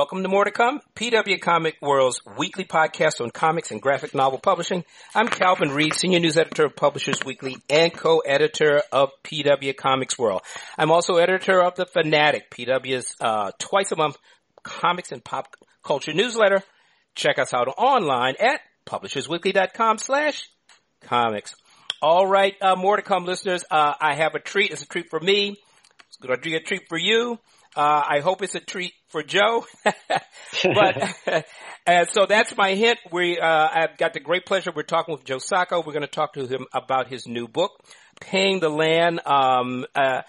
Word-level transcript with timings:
welcome 0.00 0.22
to 0.22 0.30
More 0.30 0.46
to 0.46 0.50
Come, 0.50 0.80
PW 0.96 1.42
Comics 1.42 1.78
World's 1.82 2.22
weekly 2.38 2.64
podcast 2.64 3.20
on 3.20 3.28
comics 3.28 3.70
and 3.70 3.82
graphic 3.82 4.14
novel 4.14 4.38
publishing. 4.38 4.82
I'm 5.14 5.28
Calvin 5.28 5.72
Reid, 5.72 5.92
Senior 5.92 6.20
News 6.20 6.38
Editor 6.38 6.64
of 6.64 6.74
Publishers 6.74 7.22
Weekly 7.22 7.58
and 7.68 7.92
co-editor 7.92 8.80
of 8.92 9.10
PW 9.22 9.76
Comics 9.76 10.18
World. 10.18 10.40
I'm 10.78 10.90
also 10.90 11.16
editor 11.16 11.62
of 11.62 11.74
The 11.74 11.84
Fanatic, 11.84 12.50
PW's 12.50 13.14
uh, 13.20 13.50
twice 13.58 13.92
a 13.92 13.96
month 13.96 14.16
comics 14.62 15.12
and 15.12 15.22
pop 15.22 15.54
culture 15.84 16.14
newsletter. 16.14 16.62
Check 17.14 17.38
us 17.38 17.52
out 17.52 17.68
online 17.68 18.36
at 18.40 18.62
publishersweekly.com 18.86 19.98
slash 19.98 20.48
comics. 21.02 21.54
All 22.00 22.26
right, 22.26 22.54
uh, 22.62 22.74
more 22.74 22.96
to 22.96 23.02
come, 23.02 23.26
listeners. 23.26 23.64
Uh, 23.70 23.92
I 24.00 24.14
have 24.14 24.34
a 24.34 24.40
treat. 24.40 24.70
It's 24.70 24.80
a 24.80 24.86
treat 24.86 25.10
for 25.10 25.20
me. 25.20 25.58
It's 26.08 26.16
going 26.16 26.34
to 26.34 26.40
be 26.40 26.56
a 26.56 26.60
treat 26.60 26.88
for 26.88 26.96
you. 26.96 27.38
Uh, 27.76 28.02
I 28.08 28.20
hope 28.20 28.42
it's 28.42 28.54
a 28.54 28.60
treat 28.60 28.92
for 29.08 29.22
Joe. 29.22 29.64
but 29.84 31.14
and 31.86 32.08
so 32.10 32.26
that's 32.28 32.56
my 32.56 32.74
hint. 32.74 32.98
We 33.12 33.38
uh, 33.38 33.68
I've 33.72 33.96
got 33.96 34.12
the 34.12 34.20
great 34.20 34.44
pleasure. 34.44 34.72
We're 34.74 34.82
talking 34.82 35.14
with 35.14 35.24
Joe 35.24 35.38
Sacco. 35.38 35.78
We're 35.78 35.92
going 35.92 36.02
to 36.02 36.08
talk 36.08 36.34
to 36.34 36.46
him 36.46 36.66
about 36.72 37.08
his 37.08 37.26
new 37.26 37.46
book, 37.46 37.72
"Paying 38.20 38.60
the 38.60 38.68
Land." 38.68 39.20
Um, 39.24 39.86
uh, 39.94 40.22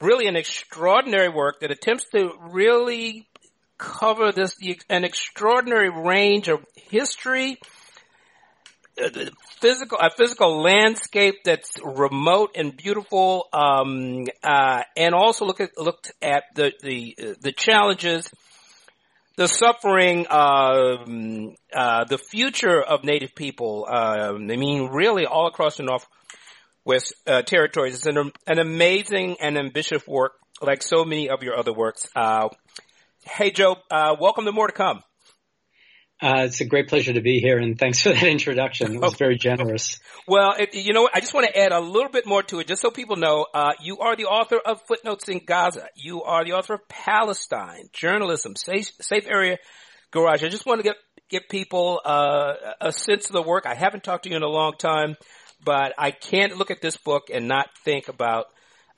really, 0.00 0.28
an 0.28 0.36
extraordinary 0.36 1.28
work 1.28 1.60
that 1.60 1.72
attempts 1.72 2.04
to 2.14 2.30
really 2.50 3.26
cover 3.76 4.30
this 4.30 4.56
an 4.88 5.04
extraordinary 5.04 5.90
range 5.90 6.48
of 6.48 6.64
history 6.76 7.58
physical 9.60 9.98
a 9.98 10.10
physical 10.10 10.62
landscape 10.62 11.36
that's 11.44 11.70
remote 11.82 12.52
and 12.54 12.76
beautiful, 12.76 13.48
um, 13.52 14.26
uh, 14.42 14.82
and 14.96 15.14
also 15.14 15.44
look 15.44 15.60
at 15.60 15.76
looked 15.76 16.12
at 16.22 16.44
the 16.54 16.72
the 16.82 17.36
the 17.40 17.52
challenges, 17.52 18.30
the 19.36 19.48
suffering, 19.48 20.26
um, 20.30 21.56
uh, 21.74 22.04
the 22.04 22.18
future 22.18 22.82
of 22.82 23.04
Native 23.04 23.34
people. 23.34 23.86
Uh, 23.88 24.34
I 24.34 24.38
mean, 24.38 24.90
really, 24.90 25.26
all 25.26 25.46
across 25.48 25.76
the 25.76 25.82
Northwest 25.82 27.14
uh, 27.26 27.42
territories. 27.42 27.94
It's 27.94 28.06
an, 28.06 28.32
an 28.46 28.58
amazing 28.58 29.36
and 29.40 29.58
ambitious 29.58 30.06
work, 30.06 30.32
like 30.62 30.82
so 30.82 31.04
many 31.04 31.30
of 31.30 31.42
your 31.42 31.56
other 31.56 31.72
works. 31.72 32.08
Uh, 32.14 32.48
hey, 33.24 33.50
Joe, 33.50 33.76
uh, 33.90 34.16
welcome 34.20 34.44
to 34.44 34.52
More 34.52 34.68
to 34.68 34.72
Come. 34.72 35.02
Uh, 36.24 36.44
it's 36.44 36.62
a 36.62 36.64
great 36.64 36.88
pleasure 36.88 37.12
to 37.12 37.20
be 37.20 37.38
here, 37.38 37.58
and 37.58 37.78
thanks 37.78 38.00
for 38.00 38.08
that 38.08 38.22
introduction. 38.22 38.94
It 38.94 39.00
was 39.02 39.12
very 39.12 39.36
generous. 39.36 40.00
Well, 40.26 40.54
it, 40.58 40.74
you 40.74 40.94
know, 40.94 41.06
I 41.12 41.20
just 41.20 41.34
want 41.34 41.46
to 41.48 41.54
add 41.54 41.70
a 41.70 41.80
little 41.80 42.08
bit 42.08 42.24
more 42.24 42.42
to 42.44 42.60
it, 42.60 42.66
just 42.66 42.80
so 42.80 42.90
people 42.90 43.16
know. 43.16 43.44
Uh, 43.52 43.72
you 43.82 43.98
are 43.98 44.16
the 44.16 44.24
author 44.24 44.56
of 44.56 44.80
Footnotes 44.88 45.28
in 45.28 45.42
Gaza. 45.44 45.86
You 45.94 46.22
are 46.22 46.42
the 46.42 46.52
author 46.52 46.74
of 46.74 46.88
Palestine, 46.88 47.90
Journalism, 47.92 48.56
Safe, 48.56 48.90
safe 49.02 49.26
Area 49.26 49.58
Gorazde. 50.14 50.46
I 50.46 50.48
just 50.48 50.64
want 50.64 50.78
to 50.78 50.84
get 50.84 50.96
give 51.28 51.42
people 51.50 52.00
uh, 52.02 52.54
a 52.80 52.90
sense 52.90 53.26
of 53.26 53.32
the 53.32 53.42
work. 53.42 53.66
I 53.66 53.74
haven't 53.74 54.02
talked 54.02 54.24
to 54.24 54.30
you 54.30 54.36
in 54.36 54.42
a 54.42 54.48
long 54.48 54.72
time, 54.78 55.16
but 55.62 55.92
I 55.98 56.10
can't 56.10 56.56
look 56.56 56.70
at 56.70 56.80
this 56.80 56.96
book 56.96 57.28
and 57.30 57.48
not 57.48 57.68
think 57.84 58.08
about 58.08 58.46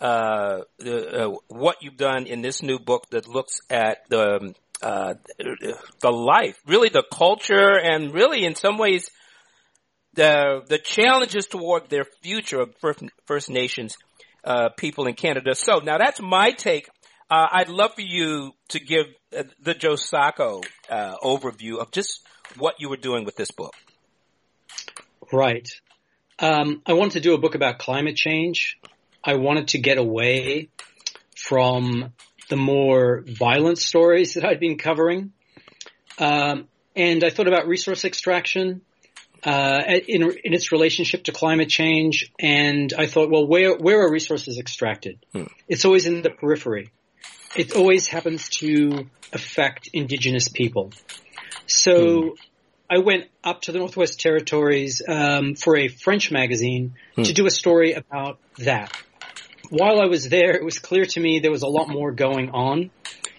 uh, 0.00 0.60
the, 0.78 1.24
uh, 1.24 1.36
what 1.48 1.78
you've 1.80 1.96
done 1.96 2.26
in 2.26 2.42
this 2.42 2.62
new 2.62 2.78
book 2.78 3.10
that 3.10 3.26
looks 3.26 3.60
at 3.68 4.08
the 4.10 4.54
uh, 4.82 5.14
the 5.38 6.12
life, 6.12 6.58
really 6.66 6.88
the 6.88 7.04
culture, 7.12 7.78
and 7.78 8.12
really 8.12 8.44
in 8.44 8.54
some 8.54 8.78
ways 8.78 9.10
the 10.14 10.62
the 10.68 10.78
challenges 10.78 11.46
toward 11.46 11.88
their 11.88 12.06
future 12.22 12.60
of 12.60 12.74
First, 13.26 13.50
Nations 13.50 13.96
uh, 14.44 14.70
people 14.76 15.06
in 15.06 15.14
Canada. 15.14 15.54
So 15.54 15.78
now 15.78 15.98
that's 15.98 16.20
my 16.20 16.50
take. 16.50 16.88
Uh, 17.30 17.46
I'd 17.52 17.68
love 17.68 17.94
for 17.94 18.02
you 18.02 18.52
to 18.68 18.80
give 18.80 19.06
uh, 19.36 19.44
the 19.60 19.74
Joe 19.74 19.96
Sacco 19.96 20.62
uh, 20.88 21.16
overview 21.22 21.78
of 21.78 21.90
just 21.90 22.22
what 22.56 22.76
you 22.78 22.88
were 22.88 22.96
doing 22.96 23.24
with 23.24 23.36
this 23.36 23.50
book. 23.50 23.74
Right. 25.32 25.68
Um, 26.38 26.82
I 26.86 26.92
wanted 26.92 27.14
to 27.14 27.20
do 27.20 27.34
a 27.34 27.38
book 27.38 27.54
about 27.54 27.78
climate 27.78 28.14
change. 28.14 28.78
I 29.24 29.34
wanted 29.34 29.68
to 29.68 29.78
get 29.78 29.98
away 29.98 30.68
from 31.34 32.12
the 32.48 32.56
more 32.56 33.24
violent 33.26 33.78
stories 33.78 34.34
that 34.34 34.44
I'd 34.44 34.60
been 34.60 34.78
covering. 34.78 35.32
Um, 36.18 36.68
and 36.94 37.24
I 37.24 37.30
thought 37.30 37.48
about 37.48 37.66
resource 37.66 38.04
extraction 38.04 38.82
uh, 39.44 39.82
in, 40.08 40.22
in, 40.22 40.54
its 40.54 40.72
relationship 40.72 41.24
to 41.24 41.32
climate 41.32 41.68
change. 41.68 42.32
And 42.38 42.92
I 42.96 43.06
thought, 43.06 43.30
well, 43.30 43.46
where 43.46 43.76
where 43.76 44.00
are 44.00 44.10
resources 44.10 44.58
extracted? 44.58 45.18
Hmm. 45.32 45.44
It's 45.68 45.84
always 45.84 46.06
in 46.06 46.22
the 46.22 46.30
periphery. 46.30 46.90
It 47.54 47.74
always 47.74 48.08
happens 48.08 48.48
to 48.60 49.08
affect 49.32 49.90
indigenous 49.92 50.48
people. 50.48 50.92
So 51.66 52.22
hmm. 52.22 52.28
I 52.88 52.98
went 52.98 53.24
up 53.44 53.62
to 53.62 53.72
the 53.72 53.78
Northwest 53.78 54.20
Territories 54.20 55.02
um, 55.06 55.54
for 55.54 55.76
a 55.76 55.88
French 55.88 56.30
magazine 56.30 56.94
hmm. 57.14 57.22
to 57.22 57.32
do 57.32 57.46
a 57.46 57.50
story 57.50 57.92
about 57.92 58.38
that 58.58 58.92
while 59.70 60.00
I 60.00 60.06
was 60.06 60.28
there, 60.28 60.52
it 60.52 60.64
was 60.64 60.78
clear 60.78 61.04
to 61.04 61.20
me 61.20 61.40
there 61.40 61.50
was 61.50 61.62
a 61.62 61.68
lot 61.68 61.88
more 61.88 62.12
going 62.12 62.50
on. 62.50 62.90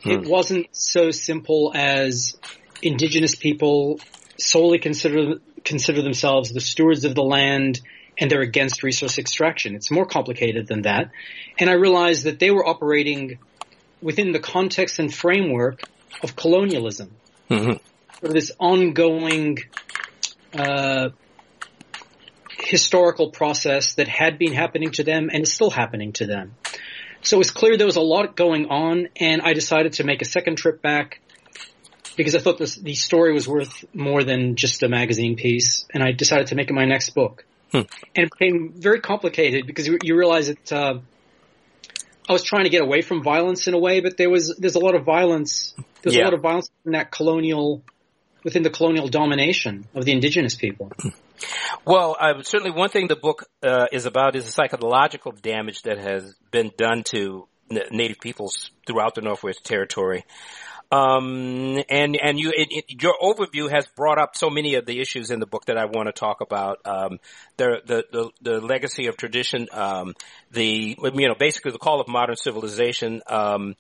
Hmm. 0.04 0.10
It 0.10 0.28
wasn't 0.28 0.68
so 0.72 1.12
simple 1.12 1.72
as 1.76 2.36
indigenous 2.82 3.36
people 3.36 4.00
solely 4.40 4.80
consider 4.80 5.36
consider 5.64 6.02
themselves 6.02 6.52
the 6.52 6.62
stewards 6.62 7.04
of 7.04 7.14
the 7.16 7.24
land 7.24 7.82
and 8.18 8.32
they're 8.32 8.42
against 8.42 8.84
resource 8.84 9.18
extraction. 9.18 9.76
It's 9.76 9.92
more 9.92 10.06
complicated 10.06 10.68
than 10.68 10.84
that. 10.84 11.12
And 11.60 11.70
I 11.70 11.74
realized 11.74 12.24
that 12.24 12.40
they 12.40 12.52
were 12.52 12.66
operating 12.66 13.38
within 14.02 14.32
the 14.32 14.40
context 14.40 15.00
and 15.00 15.14
framework 15.14 15.82
of 16.24 16.36
colonialism. 16.36 17.12
Mm-hmm. 17.50 18.28
this 18.34 18.52
ongoing 18.60 19.60
uh, 20.54 21.10
historical 22.68 23.32
process 23.32 23.96
that 23.96 24.08
had 24.08 24.38
been 24.38 24.54
happening 24.54 24.92
to 24.92 25.04
them 25.04 25.30
and 25.32 25.44
is 25.44 25.54
still 25.54 25.70
happening 25.70 26.12
to 26.14 26.26
them. 26.26 26.56
So 27.22 27.38
it 27.38 27.40
was 27.40 27.52
clear 27.52 27.78
there 27.78 27.86
was 27.86 27.96
a 27.96 28.02
lot 28.02 28.36
going 28.36 28.68
on, 28.68 29.08
and 29.16 29.42
I 29.42 29.54
decided 29.54 29.94
to 29.94 30.04
make 30.04 30.22
a 30.22 30.26
second 30.26 30.58
trip 30.58 30.82
back 30.82 31.22
because 32.18 32.36
I 32.36 32.40
thought 32.40 32.58
this, 32.58 32.76
the 32.76 32.94
story 32.94 33.34
was 33.34 33.48
worth 33.48 33.86
more 33.94 34.24
than 34.24 34.56
just 34.56 34.84
a 34.84 34.90
magazine 34.90 35.36
piece, 35.36 35.86
and 35.94 36.04
I 36.04 36.12
decided 36.12 36.48
to 36.48 36.56
make 36.56 36.70
it 36.70 36.74
my 36.74 36.86
next 36.86 37.12
book. 37.12 37.46
Hmm. 37.72 37.84
And 38.16 38.26
it 38.26 38.30
became 38.38 38.74
very 38.76 39.02
complicated 39.02 39.66
because 39.66 39.88
you, 39.88 39.98
you 40.04 40.18
realize 40.18 40.48
that 40.48 40.72
uh, 40.72 41.00
I 42.28 42.34
was 42.34 42.44
trying 42.44 42.66
to 42.66 42.70
get 42.70 42.82
away 42.82 43.02
from 43.02 43.24
violence 43.24 43.68
in 43.68 43.74
a 43.74 43.80
way, 43.80 44.02
but 44.02 44.18
there 44.18 44.30
was 44.30 44.56
there's 44.58 44.76
a 44.76 44.80
lot 44.80 44.96
of 44.96 45.06
violence. 45.06 45.74
There's 46.02 46.16
yeah. 46.16 46.24
a 46.24 46.26
lot 46.26 46.34
of 46.34 46.42
violence 46.42 46.70
in 46.86 46.92
that 46.94 47.12
colonial 47.12 47.84
within 48.44 48.64
the 48.64 48.70
colonial 48.70 49.08
domination 49.08 49.86
of 49.94 50.06
the 50.06 50.12
indigenous 50.12 50.56
people. 50.56 50.92
Well, 51.86 52.18
uh, 52.20 52.42
certainly 52.42 52.72
one 52.72 52.90
thing 52.90 53.08
the 53.08 53.16
book 53.16 53.46
uh, 53.64 53.86
is 53.92 54.06
about 54.06 54.36
is 54.36 54.46
the 54.46 54.52
psychological 54.52 55.32
damage 55.32 55.84
that 55.84 55.98
has 56.00 56.36
been 56.52 56.72
done 56.78 57.04
to 57.12 57.48
n- 57.70 57.82
Native 57.92 58.20
peoples 58.20 58.72
throughout 58.86 59.16
the 59.16 59.22
Northwest 59.22 59.64
Territory. 59.64 60.26
Um, 60.90 61.84
and 61.90 62.16
and 62.16 62.40
you 62.40 62.54
it, 62.56 62.70
it, 62.72 63.02
your 63.04 63.16
overview 63.22 63.70
has 63.70 63.86
brought 63.88 64.18
up 64.18 64.38
so 64.38 64.50
many 64.50 64.76
of 64.76 64.86
the 64.86 65.02
issues 65.02 65.32
in 65.32 65.42
the 65.42 65.46
book 65.46 65.66
that 65.66 65.78
I 65.78 65.86
want 65.86 66.08
to 66.08 66.14
talk 66.14 66.40
about. 66.40 66.80
Um, 66.86 67.20
the, 67.58 67.82
the 67.86 68.06
the 68.12 68.32
the 68.42 68.62
legacy 68.62 69.08
of 69.08 69.18
tradition, 69.18 69.68
um, 69.74 70.14
the 70.52 70.98
you 70.98 71.28
know 71.28 71.36
basically 71.38 71.74
the 71.74 71.78
call 71.78 72.00
of 72.00 72.08
modern 72.08 72.38
civilization. 72.38 73.22
Um, 73.28 73.76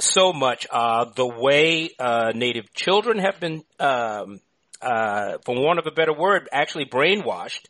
so 0.00 0.32
much 0.32 0.66
uh, 0.70 1.06
the 1.14 1.26
way 1.26 1.90
uh, 1.98 2.32
Native 2.34 2.72
children 2.74 3.18
have 3.18 3.40
been 3.40 3.62
um, 3.78 4.40
uh, 4.80 5.38
for 5.44 5.54
want 5.54 5.78
of 5.78 5.86
a 5.86 5.90
better 5.90 6.12
word, 6.12 6.48
actually 6.52 6.86
brainwashed 6.86 7.66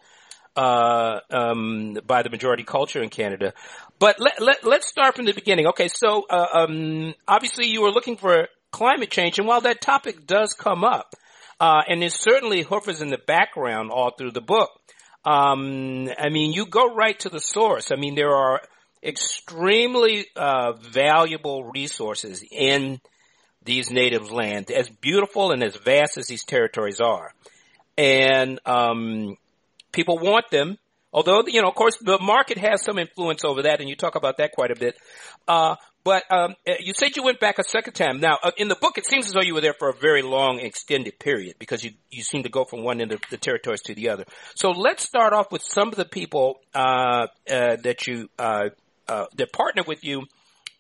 uh, 0.57 1.21
um, 1.31 1.99
by 2.07 2.23
the 2.23 2.31
majority 2.31 2.65
culture 2.65 3.03
in 3.03 3.09
Canada. 3.09 3.53
But 3.99 4.21
let, 4.21 4.41
let, 4.41 4.65
let's 4.65 4.87
start 4.87 5.17
from 5.17 5.25
the 5.25 5.33
beginning. 5.33 5.67
Okay, 5.69 5.89
so 5.89 6.25
uh, 6.29 6.47
um, 6.53 7.15
obviously 7.27 7.67
you 7.67 7.83
were 7.83 7.91
looking 7.91 8.17
for 8.17 8.49
climate 8.71 9.11
change, 9.11 9.39
and 9.39 9.47
while 9.47 9.61
that 9.63 9.81
topic 9.81 10.27
does 10.27 10.55
come 10.55 10.85
up, 10.85 11.15
uh, 11.59 11.83
and 11.89 12.03
it 12.03 12.13
certainly 12.13 12.63
hovers 12.63 13.01
in 13.01 13.09
the 13.09 13.19
background 13.19 13.91
all 13.91 14.13
through 14.17 14.33
the 14.33 14.41
book, 14.41 14.71
um, 15.25 16.09
I 16.19 16.31
mean, 16.31 16.53
you 16.53 16.67
go 16.67 16.95
right 16.95 17.19
to 17.21 17.29
the 17.29 17.41
source. 17.41 17.93
I 17.93 17.97
mean, 17.97 18.15
there 18.15 18.35
are 18.35 18.63
extremely 19.03 20.27
uh, 20.37 20.73
valuable 20.73 21.65
resources 21.65 22.45
in 22.51 23.01
these 23.65 23.91
native 23.91 24.31
lands, 24.31 24.71
as 24.71 24.89
beautiful 24.89 25.53
and 25.53 25.63
as 25.63 25.77
vast 25.77 26.17
as 26.17 26.27
these 26.27 26.45
territories 26.45 27.01
are. 27.01 27.33
And 27.99 28.59
um, 28.65 29.37
people 29.93 30.19
want 30.19 30.51
them, 30.51 30.79
although, 31.13 31.43
you 31.47 31.61
know, 31.61 31.69
of 31.69 31.75
course, 31.75 31.97
the 32.01 32.19
market 32.19 32.59
has 32.59 32.83
some 32.83 32.99
influence 32.99 33.45
over 33.45 33.63
that, 33.63 33.81
and 33.81 33.89
you 33.89 33.97
talk 33.97 34.15
about 34.15 34.39
that 34.39 34.53
quite 34.53 34.71
a 34.71 34.77
bit. 34.77 34.97
Uh, 35.47 35.77
but 36.03 36.25
um, 36.31 36.55
uh, 36.67 36.75
you 36.81 36.95
said 36.95 37.17
you 37.17 37.23
went 37.23 37.41
back 37.41 37.59
a 37.59 37.65
second 37.65 37.93
time. 37.93 38.21
Now, 38.21 38.39
uh, 38.43 38.53
in 38.57 38.69
the 38.69 38.75
book, 38.75 38.97
it 38.97 39.07
seems 39.07 39.27
as 39.27 39.33
though 39.33 39.43
you 39.43 39.53
were 39.53 39.61
there 39.61 39.75
for 39.79 39.91
a 39.91 39.95
very 39.95 40.23
long, 40.23 40.59
extended 40.59 41.19
period 41.19 41.57
because 41.59 41.85
you 41.85 41.91
you 42.11 42.23
seem 42.23 42.45
to 42.45 42.49
go 42.49 42.65
from 42.65 42.83
one 42.83 43.03
end 43.03 43.13
of 43.13 43.21
the 43.31 43.37
territories 43.37 43.83
to 43.83 43.95
the 43.95 44.09
other. 44.09 44.25
So 44.55 44.71
let's 44.71 45.03
start 45.03 45.35
off 45.35 45.53
with 45.53 45.63
some 45.63 45.89
of 45.89 45.97
the 45.97 46.07
people 46.07 46.61
uh, 46.75 47.27
uh 47.49 47.77
that 47.83 48.07
you 48.07 48.31
uh, 49.11 49.27
that 49.37 49.53
partner 49.53 49.83
with 49.87 50.05
you 50.05 50.27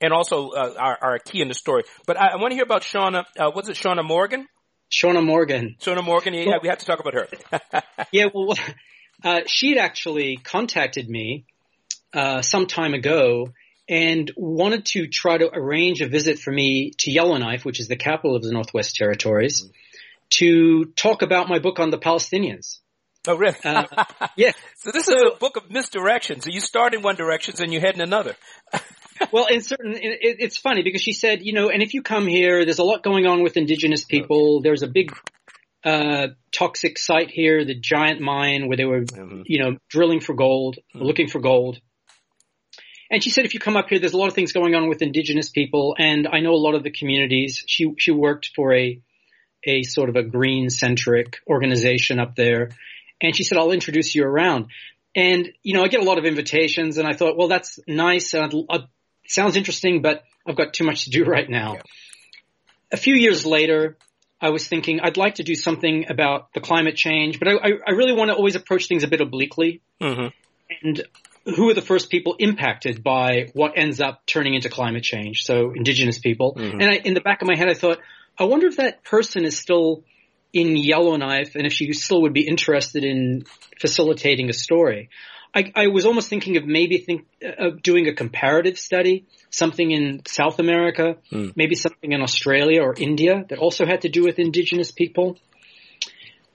and 0.00 0.12
also 0.12 0.50
uh, 0.50 0.74
are, 0.78 0.98
are 1.02 1.18
key 1.18 1.42
in 1.42 1.48
the 1.48 1.54
story. 1.54 1.84
But 2.06 2.16
I, 2.16 2.28
I 2.28 2.36
want 2.36 2.52
to 2.52 2.54
hear 2.54 2.64
about 2.64 2.82
Shauna. 2.82 3.24
Uh, 3.38 3.50
what's 3.52 3.68
it, 3.68 3.76
Shauna 3.76 4.04
Morgan? 4.04 4.46
Shauna 4.90 5.24
Morgan. 5.24 5.76
Shauna 5.80 6.04
Morgan. 6.04 6.34
Yeah, 6.34 6.58
we 6.62 6.68
have 6.68 6.78
to 6.78 6.86
talk 6.86 7.00
about 7.00 7.14
her. 7.14 7.28
yeah, 8.12 8.26
well, 8.32 8.56
uh, 9.24 9.40
she'd 9.46 9.78
actually 9.78 10.36
contacted 10.36 11.08
me 11.08 11.44
uh, 12.12 12.42
some 12.42 12.66
time 12.66 12.94
ago 12.94 13.50
and 13.88 14.30
wanted 14.36 14.86
to 14.86 15.08
try 15.08 15.36
to 15.36 15.50
arrange 15.52 16.00
a 16.00 16.08
visit 16.08 16.38
for 16.38 16.52
me 16.52 16.92
to 16.98 17.10
Yellowknife, 17.10 17.64
which 17.64 17.80
is 17.80 17.88
the 17.88 17.96
capital 17.96 18.36
of 18.36 18.42
the 18.42 18.52
Northwest 18.52 18.94
Territories, 18.94 19.62
mm-hmm. 19.62 19.72
to 20.30 20.84
talk 20.96 21.22
about 21.22 21.48
my 21.48 21.58
book 21.58 21.80
on 21.80 21.90
the 21.90 21.98
Palestinians. 21.98 22.78
Oh, 23.26 23.36
really? 23.36 23.56
Uh, 23.64 23.84
yeah. 24.36 24.52
So 24.76 24.90
this 24.92 25.06
so, 25.06 25.14
is 25.14 25.32
a 25.34 25.36
book 25.36 25.56
of 25.56 25.68
misdirections. 25.68 26.44
So 26.44 26.50
you 26.50 26.60
start 26.60 26.94
in 26.94 27.02
one 27.02 27.16
direction 27.16 27.54
and 27.60 27.72
you 27.72 27.80
head 27.80 27.94
in 27.94 28.00
another. 28.00 28.34
well, 29.32 29.46
in 29.46 29.60
certain, 29.60 29.94
it, 29.94 30.36
it's 30.38 30.56
funny 30.56 30.82
because 30.82 31.02
she 31.02 31.12
said, 31.12 31.42
you 31.42 31.52
know, 31.52 31.68
and 31.68 31.82
if 31.82 31.94
you 31.94 32.02
come 32.02 32.26
here, 32.26 32.64
there's 32.64 32.78
a 32.78 32.84
lot 32.84 33.02
going 33.02 33.26
on 33.26 33.42
with 33.42 33.56
indigenous 33.56 34.04
people. 34.04 34.56
Okay. 34.56 34.62
There's 34.64 34.82
a 34.82 34.88
big, 34.88 35.12
uh, 35.84 36.28
toxic 36.52 36.98
site 36.98 37.30
here, 37.30 37.64
the 37.64 37.74
giant 37.74 38.20
mine 38.20 38.68
where 38.68 38.76
they 38.76 38.84
were, 38.84 39.02
mm-hmm. 39.02 39.42
you 39.44 39.58
know, 39.62 39.76
drilling 39.88 40.20
for 40.20 40.34
gold, 40.34 40.78
mm-hmm. 40.94 41.04
looking 41.04 41.28
for 41.28 41.40
gold. 41.40 41.80
And 43.10 43.24
she 43.24 43.30
said, 43.30 43.44
if 43.44 43.54
you 43.54 43.60
come 43.60 43.76
up 43.76 43.88
here, 43.88 43.98
there's 43.98 44.12
a 44.12 44.18
lot 44.18 44.28
of 44.28 44.34
things 44.34 44.52
going 44.52 44.74
on 44.74 44.88
with 44.88 45.02
indigenous 45.02 45.50
people, 45.50 45.96
and 45.98 46.28
I 46.28 46.40
know 46.40 46.52
a 46.52 46.62
lot 46.62 46.76
of 46.76 46.84
the 46.84 46.92
communities. 46.92 47.64
She 47.66 47.92
she 47.98 48.12
worked 48.12 48.50
for 48.54 48.72
a 48.72 49.00
a 49.64 49.82
sort 49.82 50.08
of 50.08 50.16
a 50.16 50.22
green 50.22 50.70
centric 50.70 51.38
organization 51.48 52.20
up 52.20 52.36
there, 52.36 52.70
and 53.20 53.36
she 53.36 53.44
said, 53.44 53.58
I'll 53.58 53.72
introduce 53.72 54.14
you 54.14 54.24
around. 54.24 54.66
And 55.14 55.50
you 55.62 55.74
know, 55.74 55.82
I 55.82 55.88
get 55.88 56.00
a 56.00 56.04
lot 56.04 56.18
of 56.18 56.24
invitations, 56.24 56.98
and 56.98 57.06
I 57.06 57.14
thought, 57.14 57.36
well, 57.36 57.48
that's 57.48 57.78
nice, 57.86 58.34
I'd, 58.34 58.52
sounds 59.26 59.56
interesting, 59.56 60.02
but 60.02 60.22
I've 60.46 60.56
got 60.56 60.72
too 60.72 60.84
much 60.84 61.04
to 61.04 61.10
do 61.10 61.24
right 61.36 61.48
now. 61.48 61.74
Yeah. 61.74 61.82
A 62.92 62.96
few 62.96 63.14
years 63.14 63.46
later, 63.46 63.96
I 64.40 64.50
was 64.50 64.66
thinking 64.66 65.00
I'd 65.00 65.16
like 65.16 65.36
to 65.36 65.42
do 65.42 65.54
something 65.54 66.06
about 66.08 66.52
the 66.54 66.60
climate 66.60 66.96
change, 66.96 67.38
but 67.38 67.48
I, 67.48 67.52
I, 67.52 67.70
I 67.88 67.90
really 67.92 68.14
want 68.14 68.30
to 68.30 68.34
always 68.34 68.56
approach 68.56 68.88
things 68.88 69.04
a 69.04 69.08
bit 69.08 69.20
obliquely. 69.20 69.80
Mm-hmm. 70.00 70.28
And 70.82 71.02
who 71.44 71.68
are 71.68 71.74
the 71.74 71.82
first 71.82 72.10
people 72.10 72.36
impacted 72.38 73.02
by 73.02 73.50
what 73.52 73.72
ends 73.76 74.00
up 74.00 74.24
turning 74.26 74.54
into 74.54 74.68
climate 74.68 75.02
change? 75.02 75.42
So 75.42 75.72
indigenous 75.72 76.18
people. 76.18 76.54
Mm-hmm. 76.54 76.80
And 76.80 76.90
I, 76.90 76.94
in 76.96 77.14
the 77.14 77.20
back 77.20 77.42
of 77.42 77.48
my 77.48 77.56
head, 77.56 77.68
I 77.68 77.74
thought, 77.74 77.98
I 78.38 78.44
wonder 78.44 78.66
if 78.66 78.76
that 78.76 79.04
person 79.04 79.44
is 79.44 79.58
still 79.58 80.04
in 80.52 80.76
Yellowknife 80.76 81.54
and 81.54 81.66
if 81.66 81.72
she 81.72 81.92
still 81.92 82.22
would 82.22 82.32
be 82.32 82.46
interested 82.46 83.04
in 83.04 83.44
facilitating 83.80 84.50
a 84.50 84.52
story. 84.52 85.10
I, 85.52 85.72
I 85.74 85.86
was 85.88 86.06
almost 86.06 86.28
thinking 86.28 86.56
of 86.56 86.64
maybe 86.64 86.98
think 86.98 87.26
uh, 87.44 87.68
of 87.68 87.82
doing 87.82 88.06
a 88.06 88.14
comparative 88.14 88.78
study, 88.78 89.26
something 89.50 89.90
in 89.90 90.22
South 90.26 90.60
America, 90.60 91.16
mm. 91.32 91.52
maybe 91.56 91.74
something 91.74 92.12
in 92.12 92.22
Australia 92.22 92.82
or 92.82 92.94
India 92.96 93.44
that 93.48 93.58
also 93.58 93.84
had 93.84 94.02
to 94.02 94.08
do 94.08 94.24
with 94.24 94.38
indigenous 94.38 94.92
people. 94.92 95.38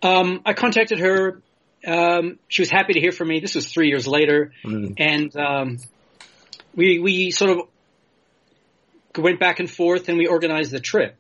Um, 0.02 0.42
I 0.46 0.54
contacted 0.54 1.00
her 1.00 1.42
um, 1.86 2.40
she 2.48 2.62
was 2.62 2.70
happy 2.70 2.94
to 2.94 3.00
hear 3.00 3.12
from 3.12 3.28
me. 3.28 3.40
This 3.40 3.56
was 3.56 3.72
three 3.72 3.90
years 3.90 4.08
later, 4.08 4.54
mm. 4.64 4.96
and 4.98 5.36
um, 5.38 5.78
we 6.76 7.00
we 7.00 7.32
sort 7.32 7.52
of 7.52 7.60
went 9.18 9.40
back 9.40 9.60
and 9.60 9.70
forth, 9.70 10.10
and 10.10 10.18
we 10.18 10.28
organized 10.28 10.72
the 10.72 10.80
trip. 10.80 11.16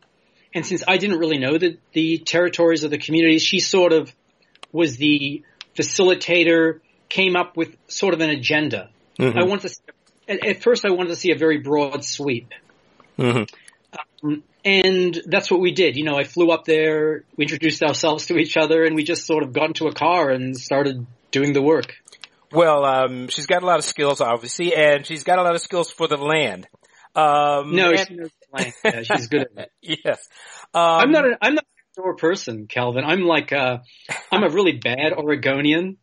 And 0.56 0.66
since 0.66 0.84
I 0.88 0.98
didn't 0.98 1.20
really 1.20 1.38
know 1.38 1.58
the 1.58 1.78
the 1.92 2.18
territories 2.20 2.86
of 2.86 2.90
the 2.90 2.98
communities, 2.98 3.44
she 3.44 3.60
sort 3.60 3.92
of 3.92 4.12
was 4.72 4.96
the 4.98 5.44
facilitator. 5.76 6.80
Came 7.08 7.36
up 7.36 7.56
with 7.56 7.76
sort 7.88 8.16
of 8.16 8.22
an 8.22 8.32
agenda. 8.32 8.90
Mm-hmm. 9.20 9.38
I 9.38 9.44
wanted 9.44 9.70
to. 9.70 9.80
At, 10.28 10.46
at, 10.46 10.64
first, 10.64 10.86
I 10.86 10.92
wanted 10.92 11.10
to 11.10 11.16
see 11.16 11.32
a 11.32 11.38
very 11.38 11.60
broad 11.60 12.04
sweep. 12.04 12.52
Mm-hmm. 13.20 13.44
Um, 14.28 14.44
and 14.64 15.22
that's 15.28 15.52
what 15.52 15.60
we 15.60 15.72
did. 15.72 15.98
You 15.98 16.04
know, 16.04 16.18
I 16.18 16.24
flew 16.24 16.50
up 16.50 16.66
there, 16.66 17.24
we 17.38 17.44
introduced 17.44 17.84
ourselves 17.84 18.26
to 18.28 18.38
each 18.38 18.58
other, 18.58 18.84
and 18.84 18.96
we 18.96 19.04
just 19.04 19.28
sort 19.28 19.44
of 19.44 19.54
got 19.54 19.68
into 19.68 19.86
a 19.86 19.94
car 19.94 20.32
and 20.32 20.58
started 20.58 21.06
doing 21.30 21.54
the 21.54 21.62
work. 21.62 21.94
Well, 22.52 22.84
um, 22.86 23.28
she's 23.28 23.46
got 23.46 23.62
a 23.62 23.66
lot 23.66 23.78
of 23.78 23.86
skills, 23.86 24.22
obviously, 24.22 24.74
and 24.74 25.06
she's 25.06 25.24
got 25.24 25.38
a 25.38 25.44
lot 25.44 25.54
of 25.54 25.62
skills 25.62 25.92
for 25.92 26.08
the 26.08 26.18
land. 26.18 26.68
Um, 27.16 27.76
no, 27.76 27.92
and- 27.92 28.08
she 28.08 28.16
knows. 28.16 28.30
Yeah, 28.86 29.02
she's 29.04 29.28
good 29.28 29.48
at 29.58 29.66
it. 29.82 30.00
yes. 30.06 30.30
Um, 30.74 30.82
I'm 30.82 31.12
not. 31.12 31.26
A, 31.26 31.38
I'm 31.42 31.56
not 31.56 31.66
a 31.66 31.76
outdoor 31.98 32.16
person, 32.16 32.68
Calvin. 32.68 33.04
I'm 33.06 33.22
like, 33.22 33.52
uh, 33.52 33.80
I'm 34.32 34.44
a 34.44 34.50
really 34.50 34.74
bad 34.74 35.14
Oregonian. 35.14 35.98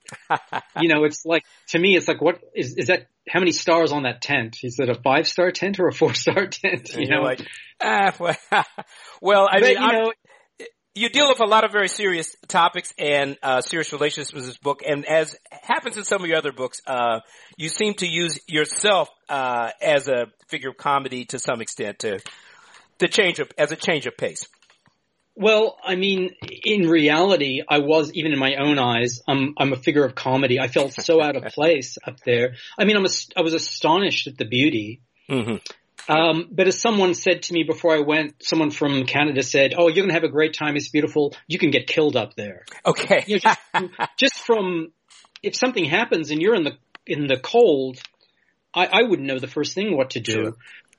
you 0.81 0.89
know, 0.89 1.05
it's 1.05 1.25
like, 1.25 1.45
to 1.69 1.79
me, 1.79 1.97
it's 1.97 2.09
like, 2.09 2.21
what 2.21 2.41
is, 2.55 2.75
is 2.77 2.87
that, 2.89 3.07
how 3.29 3.39
many 3.39 3.53
stars 3.53 3.93
on 3.93 4.03
that 4.03 4.21
tent? 4.21 4.59
Is 4.63 4.79
it 4.79 4.89
a 4.89 4.95
five 4.95 5.27
star 5.27 5.51
tent 5.51 5.79
or 5.79 5.89
a 5.89 5.93
four 5.93 6.15
star 6.15 6.47
tent? 6.51 6.95
You 6.95 7.09
know, 7.09 7.23
like, 7.23 7.47
ah, 7.81 8.15
well, 8.19 8.37
well 9.21 9.49
I 9.51 9.61
but, 9.61 9.63
mean, 9.63 9.83
you 9.83 9.93
know, 9.93 10.13
you 10.95 11.09
deal 11.09 11.29
with 11.29 11.41
a 11.41 11.47
lot 11.47 11.65
of 11.65 11.73
very 11.73 11.89
serious 11.89 12.37
topics 12.49 12.93
and 12.99 13.39
uh, 13.43 13.61
serious 13.63 13.93
relationships 13.93 14.33
with 14.33 14.45
this 14.45 14.59
book, 14.59 14.83
and 14.87 15.07
as 15.07 15.37
happens 15.51 15.97
in 15.97 16.05
some 16.05 16.23
of 16.23 16.29
your 16.29 16.37
other 16.37 16.53
books, 16.53 16.81
uh, 16.87 17.21
you 17.57 17.69
seem 17.69 17.95
to 17.95 18.07
use 18.07 18.39
yourself 18.47 19.09
uh, 19.29 19.71
as 19.81 20.09
a 20.09 20.27
figure 20.49 20.71
of 20.71 20.77
comedy 20.77 21.25
to 21.27 21.39
some 21.39 21.61
extent 21.61 22.01
to 22.01 22.21
to 22.99 23.09
change 23.09 23.39
of, 23.39 23.51
as 23.57 23.73
a 23.73 23.77
change 23.77 24.07
of 24.07 24.17
pace. 24.17 24.47
Well, 25.35 25.79
I 25.83 25.97
mean, 25.97 26.35
in 26.65 26.89
reality, 26.89 27.63
I 27.67 27.79
was 27.79 28.13
even 28.13 28.33
in 28.33 28.39
my 28.39 28.57
own 28.57 28.79
eyes. 28.79 29.23
I'm 29.27 29.55
I'm 29.57 29.73
a 29.73 29.77
figure 29.77 30.05
of 30.05 30.15
comedy. 30.15 30.61
I 30.61 30.69
felt 30.69 30.93
so 30.93 31.23
out 31.23 31.37
of 31.37 31.45
place 31.55 31.97
up 32.07 32.19
there. 32.27 32.55
I 32.79 32.85
mean, 32.85 32.97
I'm 32.97 33.07
a, 33.07 33.11
I 33.37 33.41
was 33.41 33.55
astonished 33.55 34.27
at 34.27 34.37
the 34.37 34.45
beauty. 34.45 35.01
Mm-hmm. 35.31 35.57
Um, 36.09 36.49
but 36.51 36.69
as 36.69 36.81
someone 36.81 37.15
said 37.15 37.43
to 37.45 37.53
me 37.53 37.63
before 37.63 37.95
I 37.95 38.01
went, 38.01 38.43
someone 38.43 38.71
from 38.71 39.05
Canada 39.05 39.43
said, 39.43 39.75
"Oh, 39.77 39.89
you're 39.89 40.05
gonna 40.05 40.15
have 40.15 40.25
a 40.25 40.29
great 40.29 40.55
time. 40.55 40.77
It's 40.77 40.89
beautiful. 40.89 41.35
You 41.47 41.59
can 41.59 41.71
get 41.71 41.87
killed 41.87 42.17
up 42.17 42.35
there." 42.35 42.65
Okay. 42.85 43.25
you 43.27 43.37
know, 43.37 43.39
just, 43.39 43.61
just, 44.19 44.39
from 44.41 44.93
if 45.43 45.55
something 45.55 45.85
happens 45.85 46.31
and 46.31 46.41
you're 46.41 46.55
in 46.55 46.65
the 46.65 46.77
in 47.07 47.27
the 47.27 47.39
cold, 47.39 47.99
I, 48.75 48.87
I 48.87 49.03
wouldn't 49.03 49.29
know 49.29 49.39
the 49.39 49.47
first 49.49 49.75
thing 49.75 49.97
what 49.97 50.11
to 50.11 50.21
do. 50.21 50.33
Sure. 50.33 50.55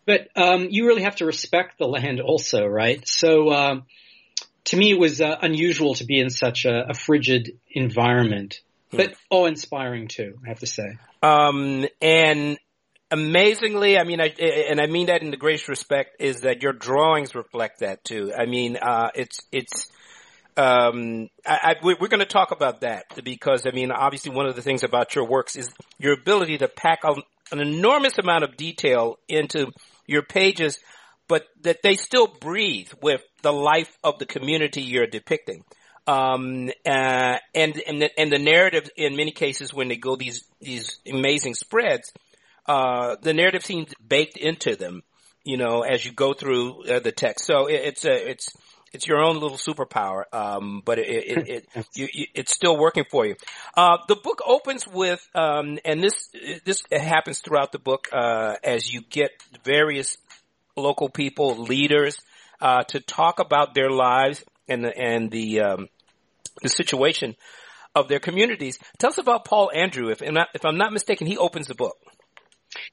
But 0.06 0.28
um, 0.36 0.68
you 0.70 0.88
really 0.88 1.04
have 1.04 1.18
to 1.18 1.26
respect 1.26 1.78
the 1.78 1.88
land, 1.88 2.20
also, 2.22 2.66
right? 2.66 3.02
So. 3.08 3.52
Um, 3.52 3.84
to 4.66 4.78
me, 4.78 4.92
it 4.92 4.98
was 4.98 5.20
uh, 5.20 5.36
unusual 5.42 5.94
to 5.96 6.06
be 6.06 6.20
in 6.20 6.30
such 6.30 6.64
a, 6.64 6.92
a 6.92 6.94
frigid 6.94 7.60
environment, 7.70 8.62
but 8.92 9.14
awe-inspiring 9.30 10.08
too. 10.08 10.40
I 10.46 10.48
have 10.48 10.60
to 10.60 10.68
say. 10.68 10.98
Um, 11.22 11.86
and 12.02 12.58
amazingly, 13.14 13.98
I 13.98 14.04
mean, 14.04 14.20
I, 14.22 14.28
and 14.70 14.82
I 14.82 14.88
mean 14.88 15.08
that 15.08 15.22
in 15.22 15.32
the 15.32 15.38
greatest 15.38 15.70
respect, 15.70 16.18
is 16.20 16.42
that 16.42 16.62
your 16.62 16.74
drawings 16.74 17.36
reflect 17.36 17.80
that 17.80 18.04
too. 18.04 18.34
I 18.38 18.46
mean, 18.46 18.78
uh, 18.78 19.10
it's 19.16 19.40
it's. 19.52 19.88
Um, 20.56 21.30
I, 21.46 21.58
I, 21.64 21.76
we're 21.82 21.96
going 21.96 22.20
to 22.20 22.26
talk 22.26 22.52
about 22.52 22.82
that 22.82 23.06
because 23.24 23.66
I 23.66 23.72
mean, 23.72 23.92
obviously, 23.92 24.32
one 24.32 24.46
of 24.46 24.56
the 24.56 24.62
things 24.62 24.84
about 24.84 25.16
your 25.16 25.28
works 25.28 25.56
is 25.56 25.74
your 25.98 26.14
ability 26.14 26.60
to 26.60 26.68
pack 26.68 27.00
an 27.52 27.60
enormous 27.60 28.20
amount 28.20 28.44
of 28.44 28.56
detail 28.56 29.18
into 29.28 29.72
your 30.06 30.22
pages 30.22 30.78
but 31.28 31.48
that 31.62 31.82
they 31.84 31.96
still 31.96 32.28
breathe 32.28 32.92
with 33.02 33.22
the 33.42 33.54
life 33.54 33.98
of 34.04 34.20
the 34.20 34.26
community 34.26 34.82
you're 34.82 35.08
depicting. 35.08 35.64
Um, 36.06 36.70
uh, 36.86 37.38
and, 37.56 37.82
and 37.88 38.02
the, 38.02 38.20
and 38.20 38.32
the 38.32 38.40
narrative 38.40 38.90
in 38.98 39.16
many 39.16 39.32
cases 39.32 39.74
when 39.74 39.88
they 39.88 39.96
go 39.96 40.18
these, 40.18 40.44
these 40.60 41.00
amazing 41.10 41.54
spreads, 41.56 42.12
uh, 42.66 43.16
the 43.22 43.34
narrative 43.34 43.66
seems 43.66 43.94
baked 44.06 44.38
into 44.38 44.76
them, 44.76 45.04
you 45.44 45.58
know, 45.58 45.82
as 45.82 46.06
you 46.06 46.12
go 46.12 46.34
through 46.34 46.86
uh, 46.86 47.00
the 47.00 47.12
text. 47.12 47.46
So 47.46 47.68
it, 47.68 47.82
it's 47.84 48.06
a, 48.06 48.30
it's, 48.30 48.50
it's 48.94 49.08
your 49.08 49.22
own 49.22 49.40
little 49.40 49.58
superpower, 49.58 50.24
um, 50.32 50.82
but 50.86 51.00
it, 51.00 51.08
it, 51.08 51.66
it 51.76 51.88
you, 51.96 52.08
you, 52.14 52.26
it's 52.36 52.54
still 52.54 52.78
working 52.78 53.06
for 53.10 53.26
you. 53.26 53.36
Uh, 53.76 53.98
the 54.08 54.16
book 54.16 54.42
opens 54.46 54.88
with, 54.88 55.28
um, 55.34 55.80
and 55.84 56.02
this 56.02 56.30
this 56.64 56.84
happens 56.92 57.40
throughout 57.40 57.72
the 57.72 57.80
book 57.80 58.08
uh, 58.14 58.56
as 58.64 58.94
you 58.94 59.02
get 59.10 59.32
various 59.64 60.18
local 60.76 61.10
people, 61.10 61.58
leaders, 61.58 62.20
uh, 62.62 62.84
to 62.84 63.00
talk 63.00 63.40
about 63.40 63.74
their 63.74 63.90
lives 63.90 64.44
and 64.68 64.86
the, 64.86 64.96
and 64.96 65.32
the 65.32 65.62
um, 65.62 65.90
the 66.62 66.70
situation 66.70 67.36
of 67.96 68.08
their 68.08 68.20
communities. 68.20 68.80
Tell 69.00 69.10
us 69.10 69.18
about 69.18 69.46
Paul 69.46 69.72
Andrew. 69.74 70.10
If 70.10 70.22
if 70.22 70.66
I'm 70.66 70.78
not 70.78 70.94
mistaken, 70.94 71.26
he 71.26 71.38
opens 71.38 71.68
the 71.68 71.76
book. 71.76 71.98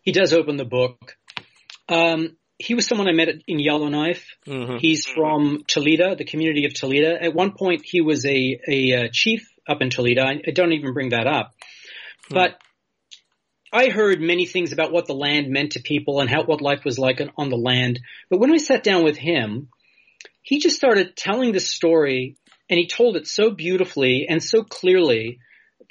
He 0.03 0.13
does 0.13 0.33
open 0.33 0.57
the 0.57 0.65
book. 0.65 1.17
Um, 1.89 2.37
he 2.59 2.75
was 2.75 2.87
someone 2.87 3.09
I 3.09 3.13
met 3.13 3.29
in 3.47 3.59
Yellowknife. 3.59 4.27
Mm-hmm. 4.47 4.77
He's 4.79 5.07
from 5.07 5.65
Tulita, 5.67 6.17
the 6.17 6.25
community 6.25 6.67
of 6.67 6.73
Tulita. 6.73 7.23
At 7.23 7.35
one 7.35 7.53
point, 7.53 7.83
he 7.85 8.01
was 8.01 8.27
a 8.27 8.61
a, 8.69 8.93
uh, 8.93 9.09
chief 9.11 9.51
up 9.67 9.81
in 9.81 9.89
Tulita. 9.89 10.21
I, 10.21 10.41
I, 10.47 10.51
don't 10.51 10.73
even 10.73 10.93
bring 10.93 11.11
that 11.11 11.27
up, 11.27 11.55
mm-hmm. 11.55 12.35
but 12.35 12.61
I 13.73 13.89
heard 13.89 14.21
many 14.21 14.47
things 14.47 14.73
about 14.73 14.93
what 14.93 15.07
the 15.07 15.15
land 15.15 15.49
meant 15.49 15.73
to 15.73 15.81
people 15.81 16.21
and 16.21 16.29
how 16.29 16.45
what 16.45 16.61
life 16.61 16.85
was 16.85 16.99
like 16.99 17.23
on 17.37 17.49
the 17.49 17.57
land. 17.57 18.01
But 18.29 18.41
when 18.41 18.53
I 18.53 18.59
sat 18.59 18.83
down 18.83 19.05
with 19.05 19.17
him, 19.17 19.69
he 20.43 20.59
just 20.59 20.77
started 20.77 21.17
telling 21.17 21.53
the 21.53 21.61
story 21.61 22.37
and 22.69 22.79
he 22.79 22.87
told 22.87 23.17
it 23.17 23.27
so 23.27 23.51
beautifully 23.51 24.27
and 24.29 24.43
so 24.43 24.65
clearly 24.65 25.39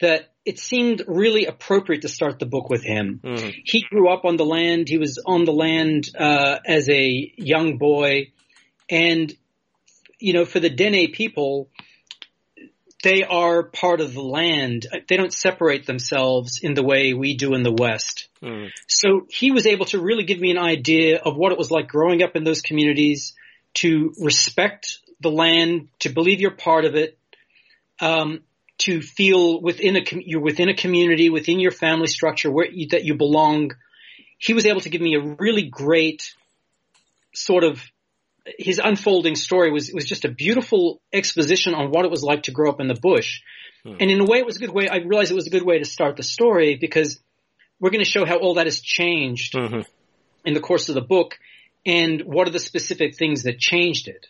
that 0.02 0.29
it 0.46 0.60
seemed 0.60 1.04
really 1.08 1.46
appropriate 1.46 2.04
to 2.04 2.10
start 2.10 2.40
the 2.40 2.46
book 2.46 2.70
with 2.70 2.84
him. 2.84 3.20
Mm-hmm. 3.24 3.50
He 3.66 3.82
grew 3.82 4.10
up 4.10 4.26
on 4.26 4.38
the 4.38 4.46
land. 4.46 4.88
He 4.88 4.98
was 4.98 5.22
on 5.26 5.46
the 5.46 5.52
land 5.52 6.10
uh, 6.18 6.60
as 6.66 6.90
a 6.90 7.34
young 7.38 7.78
boy, 7.78 8.32
and 8.90 9.34
you 10.20 10.34
know, 10.34 10.46
for 10.46 10.60
the 10.60 10.70
Dene 10.70 11.12
people, 11.12 11.70
they 13.04 13.24
are 13.24 13.64
part 13.64 14.02
of 14.02 14.14
the 14.14 14.22
land. 14.22 14.88
They 15.08 15.16
don't 15.16 15.32
separate 15.32 15.86
themselves 15.86 16.60
in 16.62 16.74
the 16.74 16.84
way 16.84 17.14
we 17.14 17.36
do 17.36 17.54
in 17.54 17.64
the 17.64 17.72
West. 17.72 18.28
Mm. 18.42 18.70
So 18.88 19.26
he 19.30 19.52
was 19.52 19.66
able 19.66 19.86
to 19.88 20.00
really 20.00 20.26
give 20.26 20.40
me 20.40 20.52
an 20.52 20.58
idea 20.58 21.20
of 21.20 21.38
what 21.38 21.52
it 21.52 21.58
was 21.58 21.72
like 21.72 21.88
growing 21.88 22.22
up 22.22 22.36
in 22.36 22.44
those 22.44 22.62
communities, 22.62 23.34
to 23.76 24.14
respect 24.20 25.00
the 25.22 25.32
land, 25.32 25.90
to 26.00 26.10
believe 26.10 26.42
you're 26.42 26.52
part 26.52 26.86
of 26.86 26.96
it, 26.96 27.18
um, 28.02 28.42
to 28.80 29.02
feel 29.02 29.62
within 29.62 29.96
a 29.98 30.02
you're 30.12 30.42
within 30.42 30.70
a 30.70 30.74
community, 30.74 31.30
within 31.30 31.60
your 31.60 31.72
family 31.72 32.08
structure 32.08 32.52
where 32.52 32.70
you, 32.70 32.88
that 32.90 33.04
you 33.06 33.16
belong. 33.16 33.72
He 34.38 34.54
was 34.54 34.66
able 34.66 34.82
to 34.82 34.90
give 34.90 35.02
me 35.02 35.16
a 35.16 35.36
really 35.38 35.70
great 35.70 36.34
sort 37.34 37.64
of 37.64 37.84
his 38.58 38.80
unfolding 38.84 39.36
story 39.36 39.72
was 39.72 39.92
was 39.94 40.06
just 40.06 40.26
a 40.26 40.30
beautiful 40.30 41.02
exposition 41.14 41.74
on 41.76 41.92
what 41.92 42.06
it 42.06 42.12
was 42.12 42.24
like 42.24 42.44
to 42.44 42.52
grow 42.52 42.70
up 42.70 42.80
in 42.80 42.88
the 42.88 42.96
bush. 42.96 43.42
Hmm. 43.84 43.96
And 44.00 44.12
in 44.12 44.20
a 44.20 44.26
way, 44.26 44.40
it 44.40 44.46
was 44.46 44.56
a 44.56 44.60
good 44.60 44.72
way. 44.72 44.88
I 44.88 44.98
realized 44.98 45.32
it 45.32 45.36
was 45.36 45.48
a 45.48 45.52
good 45.52 45.66
way 45.66 45.80
to 45.80 45.86
start 45.86 46.18
the 46.18 46.24
story 46.24 46.76
because 46.76 47.20
we're 47.80 47.92
going 47.92 48.04
to 48.04 48.10
show 48.10 48.26
how 48.26 48.38
all 48.38 48.56
that 48.56 48.66
has 48.66 48.80
changed 48.82 49.54
mm-hmm. 49.54 49.82
in 50.46 50.54
the 50.54 50.60
course 50.60 50.90
of 50.90 50.96
the 50.96 51.02
book, 51.02 51.38
and 51.86 52.22
what 52.22 52.48
are 52.48 52.52
the 52.52 52.60
specific 52.60 53.16
things 53.18 53.44
that 53.44 53.60
changed 53.60 54.08
it. 54.08 54.28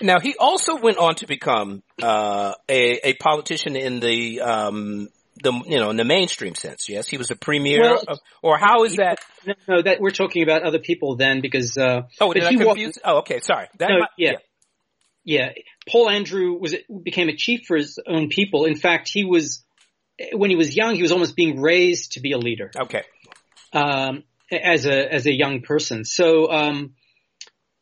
Now 0.00 0.20
he 0.20 0.34
also 0.38 0.76
went 0.76 0.98
on 0.98 1.14
to 1.16 1.26
become 1.26 1.82
uh, 2.02 2.54
a, 2.68 3.08
a 3.08 3.14
politician 3.14 3.76
in 3.76 4.00
the 4.00 4.40
um, 4.40 5.08
the 5.42 5.52
you 5.66 5.78
know 5.78 5.90
in 5.90 5.96
the 5.96 6.04
mainstream 6.04 6.54
sense. 6.54 6.88
Yes, 6.88 7.08
he 7.08 7.16
was 7.16 7.30
a 7.30 7.36
premier. 7.36 7.80
Well, 7.80 8.02
of, 8.06 8.18
or 8.42 8.58
how 8.58 8.84
is 8.84 8.96
that? 8.96 9.18
No, 9.46 9.54
no, 9.68 9.82
that 9.82 10.00
we're 10.00 10.10
talking 10.10 10.42
about 10.42 10.62
other 10.62 10.78
people 10.78 11.16
then 11.16 11.40
because. 11.40 11.76
Uh, 11.76 12.02
oh, 12.20 12.32
did 12.32 12.44
I 12.44 12.54
confuse? 12.54 12.86
Walked, 12.86 12.98
oh, 13.04 13.18
okay, 13.18 13.40
sorry. 13.40 13.68
That 13.78 13.90
no, 13.90 13.98
might, 14.00 14.08
yeah. 14.16 14.32
yeah, 15.24 15.50
yeah. 15.54 15.62
Paul 15.88 16.10
Andrew 16.10 16.58
was 16.58 16.74
became 17.02 17.28
a 17.28 17.36
chief 17.36 17.62
for 17.66 17.76
his 17.76 17.98
own 18.06 18.28
people. 18.28 18.64
In 18.64 18.76
fact, 18.76 19.10
he 19.12 19.24
was 19.24 19.64
when 20.32 20.50
he 20.50 20.56
was 20.56 20.76
young, 20.76 20.94
he 20.94 21.02
was 21.02 21.12
almost 21.12 21.36
being 21.36 21.60
raised 21.60 22.12
to 22.12 22.20
be 22.20 22.32
a 22.32 22.38
leader. 22.38 22.70
Okay. 22.78 23.02
Um, 23.72 24.24
as 24.50 24.86
a 24.86 25.12
as 25.12 25.26
a 25.26 25.32
young 25.32 25.60
person, 25.60 26.04
so 26.04 26.50
um, 26.50 26.94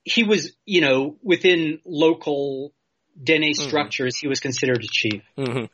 he 0.06 0.22
was, 0.22 0.52
you 0.64 0.80
know, 0.80 1.16
within 1.22 1.80
local 1.84 2.72
Dene 3.20 3.42
mm-hmm. 3.42 3.68
structures, 3.68 4.14
mm-hmm. 4.16 4.26
he 4.26 4.28
was 4.28 4.40
considered 4.40 4.84
a 4.84 4.86
chief. 4.88 5.22
Mm-hmm. 5.36 5.64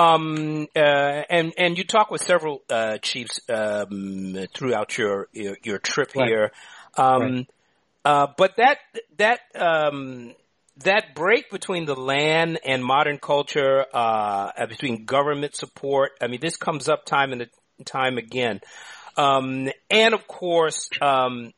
Um, 0.00 0.68
uh, 0.76 0.78
and 0.78 1.54
and 1.56 1.78
you 1.78 1.84
talk 1.84 2.10
with 2.10 2.22
several 2.22 2.62
uh, 2.68 2.98
chiefs 2.98 3.40
um, 3.48 4.36
throughout 4.54 4.98
your 4.98 5.28
your, 5.32 5.56
your 5.64 5.78
trip 5.78 6.14
right. 6.14 6.28
here, 6.28 6.52
um, 6.96 7.22
right. 7.22 7.46
uh, 8.04 8.26
but 8.36 8.56
that 8.58 8.78
that 9.16 9.40
um, 9.54 10.34
that 10.84 11.14
break 11.14 11.50
between 11.50 11.86
the 11.86 11.96
land 11.96 12.60
and 12.64 12.84
modern 12.84 13.18
culture, 13.18 13.86
uh, 13.92 14.66
between 14.66 15.06
government 15.06 15.56
support. 15.56 16.12
I 16.20 16.26
mean, 16.26 16.40
this 16.40 16.56
comes 16.56 16.88
up 16.88 17.06
time 17.06 17.32
and 17.32 17.48
time 17.86 18.18
again, 18.18 18.60
um, 19.16 19.70
and 19.88 20.14
of 20.14 20.28
course, 20.28 20.90
um, 21.00 21.54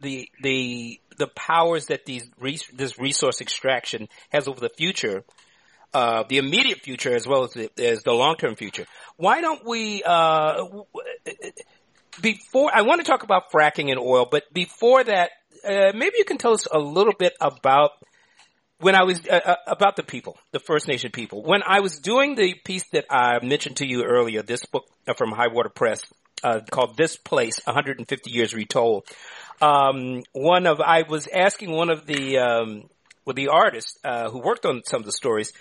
the 0.00 0.28
the 0.42 1.00
the 1.16 1.28
powers 1.28 1.86
that 1.86 2.04
these 2.04 2.28
this 2.72 2.98
resource 2.98 3.40
extraction 3.40 4.08
has 4.30 4.48
over 4.48 4.60
the 4.60 4.68
future, 4.68 5.24
uh, 5.94 6.24
the 6.28 6.38
immediate 6.38 6.80
future 6.80 7.14
as 7.14 7.26
well 7.26 7.44
as 7.44 7.52
the, 7.52 7.70
as 7.78 8.02
the 8.02 8.12
long 8.12 8.36
term 8.36 8.54
future. 8.54 8.86
Why 9.16 9.40
don't 9.40 9.64
we? 9.66 10.02
Uh, 10.02 10.64
before 12.20 12.70
I 12.74 12.82
want 12.82 13.04
to 13.04 13.06
talk 13.06 13.22
about 13.22 13.50
fracking 13.52 13.90
and 13.90 13.98
oil, 13.98 14.26
but 14.30 14.44
before 14.52 15.04
that, 15.04 15.30
uh, 15.64 15.92
maybe 15.94 16.14
you 16.18 16.24
can 16.24 16.38
tell 16.38 16.52
us 16.52 16.66
a 16.70 16.78
little 16.78 17.12
bit 17.18 17.34
about 17.40 17.92
when 18.78 18.94
I 18.94 19.04
was 19.04 19.26
uh, 19.26 19.40
uh, 19.44 19.54
about 19.66 19.96
the 19.96 20.02
people, 20.02 20.38
the 20.52 20.60
First 20.60 20.88
Nation 20.88 21.10
people. 21.10 21.42
When 21.42 21.62
I 21.66 21.80
was 21.80 21.98
doing 21.98 22.34
the 22.34 22.54
piece 22.54 22.84
that 22.92 23.06
I 23.10 23.44
mentioned 23.44 23.78
to 23.78 23.86
you 23.86 24.04
earlier, 24.04 24.42
this 24.42 24.64
book 24.66 24.84
from 25.16 25.32
High 25.32 25.48
Water 25.48 25.70
Press 25.70 26.02
uh, 26.42 26.60
called 26.70 26.96
"This 26.96 27.16
Place: 27.16 27.60
150 27.64 28.30
Years 28.30 28.54
Retold." 28.54 29.06
Um, 29.60 30.22
one 30.32 30.66
of 30.66 30.80
I 30.80 31.02
was 31.02 31.28
asking 31.28 31.70
one 31.70 31.90
of 31.90 32.06
the 32.06 32.38
um, 32.38 32.88
with 33.24 33.36
the 33.36 33.48
artists 33.48 33.98
uh, 34.04 34.30
who 34.30 34.38
worked 34.38 34.66
on 34.66 34.82
some 34.84 35.00
of 35.00 35.06
the 35.06 35.12
stories 35.12 35.52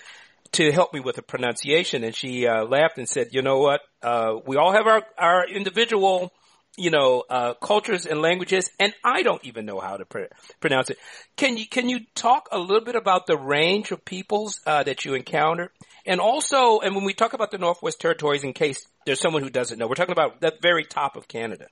to 0.54 0.72
help 0.72 0.94
me 0.94 1.00
with 1.00 1.16
the 1.16 1.22
pronunciation, 1.22 2.04
and 2.04 2.16
she 2.16 2.48
uh, 2.48 2.66
laughed 2.66 2.98
and 2.98 3.08
said, 3.08 3.30
"You 3.32 3.42
know 3.42 3.60
what? 3.60 3.82
Uh, 4.02 4.36
we 4.46 4.58
all 4.58 4.74
have 4.74 4.88
our 4.88 5.04
our 5.18 5.48
individual." 5.48 6.32
You 6.78 6.90
know, 6.90 7.24
uh, 7.30 7.54
cultures 7.54 8.06
and 8.06 8.22
languages, 8.22 8.70
and 8.82 8.94
I 9.02 9.24
don't 9.24 9.42
even 9.46 9.66
know 9.66 9.80
how 9.80 9.96
to 9.96 10.04
pr- 10.04 10.34
pronounce 10.60 10.90
it. 10.90 10.98
Can 11.38 11.56
you 11.56 11.66
can 11.66 11.88
you 11.88 12.02
talk 12.16 12.50
a 12.52 12.60
little 12.60 12.84
bit 12.84 12.98
about 12.98 13.28
the 13.28 13.38
range 13.38 13.92
of 13.92 14.04
peoples 14.04 14.60
uh, 14.66 14.84
that 14.84 15.06
you 15.06 15.14
encounter, 15.14 15.72
and 16.06 16.20
also, 16.20 16.82
and 16.82 16.94
when 16.94 17.06
we 17.06 17.14
talk 17.14 17.32
about 17.32 17.52
the 17.52 17.58
Northwest 17.58 18.02
Territories, 18.02 18.44
in 18.44 18.52
case 18.52 18.86
there's 19.06 19.22
someone 19.22 19.42
who 19.42 19.50
doesn't 19.50 19.80
know, 19.80 19.88
we're 19.88 19.96
talking 19.96 20.12
about 20.12 20.42
the 20.42 20.52
very 20.62 20.84
top 20.84 21.16
of 21.16 21.30
Canada 21.30 21.68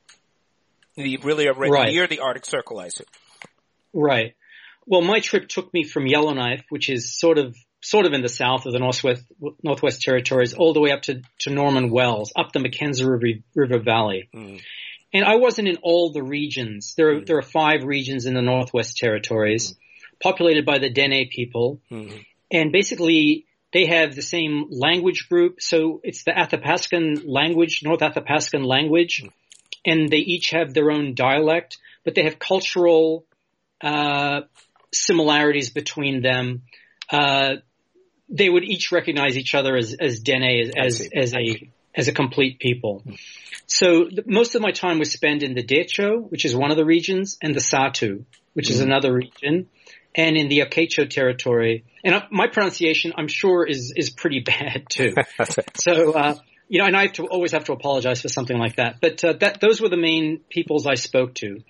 really 0.97 1.47
a, 1.47 1.53
right. 1.53 1.91
near 1.91 2.07
the 2.07 2.19
Arctic 2.19 2.45
Circle, 2.45 2.79
I 2.79 2.88
assume. 2.88 3.07
Right. 3.93 4.35
Well, 4.85 5.01
my 5.01 5.19
trip 5.19 5.47
took 5.47 5.73
me 5.73 5.83
from 5.83 6.07
Yellowknife, 6.07 6.65
which 6.69 6.89
is 6.89 7.17
sort 7.17 7.38
of 7.38 7.55
sort 7.81 8.05
of 8.05 8.13
in 8.13 8.21
the 8.21 8.29
south 8.29 8.65
of 8.65 8.73
the 8.73 8.79
Northwest 8.79 9.23
Northwest 9.62 10.01
Territories, 10.01 10.53
all 10.53 10.73
the 10.73 10.79
way 10.79 10.91
up 10.91 11.03
to, 11.03 11.21
to 11.39 11.50
Norman 11.50 11.91
Wells, 11.91 12.31
up 12.35 12.51
the 12.51 12.59
Mackenzie 12.59 13.05
River, 13.05 13.39
River 13.55 13.79
Valley. 13.79 14.29
Mm. 14.33 14.62
And 15.13 15.25
I 15.25 15.35
wasn't 15.35 15.67
in 15.67 15.77
all 15.83 16.12
the 16.12 16.23
regions. 16.23 16.95
There 16.97 17.09
are, 17.09 17.21
mm. 17.21 17.25
there 17.25 17.38
are 17.38 17.43
five 17.43 17.83
regions 17.83 18.25
in 18.25 18.33
the 18.33 18.41
Northwest 18.41 18.97
Territories, 18.97 19.73
mm. 19.73 20.19
populated 20.21 20.65
by 20.65 20.79
the 20.79 20.89
Dene 20.89 21.29
people, 21.29 21.81
mm-hmm. 21.91 22.17
and 22.51 22.71
basically 22.71 23.45
they 23.73 23.85
have 23.88 24.15
the 24.15 24.21
same 24.21 24.67
language 24.69 25.27
group. 25.29 25.62
So 25.62 26.00
it's 26.03 26.23
the 26.23 26.31
Athapascan 26.31 27.23
language, 27.25 27.81
North 27.83 28.00
Athapascan 28.00 28.65
language. 28.65 29.23
Mm 29.86 29.92
and 29.92 30.10
they 30.10 30.18
each 30.18 30.52
have 30.52 30.74
their 30.74 30.92
own 30.92 31.13
dialect, 31.13 31.78
but 32.04 32.16
they 32.16 32.24
have 32.24 32.40
cultural 32.40 33.25
uh, 33.82 34.42
similarities 34.94 35.70
between 35.70 36.22
them. 36.22 36.63
Uh, 37.10 37.56
they 38.30 38.50
would 38.50 38.63
each 38.63 38.92
recognize 38.92 39.38
each 39.38 39.54
other 39.54 39.75
as 39.75 39.96
as 40.00 40.20
Dene 40.20 40.44
as 40.44 40.72
as, 40.78 41.10
as 41.13 41.34
a 41.34 41.70
as 41.96 42.08
a 42.08 42.12
complete 42.12 42.60
people. 42.60 43.04
So 43.68 44.06
the, 44.06 44.24
most 44.25 44.56
of 44.56 44.62
my 44.62 44.72
time 44.72 45.00
was 45.00 45.12
spent 45.12 45.44
in 45.44 45.54
the 45.54 45.63
Dehcho, 45.63 46.30
which 46.30 46.46
is 46.46 46.56
one 46.56 46.72
of 46.72 46.78
the 46.78 46.86
regions, 46.86 47.38
and 47.42 47.54
the 47.54 47.60
Sahtu, 47.60 48.25
which 48.54 48.66
mm-hmm. 48.66 48.74
is 48.74 48.80
another 48.80 49.13
region, 49.13 49.70
and 50.16 50.36
in 50.36 50.50
the 50.50 50.62
Akaitcho 50.62 51.10
territory. 51.10 51.86
And 52.04 52.16
uh, 52.16 52.22
my 52.32 52.48
pronunciation, 52.48 53.13
I'm 53.16 53.28
sure, 53.28 53.66
is 53.66 53.94
is 53.96 54.10
pretty 54.10 54.40
bad 54.46 54.86
too. 54.90 55.13
so 55.75 56.13
uh, 56.13 56.36
you 56.67 56.79
know, 56.79 56.86
and 56.86 56.96
I 56.96 57.03
have 57.03 57.13
to 57.13 57.27
always 57.27 57.51
have 57.51 57.65
to 57.65 57.74
apologize 57.74 58.22
for 58.22 58.29
something 58.29 58.58
like 58.58 58.77
that. 58.77 58.98
But 59.01 59.24
uh, 59.24 59.34
that 59.34 59.60
those 59.60 59.82
were 59.82 59.89
the 59.89 59.98
main 59.98 60.39
peoples 60.50 60.88
I 60.88 60.96
spoke 60.96 61.36
to, 61.36 61.62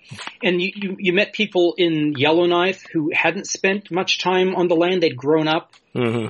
and 0.42 0.62
you, 0.62 0.72
you, 0.74 0.96
you 0.98 1.12
met 1.12 1.32
people 1.32 1.74
in 1.76 2.14
Yellowknife 2.16 2.84
who 2.92 3.10
hadn't 3.12 3.46
spent 3.46 3.90
much 3.90 4.18
time 4.18 4.54
on 4.54 4.68
the 4.68 4.76
land; 4.76 5.02
they'd 5.02 5.16
grown 5.16 5.48
up, 5.48 5.72
mm-hmm. 5.94 6.28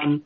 um, 0.00 0.22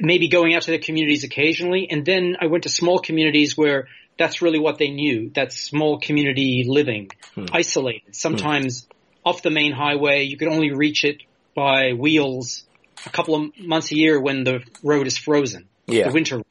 maybe 0.00 0.28
going 0.28 0.54
out 0.54 0.62
to 0.62 0.70
their 0.70 0.80
communities 0.80 1.24
occasionally. 1.24 1.88
And 1.90 2.04
then 2.04 2.36
I 2.40 2.46
went 2.46 2.62
to 2.64 2.68
small 2.68 3.00
communities 3.00 3.56
where 3.56 3.88
that's 4.18 4.40
really 4.40 4.60
what 4.60 4.78
they 4.78 4.90
knew: 4.90 5.30
that 5.34 5.52
small 5.52 5.98
community 5.98 6.64
living, 6.66 7.10
hmm. 7.34 7.46
isolated. 7.52 8.14
Sometimes 8.14 8.84
hmm. 8.84 9.28
off 9.28 9.42
the 9.42 9.50
main 9.50 9.72
highway, 9.72 10.22
you 10.22 10.36
could 10.36 10.48
only 10.48 10.72
reach 10.72 11.04
it 11.04 11.22
by 11.54 11.92
wheels 11.92 12.64
a 13.04 13.10
couple 13.10 13.34
of 13.34 13.58
months 13.58 13.90
a 13.90 13.96
year 13.96 14.20
when 14.20 14.44
the 14.44 14.62
road 14.82 15.06
is 15.06 15.18
frozen. 15.18 15.66
Yeah. 15.86 16.08
The 16.08 16.14
winter 16.14 16.42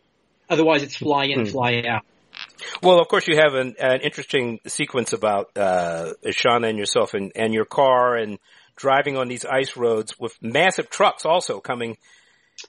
Otherwise, 0.49 0.83
it's 0.83 0.95
fly 0.95 1.25
in, 1.25 1.41
hmm. 1.41 1.45
fly 1.45 1.83
out. 1.87 2.03
Well, 2.81 2.99
of 2.99 3.07
course, 3.07 3.27
you 3.27 3.37
have 3.37 3.53
an, 3.53 3.75
an 3.79 4.01
interesting 4.01 4.59
sequence 4.65 5.13
about 5.13 5.51
uh, 5.57 6.13
Shauna 6.25 6.69
and 6.69 6.77
yourself 6.77 7.13
and, 7.13 7.31
and 7.35 7.53
your 7.53 7.65
car 7.65 8.15
and 8.15 8.39
driving 8.75 9.17
on 9.17 9.27
these 9.27 9.45
ice 9.45 9.75
roads 9.75 10.17
with 10.17 10.37
massive 10.41 10.89
trucks 10.89 11.25
also 11.25 11.59
coming 11.59 11.97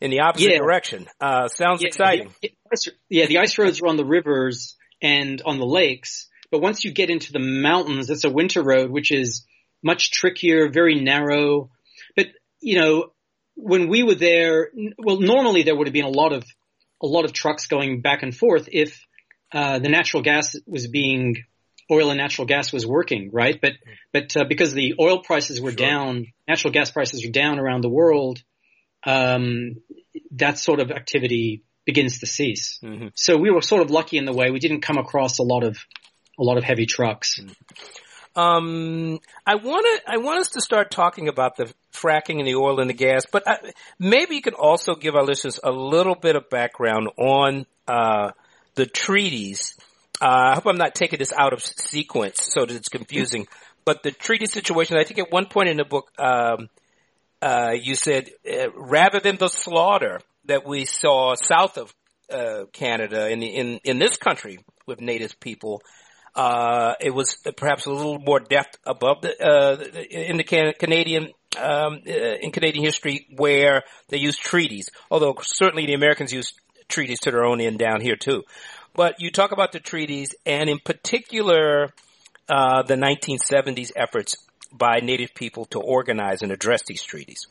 in 0.00 0.10
the 0.10 0.20
opposite 0.20 0.52
yeah. 0.52 0.58
direction. 0.58 1.06
Uh, 1.20 1.48
sounds 1.48 1.82
yeah, 1.82 1.88
exciting. 1.88 2.34
The, 2.42 2.52
yeah, 3.08 3.26
the 3.26 3.38
ice 3.38 3.56
roads 3.58 3.80
are 3.80 3.86
on 3.86 3.96
the 3.96 4.04
rivers 4.04 4.76
and 5.00 5.40
on 5.46 5.58
the 5.58 5.66
lakes, 5.66 6.28
but 6.50 6.60
once 6.60 6.84
you 6.84 6.92
get 6.92 7.10
into 7.10 7.32
the 7.32 7.38
mountains, 7.38 8.10
it's 8.10 8.24
a 8.24 8.30
winter 8.30 8.62
road, 8.62 8.90
which 8.90 9.12
is 9.12 9.46
much 9.82 10.10
trickier, 10.10 10.68
very 10.68 11.00
narrow. 11.00 11.70
But, 12.16 12.26
you 12.60 12.78
know, 12.78 13.12
when 13.54 13.88
we 13.88 14.02
were 14.02 14.14
there, 14.14 14.70
well, 14.98 15.20
normally 15.20 15.62
there 15.62 15.76
would 15.76 15.86
have 15.86 15.94
been 15.94 16.04
a 16.04 16.08
lot 16.08 16.32
of 16.32 16.44
a 17.02 17.06
lot 17.06 17.24
of 17.24 17.32
trucks 17.32 17.66
going 17.66 18.00
back 18.00 18.22
and 18.22 18.36
forth 18.36 18.68
if 18.72 19.06
uh, 19.52 19.78
the 19.78 19.88
natural 19.88 20.22
gas 20.22 20.56
was 20.66 20.86
being 20.86 21.44
oil 21.90 22.10
and 22.10 22.18
natural 22.18 22.46
gas 22.46 22.72
was 22.72 22.86
working, 22.86 23.30
right? 23.32 23.60
But 23.60 23.72
but 24.12 24.36
uh, 24.36 24.44
because 24.48 24.72
the 24.72 24.94
oil 25.00 25.22
prices 25.22 25.60
were 25.60 25.70
sure. 25.70 25.76
down, 25.76 26.26
natural 26.46 26.72
gas 26.72 26.90
prices 26.90 27.24
were 27.24 27.32
down 27.32 27.58
around 27.58 27.82
the 27.82 27.88
world, 27.88 28.42
um, 29.04 29.76
that 30.32 30.58
sort 30.58 30.80
of 30.80 30.90
activity 30.90 31.64
begins 31.84 32.20
to 32.20 32.26
cease. 32.26 32.78
Mm-hmm. 32.82 33.08
So 33.14 33.36
we 33.36 33.50
were 33.50 33.62
sort 33.62 33.82
of 33.82 33.90
lucky 33.90 34.18
in 34.18 34.24
the 34.24 34.32
way 34.32 34.50
we 34.50 34.60
didn't 34.60 34.82
come 34.82 34.98
across 34.98 35.38
a 35.38 35.42
lot 35.42 35.64
of 35.64 35.78
a 36.38 36.44
lot 36.44 36.58
of 36.58 36.64
heavy 36.64 36.86
trucks. 36.86 37.40
Um, 38.36 39.18
I 39.44 39.56
want 39.56 39.86
to 39.86 40.12
I 40.12 40.18
want 40.18 40.40
us 40.40 40.50
to 40.50 40.60
start 40.60 40.90
talking 40.90 41.28
about 41.28 41.56
the 41.56 41.72
fracking 41.92 42.38
and 42.38 42.46
the 42.46 42.54
oil 42.54 42.80
and 42.80 42.88
the 42.90 42.94
gas, 42.94 43.26
but 43.30 43.46
I, 43.46 43.72
maybe 43.98 44.36
you 44.36 44.42
can 44.42 44.54
also 44.54 44.94
give 44.94 45.14
our 45.14 45.24
listeners 45.24 45.60
a 45.62 45.70
little 45.70 46.14
bit 46.14 46.36
of 46.36 46.48
background 46.50 47.08
on 47.16 47.66
uh, 47.88 48.30
the 48.74 48.86
treaties. 48.86 49.74
Uh, 50.20 50.52
I 50.52 50.54
hope 50.54 50.66
I'm 50.66 50.76
not 50.76 50.94
taking 50.94 51.18
this 51.18 51.32
out 51.36 51.52
of 51.52 51.62
sequence 51.62 52.42
so 52.42 52.64
that 52.64 52.74
it's 52.74 52.88
confusing. 52.88 53.46
But 53.84 54.02
the 54.02 54.12
treaty 54.12 54.46
situation, 54.46 54.96
I 54.98 55.04
think 55.04 55.18
at 55.18 55.32
one 55.32 55.46
point 55.46 55.68
in 55.68 55.78
the 55.78 55.84
book, 55.84 56.10
um, 56.18 56.68
uh, 57.42 57.72
you 57.80 57.94
said 57.94 58.30
uh, 58.50 58.70
rather 58.72 59.20
than 59.20 59.36
the 59.36 59.48
slaughter 59.48 60.20
that 60.44 60.66
we 60.66 60.84
saw 60.84 61.34
south 61.34 61.78
of 61.78 61.94
uh, 62.30 62.64
Canada 62.72 63.28
in 63.28 63.40
the, 63.40 63.46
in 63.46 63.80
in 63.82 63.98
this 63.98 64.16
country 64.16 64.58
with 64.86 65.00
Native 65.00 65.40
people, 65.40 65.82
uh, 66.34 66.94
it 67.00 67.14
was 67.14 67.36
perhaps 67.56 67.86
a 67.86 67.90
little 67.90 68.18
more 68.18 68.40
depth 68.40 68.78
above 68.86 69.22
the 69.22 69.42
uh, 69.42 69.82
in 70.10 70.36
the 70.36 70.44
can- 70.44 70.74
Canadian 70.78 71.30
um, 71.58 72.00
uh, 72.06 72.10
in 72.10 72.52
Canadian 72.52 72.84
history 72.84 73.26
where 73.36 73.82
they 74.08 74.18
used 74.18 74.40
treaties. 74.40 74.88
Although 75.10 75.36
certainly 75.42 75.86
the 75.86 75.94
Americans 75.94 76.32
used 76.32 76.54
treaties 76.88 77.20
to 77.20 77.30
their 77.30 77.44
own 77.44 77.60
end 77.60 77.78
down 77.78 78.00
here 78.00 78.16
too. 78.16 78.44
But 78.94 79.16
you 79.20 79.30
talk 79.30 79.52
about 79.52 79.72
the 79.72 79.78
treaties, 79.78 80.34
and 80.44 80.68
in 80.68 80.80
particular, 80.80 81.90
uh, 82.48 82.82
the 82.82 82.96
1970s 82.96 83.92
efforts 83.94 84.36
by 84.72 84.98
Native 85.00 85.32
people 85.34 85.66
to 85.66 85.80
organize 85.80 86.42
and 86.42 86.50
address 86.50 86.82
these 86.86 87.02
treaties 87.02 87.46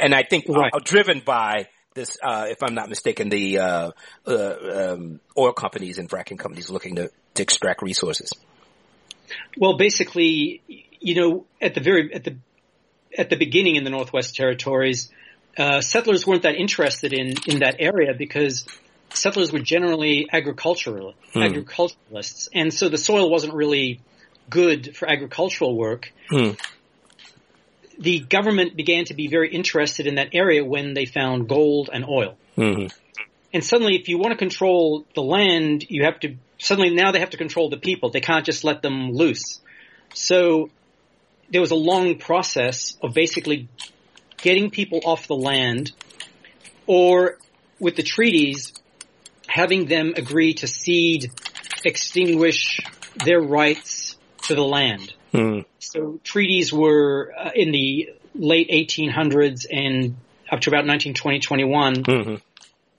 and 0.00 0.14
I 0.14 0.22
think 0.22 0.46
right. 0.48 0.72
uh, 0.72 0.80
driven 0.82 1.20
by 1.24 1.68
this, 1.94 2.18
uh, 2.22 2.46
if 2.48 2.62
I'm 2.62 2.74
not 2.74 2.88
mistaken, 2.88 3.28
the 3.28 3.58
uh, 3.58 3.90
uh, 4.26 4.92
um, 4.92 5.20
oil 5.36 5.52
companies 5.52 5.98
and 5.98 6.08
fracking 6.08 6.38
companies 6.38 6.70
looking 6.70 6.96
to, 6.96 7.10
to 7.34 7.42
extract 7.42 7.82
resources. 7.82 8.32
Well, 9.56 9.76
basically, 9.76 10.62
you 11.00 11.14
know, 11.14 11.46
at 11.60 11.74
the 11.74 11.80
very 11.80 12.12
at 12.14 12.24
the 12.24 12.36
at 13.16 13.30
the 13.30 13.36
beginning 13.36 13.76
in 13.76 13.84
the 13.84 13.90
Northwest 13.90 14.34
Territories, 14.34 15.10
uh, 15.56 15.80
settlers 15.80 16.26
weren't 16.26 16.42
that 16.42 16.56
interested 16.56 17.12
in 17.12 17.34
in 17.46 17.60
that 17.60 17.76
area 17.78 18.14
because 18.14 18.66
settlers 19.12 19.52
were 19.52 19.60
generally 19.60 20.28
agricultural 20.32 21.14
hmm. 21.32 21.42
agriculturalists, 21.42 22.48
and 22.54 22.72
so 22.72 22.88
the 22.88 22.98
soil 22.98 23.30
wasn't 23.30 23.54
really 23.54 24.00
good 24.50 24.96
for 24.96 25.08
agricultural 25.08 25.76
work. 25.76 26.12
Hmm 26.28 26.52
the 27.98 28.20
government 28.20 28.76
began 28.76 29.04
to 29.06 29.14
be 29.14 29.28
very 29.28 29.52
interested 29.52 30.06
in 30.06 30.16
that 30.16 30.28
area 30.32 30.64
when 30.64 30.94
they 30.94 31.06
found 31.06 31.48
gold 31.48 31.90
and 31.92 32.04
oil. 32.08 32.36
Mm-hmm. 32.56 32.86
And 33.52 33.64
suddenly, 33.64 33.96
if 33.96 34.08
you 34.08 34.18
want 34.18 34.32
to 34.32 34.36
control 34.36 35.06
the 35.14 35.22
land, 35.22 35.86
you 35.88 36.04
have 36.04 36.20
to 36.20 36.36
suddenly 36.58 36.94
now 36.94 37.12
they 37.12 37.20
have 37.20 37.30
to 37.30 37.36
control 37.36 37.70
the 37.70 37.76
people. 37.76 38.10
They 38.10 38.20
can't 38.20 38.44
just 38.44 38.64
let 38.64 38.82
them 38.82 39.12
loose. 39.12 39.60
So 40.14 40.70
there 41.50 41.60
was 41.60 41.70
a 41.70 41.76
long 41.76 42.18
process 42.18 42.96
of 43.02 43.14
basically 43.14 43.68
getting 44.38 44.70
people 44.70 45.00
off 45.04 45.26
the 45.26 45.36
land, 45.36 45.92
or 46.86 47.38
with 47.78 47.96
the 47.96 48.02
treaties, 48.02 48.72
having 49.46 49.86
them 49.86 50.14
agree 50.16 50.54
to 50.54 50.66
cede, 50.66 51.30
extinguish 51.84 52.80
their 53.24 53.40
rights 53.40 54.16
to 54.44 54.54
the 54.54 54.64
land. 54.64 55.12
Mm. 55.32 55.64
So 55.78 56.20
treaties 56.22 56.72
were 56.72 57.32
uh, 57.36 57.50
in 57.54 57.70
the 57.70 58.10
late 58.34 58.70
1800s 58.70 59.66
and 59.70 60.16
up 60.50 60.60
to 60.60 60.70
about 60.70 60.86
1920, 60.86 61.40
21. 61.40 61.94
Mm-hmm. 61.94 62.34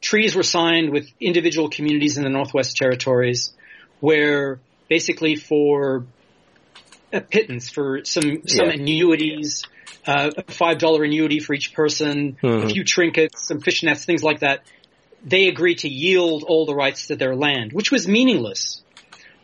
Treaties 0.01 0.35
were 0.35 0.43
signed 0.43 0.91
with 0.91 1.07
individual 1.19 1.69
communities 1.69 2.17
in 2.17 2.23
the 2.23 2.29
Northwest 2.29 2.77
Territories 2.77 3.53
where 3.99 4.59
basically 4.89 5.35
for 5.35 6.05
a 7.13 7.21
pittance, 7.21 7.69
for 7.69 8.03
some, 8.03 8.47
some 8.47 8.67
yeah. 8.67 8.73
annuities, 8.73 9.63
uh, 10.05 10.31
a 10.37 10.43
$5 10.43 11.05
annuity 11.05 11.39
for 11.39 11.53
each 11.53 11.73
person, 11.73 12.37
mm-hmm. 12.41 12.67
a 12.67 12.69
few 12.69 12.83
trinkets, 12.83 13.47
some 13.47 13.59
fish 13.61 13.83
nets, 13.83 14.05
things 14.05 14.23
like 14.23 14.39
that, 14.39 14.63
they 15.23 15.47
agreed 15.47 15.79
to 15.79 15.89
yield 15.89 16.43
all 16.47 16.65
the 16.65 16.75
rights 16.75 17.07
to 17.07 17.15
their 17.15 17.35
land, 17.35 17.73
which 17.73 17.91
was 17.91 18.07
meaningless 18.07 18.83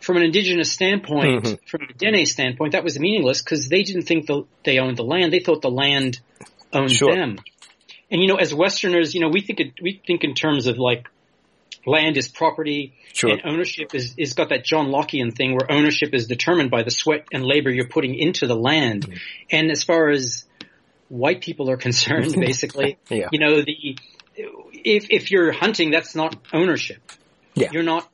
from 0.04 0.17
an 0.17 0.23
indigenous 0.23 0.71
standpoint, 0.71 1.45
mm-hmm. 1.45 1.65
from 1.65 1.88
a 1.89 1.93
Dene 1.93 2.26
standpoint, 2.26 2.73
that 2.73 2.84
was 2.84 2.99
meaningless 2.99 3.41
because 3.41 3.69
they 3.69 3.84
didn't 3.84 4.04
think 4.04 4.28
the, 4.28 4.43
they 4.65 4.78
owned 4.80 4.97
the 4.97 5.04
land. 5.04 5.32
They 5.32 5.39
thought 5.39 5.62
the 5.62 5.71
land 5.71 6.19
owned 6.73 6.91
sure. 6.91 7.15
them. 7.15 7.39
And 8.12 8.21
you 8.21 8.28
know, 8.28 8.36
as 8.36 8.54
Westerners, 8.54 9.15
you 9.15 9.21
know, 9.21 9.30
we 9.30 9.41
think 9.41 9.60
it, 9.60 9.73
we 9.82 10.02
think 10.06 10.23
in 10.23 10.36
terms 10.36 10.67
of 10.67 10.78
like 10.78 11.08
land 11.86 12.17
is 12.17 12.28
property 12.28 12.93
sure. 13.13 13.32
and 13.32 13.41
ownership 13.46 13.93
is 13.93 14.15
is 14.17 14.34
got 14.34 14.50
that 14.50 14.63
John 14.63 14.88
Lockean 14.88 15.36
thing 15.36 15.52
where 15.54 15.72
ownership 15.72 16.13
is 16.13 16.28
determined 16.28 16.72
by 16.72 16.84
the 16.84 16.91
sweat 16.91 17.28
and 17.32 17.43
labor 17.43 17.69
you're 17.69 17.88
putting 17.88 18.15
into 18.15 18.48
the 18.48 18.56
land. 18.56 19.08
Mm-hmm. 19.08 19.17
And 19.52 19.72
as 19.72 19.84
far 19.84 20.10
as 20.10 20.46
white 21.10 21.41
people 21.41 21.69
are 21.69 21.78
concerned, 21.78 22.34
basically, 22.39 22.98
yeah. 23.10 23.30
you 23.32 23.39
know, 23.39 23.62
the 23.62 23.98
if 24.36 25.08
if 25.10 25.32
you're 25.32 25.52
hunting, 25.52 25.91
that's 25.91 26.15
not 26.15 26.36
ownership. 26.54 27.02
Yeah. 27.56 27.69
You're 27.72 27.84
not 27.84 28.10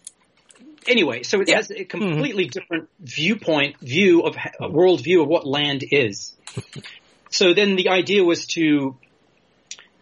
anyway, 0.87 1.23
so 1.23 1.39
it 1.41 1.49
yeah. 1.49 1.57
has 1.57 1.71
a 1.71 1.85
completely 1.85 2.45
mm-hmm. 2.45 2.59
different 2.59 2.89
viewpoint, 2.99 3.79
view 3.79 4.21
of 4.21 4.35
a 4.59 4.69
world 4.69 5.03
view 5.03 5.21
of 5.21 5.27
what 5.27 5.45
land 5.45 5.83
is. 5.89 6.35
so 7.29 7.53
then 7.53 7.75
the 7.75 7.89
idea 7.89 8.23
was 8.23 8.45
to, 8.47 8.97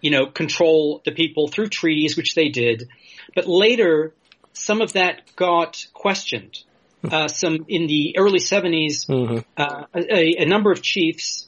you 0.02 0.12
know, 0.12 0.28
control 0.28 1.02
the 1.06 1.12
people 1.12 1.48
through 1.48 1.68
treaties, 1.68 2.16
which 2.16 2.36
they 2.36 2.50
did. 2.50 2.90
But 3.36 3.48
later, 3.48 4.14
some 4.54 4.82
of 4.82 4.94
that 4.94 5.36
got 5.36 5.86
questioned. 5.94 6.60
Hmm. 7.02 7.14
Uh, 7.14 7.28
some 7.28 7.66
in 7.68 7.88
the 7.88 8.16
early 8.18 8.40
70s, 8.40 9.08
mm-hmm. 9.08 9.40
uh, 9.56 9.86
a, 9.94 10.44
a, 10.44 10.46
number 10.46 10.72
of 10.72 10.82
chiefs 10.82 11.48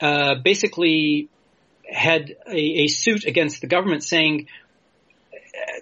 uh, 0.00 0.36
basically 0.42 1.28
had 1.86 2.34
a, 2.46 2.84
a, 2.84 2.86
suit 2.88 3.26
against 3.26 3.60
the 3.60 3.66
government 3.66 4.02
saying 4.02 4.46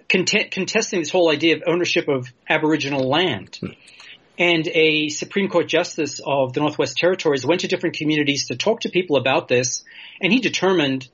contest, 0.09 0.51
contesting 0.51 0.99
this 0.99 1.09
whole 1.09 1.31
idea 1.31 1.55
of 1.55 1.63
ownership 1.65 2.07
of 2.07 2.27
Aboriginal 2.49 3.07
land. 3.07 3.57
Hmm. 3.61 3.71
And 4.37 4.67
a 4.69 5.09
Supreme 5.09 5.49
Court 5.49 5.67
justice 5.67 6.21
of 6.25 6.53
the 6.53 6.61
Northwest 6.61 6.95
Territories 6.97 7.45
went 7.45 7.61
to 7.61 7.67
different 7.67 7.97
communities 7.97 8.47
to 8.47 8.55
talk 8.55 8.81
to 8.81 8.89
people 8.89 9.17
about 9.17 9.49
this, 9.49 9.83
and 10.21 10.31
he 10.31 10.39
determined 10.39 11.09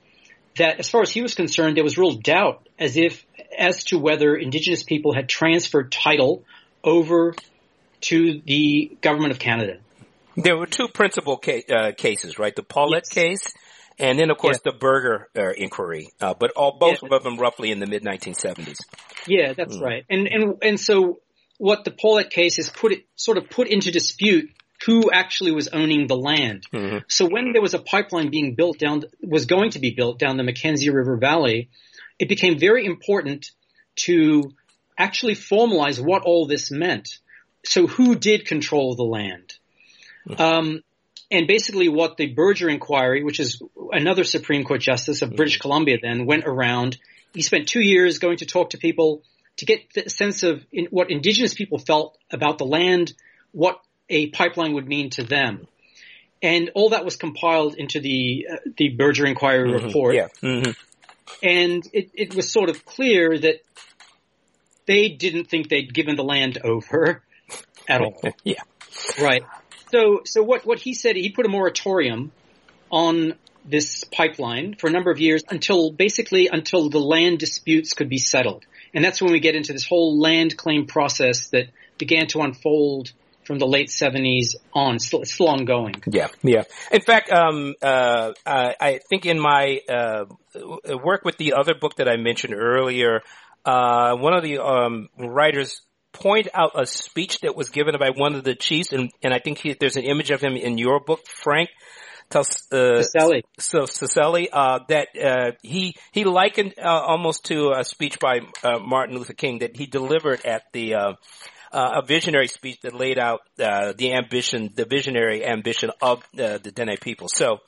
that 0.56 0.78
as 0.78 0.88
far 0.88 1.02
as 1.02 1.10
he 1.10 1.22
was 1.22 1.34
concerned, 1.34 1.76
there 1.76 1.84
was 1.84 1.98
real 1.98 2.12
doubt 2.12 2.68
as 2.78 2.96
if 2.96 3.24
as 3.56 3.84
to 3.84 3.98
whether 3.98 4.34
indigenous 4.34 4.82
people 4.82 5.14
had 5.14 5.28
transferred 5.28 5.90
title 5.92 6.44
over 6.84 7.34
to 8.02 8.40
the 8.44 8.96
government 9.00 9.32
of 9.32 9.38
Canada. 9.38 9.78
There 10.36 10.56
were 10.56 10.66
two 10.66 10.88
principal 10.88 11.38
ca- 11.38 11.64
uh, 11.70 11.92
cases, 11.92 12.38
right? 12.38 12.54
The 12.54 12.62
Paulette 12.62 13.04
yes. 13.06 13.14
case 13.14 13.52
and 13.98 14.18
then, 14.18 14.30
of 14.30 14.36
course, 14.36 14.58
yeah. 14.64 14.72
the 14.72 14.78
Berger 14.78 15.28
uh, 15.36 15.52
inquiry, 15.56 16.08
uh, 16.20 16.34
but 16.38 16.50
all 16.52 16.76
both 16.78 16.98
yeah. 17.02 17.16
of 17.16 17.22
them 17.22 17.38
roughly 17.38 17.70
in 17.70 17.78
the 17.78 17.86
mid 17.86 18.02
1970s. 18.02 18.78
Yeah, 19.26 19.54
that's 19.54 19.76
mm. 19.76 19.80
right. 19.82 20.04
And 20.10 20.26
and 20.26 20.54
and 20.62 20.80
so 20.80 21.20
what 21.58 21.84
the 21.84 21.90
Paulette 21.90 22.30
case 22.30 22.56
has 22.56 22.68
put 22.68 22.92
it 22.92 23.06
sort 23.14 23.38
of 23.38 23.48
put 23.48 23.68
into 23.68 23.90
dispute 23.90 24.50
who 24.84 25.10
actually 25.10 25.52
was 25.52 25.68
owning 25.68 26.06
the 26.06 26.16
land. 26.16 26.64
Mm-hmm. 26.72 26.98
So 27.08 27.26
when 27.26 27.52
there 27.52 27.62
was 27.62 27.74
a 27.74 27.78
pipeline 27.78 28.30
being 28.30 28.54
built 28.54 28.78
down, 28.78 29.04
was 29.22 29.46
going 29.46 29.70
to 29.70 29.78
be 29.78 29.90
built 29.90 30.18
down 30.18 30.36
the 30.36 30.42
Mackenzie 30.42 30.90
River 30.90 31.16
Valley, 31.16 31.70
it 32.18 32.28
became 32.28 32.58
very 32.58 32.84
important 32.84 33.50
to 33.96 34.52
actually 34.98 35.34
formalize 35.34 36.00
what 36.00 36.22
all 36.22 36.46
this 36.46 36.70
meant. 36.70 37.18
So 37.64 37.86
who 37.86 38.14
did 38.14 38.46
control 38.46 38.94
the 38.94 39.04
land? 39.04 39.54
Mm-hmm. 40.28 40.40
Um, 40.40 40.82
and 41.30 41.46
basically 41.46 41.88
what 41.88 42.16
the 42.16 42.32
Berger 42.32 42.68
inquiry, 42.68 43.24
which 43.24 43.40
is 43.40 43.60
another 43.92 44.24
Supreme 44.24 44.64
Court 44.64 44.80
justice 44.80 45.22
of 45.22 45.34
British 45.34 45.58
Columbia 45.58 45.98
then 46.00 46.26
went 46.26 46.44
around. 46.46 46.98
He 47.34 47.42
spent 47.42 47.68
two 47.68 47.80
years 47.80 48.18
going 48.18 48.38
to 48.38 48.46
talk 48.46 48.70
to 48.70 48.78
people 48.78 49.22
to 49.56 49.64
get 49.64 49.92
the 49.94 50.08
sense 50.08 50.42
of 50.42 50.64
in, 50.70 50.86
what 50.86 51.10
indigenous 51.10 51.54
people 51.54 51.78
felt 51.78 52.16
about 52.30 52.58
the 52.58 52.64
land, 52.64 53.12
what 53.52 53.80
a 54.08 54.28
pipeline 54.28 54.74
would 54.74 54.86
mean 54.86 55.10
to 55.10 55.24
them. 55.24 55.66
And 56.42 56.70
all 56.74 56.90
that 56.90 57.04
was 57.04 57.16
compiled 57.16 57.74
into 57.76 58.00
the 58.00 58.46
uh, 58.52 58.56
the 58.76 58.90
Berger 58.90 59.26
inquiry 59.26 59.70
mm-hmm. 59.70 59.86
report. 59.86 60.14
Yeah. 60.14 60.28
Mm-hmm. 60.42 60.70
And 61.42 61.82
it, 61.92 62.10
it 62.14 62.34
was 62.34 62.52
sort 62.52 62.68
of 62.68 62.84
clear 62.84 63.36
that 63.38 63.56
they 64.86 65.08
didn't 65.08 65.48
think 65.48 65.68
they'd 65.68 65.92
given 65.92 66.16
the 66.16 66.24
land 66.24 66.58
over 66.62 67.22
at 67.88 68.00
all. 68.00 68.20
yeah. 68.44 68.62
Right. 69.20 69.42
So, 69.90 70.20
so 70.24 70.42
what, 70.42 70.66
what 70.66 70.78
he 70.78 70.94
said, 70.94 71.16
he 71.16 71.30
put 71.30 71.46
a 71.46 71.48
moratorium 71.48 72.32
on 72.90 73.34
this 73.64 74.04
pipeline 74.04 74.74
for 74.74 74.88
a 74.88 74.90
number 74.90 75.10
of 75.10 75.18
years 75.18 75.42
until 75.48 75.90
basically 75.90 76.48
until 76.48 76.88
the 76.88 77.00
land 77.00 77.38
disputes 77.38 77.92
could 77.92 78.08
be 78.08 78.18
settled. 78.18 78.64
And 78.94 79.04
that's 79.04 79.20
when 79.20 79.32
we 79.32 79.40
get 79.40 79.54
into 79.54 79.72
this 79.72 79.86
whole 79.86 80.18
land 80.18 80.56
claim 80.56 80.86
process 80.86 81.48
that 81.48 81.66
began 81.98 82.28
to 82.28 82.40
unfold 82.40 83.12
from 83.46 83.58
the 83.58 83.66
late 83.66 83.88
70s 83.88 84.56
on. 84.72 84.98
Still, 84.98 85.24
still 85.24 85.48
ongoing. 85.48 85.94
Yeah, 86.06 86.28
yeah. 86.42 86.64
In 86.90 87.00
fact, 87.00 87.30
um, 87.30 87.74
uh, 87.80 88.32
I, 88.44 88.74
I 88.80 89.00
think 89.08 89.26
in 89.26 89.38
my 89.38 89.80
uh, 89.88 90.24
work 91.02 91.24
with 91.24 91.36
the 91.36 91.54
other 91.54 91.74
book 91.74 91.96
that 91.96 92.08
I 92.08 92.16
mentioned 92.16 92.54
earlier, 92.54 93.22
uh, 93.64 94.16
one 94.16 94.34
of 94.34 94.42
the 94.42 94.58
um, 94.58 95.08
writers 95.18 95.80
point 96.12 96.48
out 96.54 96.72
a 96.74 96.86
speech 96.86 97.40
that 97.40 97.56
was 97.56 97.68
given 97.68 97.94
by 97.98 98.10
one 98.10 98.34
of 98.34 98.44
the 98.44 98.54
chiefs, 98.54 98.92
and, 98.92 99.10
and 99.22 99.34
I 99.34 99.38
think 99.38 99.58
he, 99.58 99.76
there's 99.78 99.96
an 99.96 100.04
image 100.04 100.30
of 100.30 100.40
him 100.40 100.56
in 100.56 100.78
your 100.78 101.00
book, 101.00 101.26
Frank. 101.26 101.68
Uh, 102.34 102.38
T'Seleie. 102.42 103.42
So 103.58 103.82
T'Seleie, 103.82 104.48
uh, 104.52 104.80
that 104.88 105.08
uh, 105.16 105.52
he 105.62 105.94
he 106.10 106.24
likened 106.24 106.74
uh, 106.76 106.88
almost 106.88 107.44
to 107.46 107.70
a 107.70 107.84
speech 107.84 108.18
by 108.18 108.40
uh, 108.64 108.80
Martin 108.80 109.16
Luther 109.16 109.32
King 109.32 109.60
that 109.60 109.76
he 109.76 109.86
delivered 109.86 110.44
at 110.44 110.64
the 110.72 111.16
uh, 111.76 112.00
a 112.02 112.06
visionary 112.06 112.48
speech 112.48 112.80
that 112.80 112.94
laid 112.94 113.18
out 113.18 113.42
uh, 113.62 113.92
the 113.92 114.14
ambition, 114.14 114.70
the 114.74 114.86
visionary 114.86 115.44
ambition 115.44 115.90
of 116.00 116.20
uh, 116.40 116.56
the 116.56 116.72
Dene 116.74 116.96
people. 116.98 117.28
So, 117.28 117.58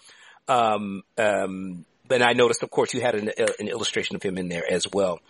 um, 0.49 1.03
um, 1.19 1.85
and 2.11 2.23
I 2.23 2.33
noticed, 2.33 2.63
of 2.63 2.71
course, 2.71 2.95
you 2.95 3.03
had 3.03 3.17
an, 3.17 3.29
uh, 3.39 3.53
an 3.59 3.69
illustration 3.69 4.17
of 4.17 4.23
him 4.23 4.39
in 4.39 4.49
there 4.49 4.65
as 4.67 4.87
well. 4.91 5.21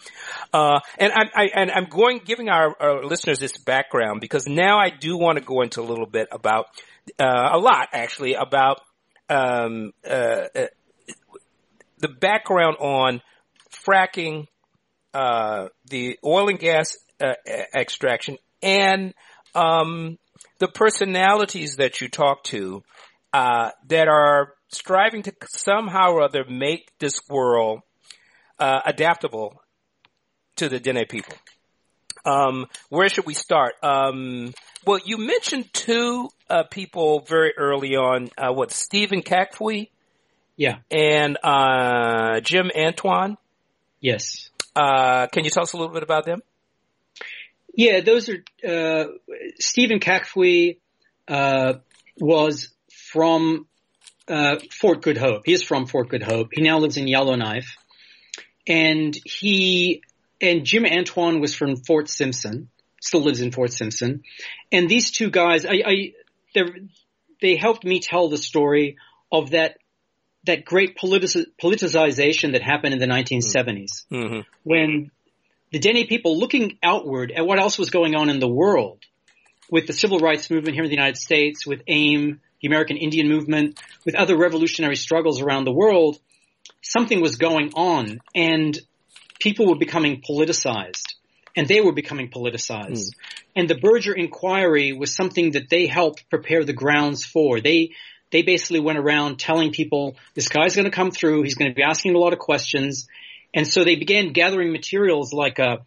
Uh, 0.53 0.79
and 0.97 1.13
I, 1.13 1.49
I'm 1.75 1.87
going, 1.87 2.21
giving 2.25 2.49
our, 2.49 2.73
our, 2.81 3.05
listeners 3.05 3.41
this 3.41 3.59
background 3.59 4.21
because 4.21 4.47
now 4.47 4.79
I 4.79 4.91
do 4.91 5.19
want 5.19 5.39
to 5.39 5.45
go 5.45 5.63
into 5.63 5.81
a 5.81 5.83
little 5.83 6.07
bit 6.07 6.29
about, 6.31 6.67
uh, 7.19 7.49
a 7.53 7.59
lot 7.59 7.89
actually 7.93 8.35
about, 8.35 8.81
um, 9.29 9.93
uh, 10.09 10.45
uh 10.55 10.67
the 11.99 12.09
background 12.09 12.77
on 12.79 13.23
fracking, 13.85 14.47
uh, 15.15 15.67
the 15.87 16.17
oil 16.25 16.49
and 16.49 16.61
gas 16.61 16.97
extraction 17.75 18.39
and, 18.63 19.15
um, 19.55 20.19
the 20.59 20.69
personalities 20.69 21.77
that 21.77 22.01
you 22.01 22.09
talk 22.09 22.45
to, 22.45 22.83
that 23.33 24.09
are 24.09 24.55
striving 24.69 25.23
to 25.23 25.33
somehow 25.49 26.13
or 26.13 26.23
other 26.23 26.45
make 26.45 26.91
this 26.99 27.21
world 27.29 27.81
uh, 28.59 28.81
adaptable 28.85 29.63
to 30.57 30.69
the 30.69 30.81
Dene 30.81 31.07
people. 31.07 31.35
Um, 32.25 32.67
where 32.89 33.09
should 33.09 33.27
we 33.27 33.35
start? 33.35 33.75
Um, 33.83 34.53
well, 34.85 34.99
you 35.05 35.19
mentioned 35.19 35.73
two 35.73 36.29
uh, 36.51 36.65
people 36.65 37.21
very 37.21 37.53
early 37.57 37.97
on. 37.97 38.31
Uh, 38.37 38.53
what 38.53 38.73
Stephen 38.73 39.23
Kakfwi? 39.23 39.91
Yeah, 40.57 40.79
and 40.91 41.39
uh, 41.43 42.41
Jim 42.41 42.71
Antoine. 42.77 43.37
Yes. 44.01 44.51
Uh, 44.75 45.29
can 45.29 45.45
you 45.45 45.51
tell 45.51 45.63
us 45.63 45.73
a 45.73 45.77
little 45.77 45.95
bit 45.95 46.03
about 46.03 46.25
them? 46.25 46.43
Yeah, 47.79 48.01
those 48.01 48.29
are 48.29 48.43
uh, 48.69 49.05
Stephen 49.61 50.01
Kakfwi 50.01 50.79
was 52.19 52.71
from 52.91 53.69
uh, 54.27 54.57
Fort 54.73 55.01
Good 55.01 55.17
Hope. 55.17 55.43
He 55.47 55.53
is 55.53 55.63
from 55.63 55.87
Fort 55.87 56.09
Good 56.09 56.25
Hope. 56.25 56.49
He 56.53 56.61
now 56.61 56.79
lives 56.79 56.97
in 56.97 57.07
Yellowknife. 57.07 57.77
And 58.67 59.17
he, 59.25 60.03
and 60.41 60.65
Jim 60.65 60.85
Antoine 60.87 61.41
was 61.41 61.55
from 61.55 61.77
Fort 61.77 62.09
Simpson, 62.09 62.69
still 63.01 63.23
lives 63.23 63.41
in 63.41 63.53
Fort 63.53 63.73
Simpson. 63.73 64.25
And 64.73 64.89
these 64.89 65.13
two 65.13 65.31
guys, 65.31 65.65
I, 65.65 65.83
I 65.87 66.13
they 67.41 67.55
helped 67.55 67.85
me 67.85 68.01
tell 68.01 68.29
the 68.29 68.39
story 68.39 68.97
of 69.31 69.51
that, 69.51 69.79
that 70.47 70.65
great 70.65 70.97
politic, 70.97 71.47
politicization 71.63 72.55
that 72.55 72.63
happened 72.63 72.95
in 72.95 72.99
the 72.99 73.07
1970s 73.07 74.05
mm-hmm. 74.11 74.41
when 74.65 75.13
the 75.73 75.79
Dene 75.79 76.07
people 76.07 76.39
looking 76.39 76.79
outward 76.83 77.31
at 77.31 77.47
what 77.47 77.59
else 77.59 77.79
was 77.79 77.91
going 77.91 78.15
on 78.15 78.31
in 78.31 78.41
the 78.41 78.49
world 78.49 79.05
with 79.71 79.87
the 79.87 79.93
civil 79.93 80.19
rights 80.19 80.51
movement 80.51 80.75
here 80.75 80.85
in 80.85 80.91
the 80.91 80.97
United 80.97 81.17
States, 81.19 81.67
with 81.67 81.83
AIM, 81.87 82.41
the 82.63 82.69
American 82.69 82.97
Indian 82.97 83.29
movement, 83.29 83.79
with 84.05 84.15
other 84.15 84.37
revolutionary 84.37 84.97
struggles 84.97 85.41
around 85.41 85.65
the 85.65 85.73
world, 85.73 86.19
something 86.83 87.21
was 87.21 87.37
going 87.37 87.73
on 87.75 88.21
and 88.35 88.79
people 89.41 89.69
were 89.69 89.79
becoming 89.79 90.23
politicized 90.23 91.15
and 91.57 91.69
they 91.69 91.81
were 91.81 91.93
becoming 91.93 92.31
politicized. 92.31 92.93
Mm. 92.93 93.15
And 93.57 93.69
the 93.69 93.75
Berger 93.75 94.13
inquiry 94.13 94.93
was 94.93 95.15
something 95.15 95.53
that 95.53 95.69
they 95.69 95.87
helped 95.87 96.29
prepare 96.31 96.65
the 96.65 96.73
grounds 96.73 97.25
for. 97.25 97.61
They, 97.61 97.93
they 98.31 98.43
basically 98.43 98.81
went 98.81 98.99
around 98.99 99.39
telling 99.39 99.73
people, 99.73 100.17
this 100.35 100.49
guy's 100.49 100.77
going 100.77 100.85
to 100.85 100.95
come 100.95 101.11
through, 101.11 101.43
he's 101.43 101.57
going 101.57 101.71
to 101.71 101.75
be 101.75 101.83
asking 101.83 102.15
a 102.15 102.19
lot 102.19 102.33
of 102.33 102.39
questions. 102.39 103.09
And 103.55 103.67
so 103.67 103.85
they 103.85 103.97
began 103.97 104.33
gathering 104.33 104.73
materials 104.73 105.33
like, 105.33 105.59
uh, 105.59 105.79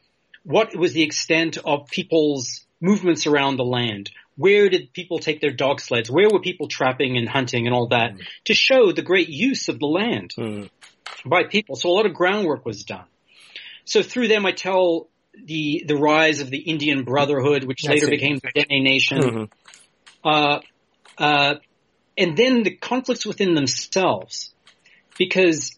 what 0.43 0.75
was 0.75 0.93
the 0.93 1.03
extent 1.03 1.57
of 1.63 1.87
people's 1.89 2.65
movements 2.81 3.27
around 3.27 3.57
the 3.57 3.63
land? 3.63 4.09
where 4.41 4.69
did 4.69 4.93
people 4.93 5.19
take 5.19 5.39
their 5.39 5.51
dog 5.51 5.79
sleds? 5.79 6.09
Where 6.09 6.29
were 6.29 6.39
people 6.39 6.67
trapping 6.67 7.17
and 7.17 7.29
hunting 7.29 7.67
and 7.67 7.75
all 7.75 7.87
that 7.89 8.15
mm. 8.15 8.21
to 8.45 8.53
show 8.53 8.91
the 8.91 9.01
great 9.01 9.29
use 9.29 9.69
of 9.69 9.79
the 9.79 9.85
land 9.85 10.33
mm. 10.37 10.69
by 11.25 11.43
people? 11.43 11.75
So 11.75 11.89
a 11.89 11.93
lot 11.93 12.05
of 12.05 12.13
groundwork 12.13 12.65
was 12.65 12.83
done. 12.83 13.05
So 13.85 14.01
through 14.01 14.29
them, 14.29 14.45
I 14.45 14.51
tell 14.51 15.09
the 15.33 15.83
the 15.87 15.95
rise 15.95 16.41
of 16.41 16.49
the 16.49 16.59
Indian 16.59 17.03
Brotherhood, 17.03 17.63
which 17.63 17.87
later 17.87 18.07
became 18.07 18.39
the 18.39 18.63
Dene 18.63 18.83
Nation, 18.83 19.19
mm-hmm. 19.19 20.27
uh, 20.27 20.59
uh, 21.17 21.55
and 22.17 22.37
then 22.37 22.63
the 22.63 22.75
conflicts 22.75 23.25
within 23.25 23.53
themselves, 23.53 24.53
because 25.17 25.77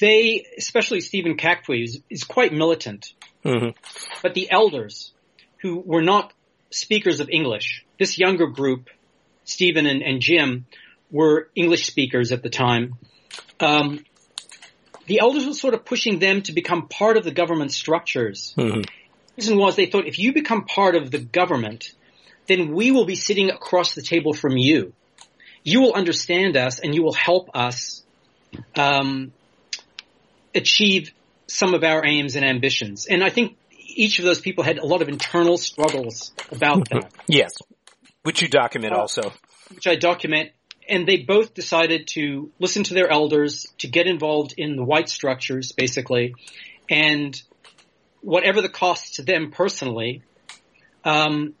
they, 0.00 0.46
especially 0.58 1.00
Stephen 1.00 1.36
Kakfwi, 1.36 1.84
is, 1.84 2.00
is 2.10 2.24
quite 2.24 2.52
militant, 2.52 3.12
mm-hmm. 3.44 3.70
but 4.22 4.34
the 4.34 4.50
elders 4.50 5.12
who 5.58 5.78
were 5.78 6.02
not 6.02 6.32
speakers 6.70 7.20
of 7.20 7.28
English. 7.28 7.84
This 7.98 8.18
younger 8.18 8.46
group, 8.46 8.88
Stephen 9.44 9.86
and, 9.86 10.02
and 10.02 10.20
Jim, 10.20 10.66
were 11.10 11.48
English 11.54 11.86
speakers 11.86 12.32
at 12.32 12.42
the 12.42 12.48
time. 12.48 12.94
Um, 13.58 14.04
the 15.06 15.20
elders 15.20 15.46
were 15.46 15.52
sort 15.52 15.74
of 15.74 15.84
pushing 15.84 16.18
them 16.18 16.42
to 16.42 16.52
become 16.52 16.88
part 16.88 17.16
of 17.16 17.24
the 17.24 17.32
government 17.32 17.72
structures. 17.72 18.54
Mm-hmm. 18.56 18.80
The 18.82 18.88
reason 19.36 19.58
was 19.58 19.76
they 19.76 19.86
thought 19.86 20.06
if 20.06 20.18
you 20.18 20.32
become 20.32 20.64
part 20.64 20.94
of 20.94 21.10
the 21.10 21.18
government, 21.18 21.92
then 22.46 22.72
we 22.72 22.90
will 22.90 23.04
be 23.04 23.16
sitting 23.16 23.50
across 23.50 23.94
the 23.94 24.02
table 24.02 24.32
from 24.32 24.56
you. 24.56 24.92
You 25.62 25.82
will 25.82 25.92
understand 25.92 26.56
us 26.56 26.78
and 26.78 26.94
you 26.94 27.02
will 27.02 27.12
help 27.12 27.50
us 27.54 28.02
um, 28.76 29.32
achieve 30.54 31.12
some 31.46 31.74
of 31.74 31.84
our 31.84 32.04
aims 32.06 32.36
and 32.36 32.44
ambitions. 32.44 33.06
And 33.06 33.22
I 33.24 33.30
think 33.30 33.56
each 33.78 34.18
of 34.18 34.24
those 34.24 34.40
people 34.40 34.64
had 34.64 34.78
a 34.78 34.86
lot 34.86 35.02
of 35.02 35.08
internal 35.08 35.56
struggles 35.56 36.32
about 36.50 36.88
that. 36.90 37.12
yes, 37.26 37.52
which 38.22 38.42
you 38.42 38.48
document 38.48 38.94
uh, 38.94 39.00
also. 39.00 39.32
Which 39.74 39.86
I 39.86 39.96
document, 39.96 40.50
and 40.88 41.06
they 41.06 41.18
both 41.18 41.54
decided 41.54 42.08
to 42.08 42.50
listen 42.58 42.84
to 42.84 42.94
their 42.94 43.10
elders, 43.10 43.66
to 43.78 43.88
get 43.88 44.06
involved 44.06 44.54
in 44.56 44.76
the 44.76 44.84
white 44.84 45.08
structures, 45.08 45.72
basically, 45.72 46.34
and 46.88 47.40
whatever 48.20 48.60
the 48.60 48.68
cost 48.68 49.14
to 49.14 49.22
them 49.22 49.50
personally, 49.50 50.22
um, 51.04 51.54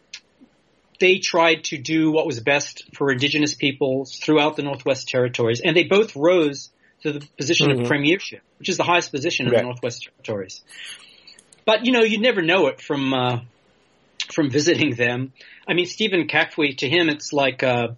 they 0.98 1.18
tried 1.18 1.64
to 1.64 1.78
do 1.78 2.12
what 2.12 2.26
was 2.26 2.40
best 2.40 2.84
for 2.94 3.10
indigenous 3.10 3.54
peoples 3.54 4.16
throughout 4.16 4.56
the 4.56 4.62
Northwest 4.62 5.08
Territories, 5.08 5.60
and 5.64 5.76
they 5.76 5.84
both 5.84 6.14
rose 6.14 6.70
to 7.02 7.12
the 7.12 7.26
position 7.36 7.68
mm-hmm. 7.68 7.82
of 7.82 7.88
premiership, 7.88 8.42
which 8.58 8.68
is 8.68 8.76
the 8.76 8.84
highest 8.84 9.10
position 9.10 9.46
in 9.46 9.52
right. 9.52 9.58
the 9.58 9.64
Northwest 9.64 10.08
Territories. 10.22 10.62
But 11.64 11.86
you 11.86 11.92
know, 11.92 12.02
you 12.02 12.20
never 12.20 12.42
know 12.42 12.66
it 12.68 12.80
from 12.80 13.14
uh, 13.14 13.40
from 14.32 14.50
visiting 14.50 14.94
them. 14.94 15.32
I 15.66 15.74
mean, 15.74 15.86
Stephen 15.86 16.26
Kakfwi, 16.26 16.76
to 16.78 16.88
him, 16.88 17.08
it's 17.08 17.32
like 17.32 17.62
uh, 17.62 17.88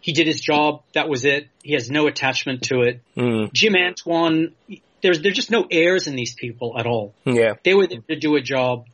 he 0.00 0.12
did 0.12 0.26
his 0.26 0.40
job. 0.40 0.82
That 0.94 1.08
was 1.08 1.24
it. 1.24 1.48
He 1.62 1.74
has 1.74 1.90
no 1.90 2.06
attachment 2.06 2.62
to 2.64 2.82
it. 2.82 3.00
Mm. 3.16 3.52
Jim 3.52 3.74
Antoine, 3.74 4.54
there's 5.02 5.22
there's 5.22 5.36
just 5.36 5.50
no 5.50 5.66
airs 5.70 6.06
in 6.06 6.16
these 6.16 6.34
people 6.34 6.78
at 6.78 6.86
all. 6.86 7.14
Yeah, 7.24 7.54
they 7.64 7.74
were 7.74 7.86
there 7.86 8.00
to 8.08 8.16
do 8.16 8.36
a 8.36 8.40
job, 8.40 8.86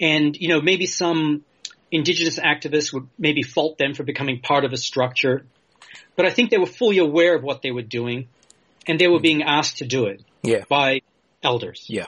and 0.00 0.36
you 0.36 0.48
know, 0.48 0.60
maybe 0.60 0.86
some 0.86 1.44
indigenous 1.90 2.38
activists 2.38 2.92
would 2.92 3.08
maybe 3.18 3.42
fault 3.42 3.78
them 3.78 3.94
for 3.94 4.02
becoming 4.02 4.40
part 4.40 4.64
of 4.64 4.72
a 4.72 4.76
structure, 4.76 5.44
but 6.16 6.26
I 6.26 6.30
think 6.30 6.50
they 6.50 6.58
were 6.58 6.66
fully 6.66 6.98
aware 6.98 7.34
of 7.34 7.42
what 7.42 7.62
they 7.62 7.70
were 7.70 7.82
doing, 7.82 8.28
and 8.88 8.98
they 8.98 9.06
were 9.06 9.20
being 9.20 9.42
asked 9.42 9.78
to 9.78 9.86
do 9.86 10.06
it. 10.06 10.22
Yeah. 10.42 10.64
by 10.68 11.02
elders. 11.42 11.84
Yeah. 11.88 12.06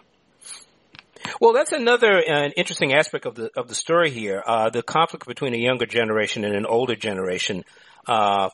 Well, 1.41 1.53
that's 1.53 1.73
another 1.73 2.19
uh, 2.19 2.49
interesting 2.57 2.95
aspect 2.95 3.27
of 3.27 3.35
the 3.35 3.51
of 3.57 3.69
the 3.69 3.75
story 3.75 4.11
here: 4.11 4.43
uh, 4.45 4.71
the 4.71 4.83
conflict 4.83 5.27
between 5.27 5.55
a 5.55 5.59
younger 5.59 5.87
generation 5.87 6.45
and 6.45 6.55
an 6.55 6.67
older 6.67 6.97
generation 6.97 7.65
uh, 8.07 8.49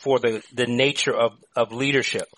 for 0.00 0.18
the 0.20 0.42
the 0.52 0.66
nature 0.66 1.14
of 1.14 1.32
of 1.56 1.72
leadership. 1.72 2.28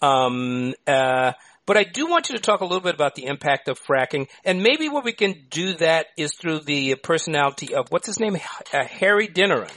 Um, 0.00 0.74
uh, 0.86 1.32
but 1.66 1.76
I 1.76 1.84
do 1.84 2.06
want 2.06 2.30
you 2.30 2.36
to 2.36 2.40
talk 2.40 2.60
a 2.62 2.64
little 2.64 2.80
bit 2.80 2.94
about 2.94 3.14
the 3.14 3.26
impact 3.26 3.68
of 3.68 3.78
fracking, 3.78 4.28
and 4.44 4.62
maybe 4.62 4.88
what 4.88 5.04
we 5.04 5.12
can 5.12 5.44
do 5.50 5.74
that 5.74 6.06
is 6.16 6.32
through 6.34 6.60
the 6.60 6.94
personality 6.94 7.74
of 7.74 7.86
what's 7.90 8.06
his 8.06 8.18
name, 8.18 8.36
uh, 8.72 8.84
Harry 8.84 9.28
Deneron. 9.28 9.70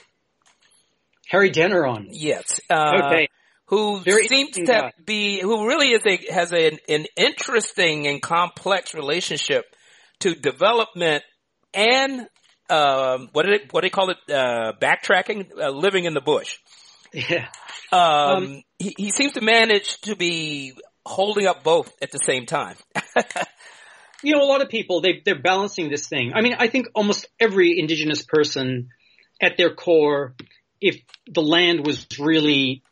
Harry 1.28 1.52
Deneron. 1.52 2.08
Yes. 2.12 2.62
Uh, 2.69 3.02
okay 3.04 3.28
who 3.71 4.03
seems 4.03 4.51
to 4.57 4.91
be, 5.03 5.41
who 5.41 5.67
really 5.67 5.88
is 5.88 6.05
a, 6.05 6.31
has 6.31 6.53
a, 6.53 6.77
an 6.88 7.05
interesting 7.17 8.05
and 8.05 8.21
complex 8.21 8.93
relationship 8.93 9.65
to 10.19 10.36
development 10.36 11.23
and, 11.73 12.27
um, 12.69 13.29
what 13.34 13.43
did 13.43 13.55
it, 13.55 13.73
what 13.73 13.81
do 13.81 13.86
they 13.86 13.89
call 13.89 14.12
it? 14.12 14.17
Uh, 14.29 14.73
backtracking, 14.79 15.49
uh, 15.57 15.69
living 15.69 16.05
in 16.05 16.13
the 16.13 16.21
bush. 16.21 16.57
Yeah. 17.13 17.47
Um, 17.91 17.99
Um, 18.01 18.63
he, 18.79 18.95
he 18.97 19.12
seems 19.12 19.34
to 19.34 19.41
manage 19.41 19.99
to 20.01 20.15
be 20.15 20.73
holding 21.05 21.47
up 21.47 21.63
both 21.63 21.93
at 22.01 22.12
the 22.12 22.19
same 22.19 22.45
time. 22.45 22.75
you 24.23 24.36
know, 24.36 24.41
a 24.41 24.47
lot 24.47 24.62
of 24.62 24.69
people 24.69 25.01
they 25.01 25.21
they're 25.25 25.41
balancing 25.41 25.89
this 25.89 26.07
thing. 26.07 26.31
I 26.34 26.41
mean, 26.41 26.55
I 26.57 26.67
think 26.67 26.88
almost 26.95 27.25
every 27.39 27.79
indigenous 27.79 28.21
person, 28.21 28.89
at 29.41 29.57
their 29.57 29.73
core, 29.73 30.36
if 30.79 31.01
the 31.27 31.41
land 31.41 31.86
was 31.86 32.07
really 32.19 32.84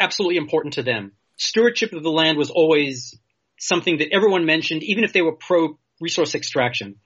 absolutely 0.00 0.36
important 0.36 0.74
to 0.74 0.82
them, 0.82 1.12
stewardship 1.36 1.92
of 1.92 2.02
the 2.02 2.10
land 2.10 2.38
was 2.38 2.50
always 2.50 3.18
something 3.58 3.98
that 3.98 4.12
everyone 4.12 4.46
mentioned, 4.46 4.82
even 4.82 5.04
if 5.04 5.12
they 5.12 5.22
were 5.22 5.36
pro 5.36 5.78
resource 6.00 6.34
extraction. 6.34 6.96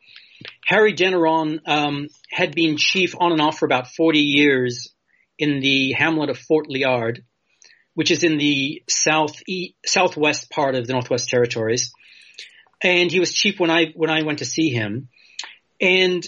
Harry 0.66 0.94
Deneron 0.94 1.60
um, 1.66 2.08
had 2.30 2.54
been 2.54 2.76
chief 2.76 3.14
on 3.18 3.32
and 3.32 3.40
off 3.40 3.58
for 3.58 3.66
about 3.66 3.88
40 3.88 4.20
years 4.20 4.94
in 5.38 5.60
the 5.60 5.92
hamlet 5.92 6.30
of 6.30 6.38
Fort 6.38 6.68
Liard, 6.68 7.24
which 7.94 8.10
is 8.10 8.22
in 8.22 8.38
the 8.38 8.82
south 8.88 9.42
southwest 9.84 10.50
part 10.50 10.74
of 10.74 10.86
the 10.86 10.92
Northwest 10.92 11.28
Territories. 11.28 11.92
And 12.82 13.10
he 13.10 13.20
was 13.20 13.32
chief 13.32 13.58
when 13.58 13.70
I 13.70 13.86
when 13.94 14.10
I 14.10 14.22
went 14.22 14.40
to 14.40 14.44
see 14.44 14.70
him, 14.70 15.08
and 15.80 16.24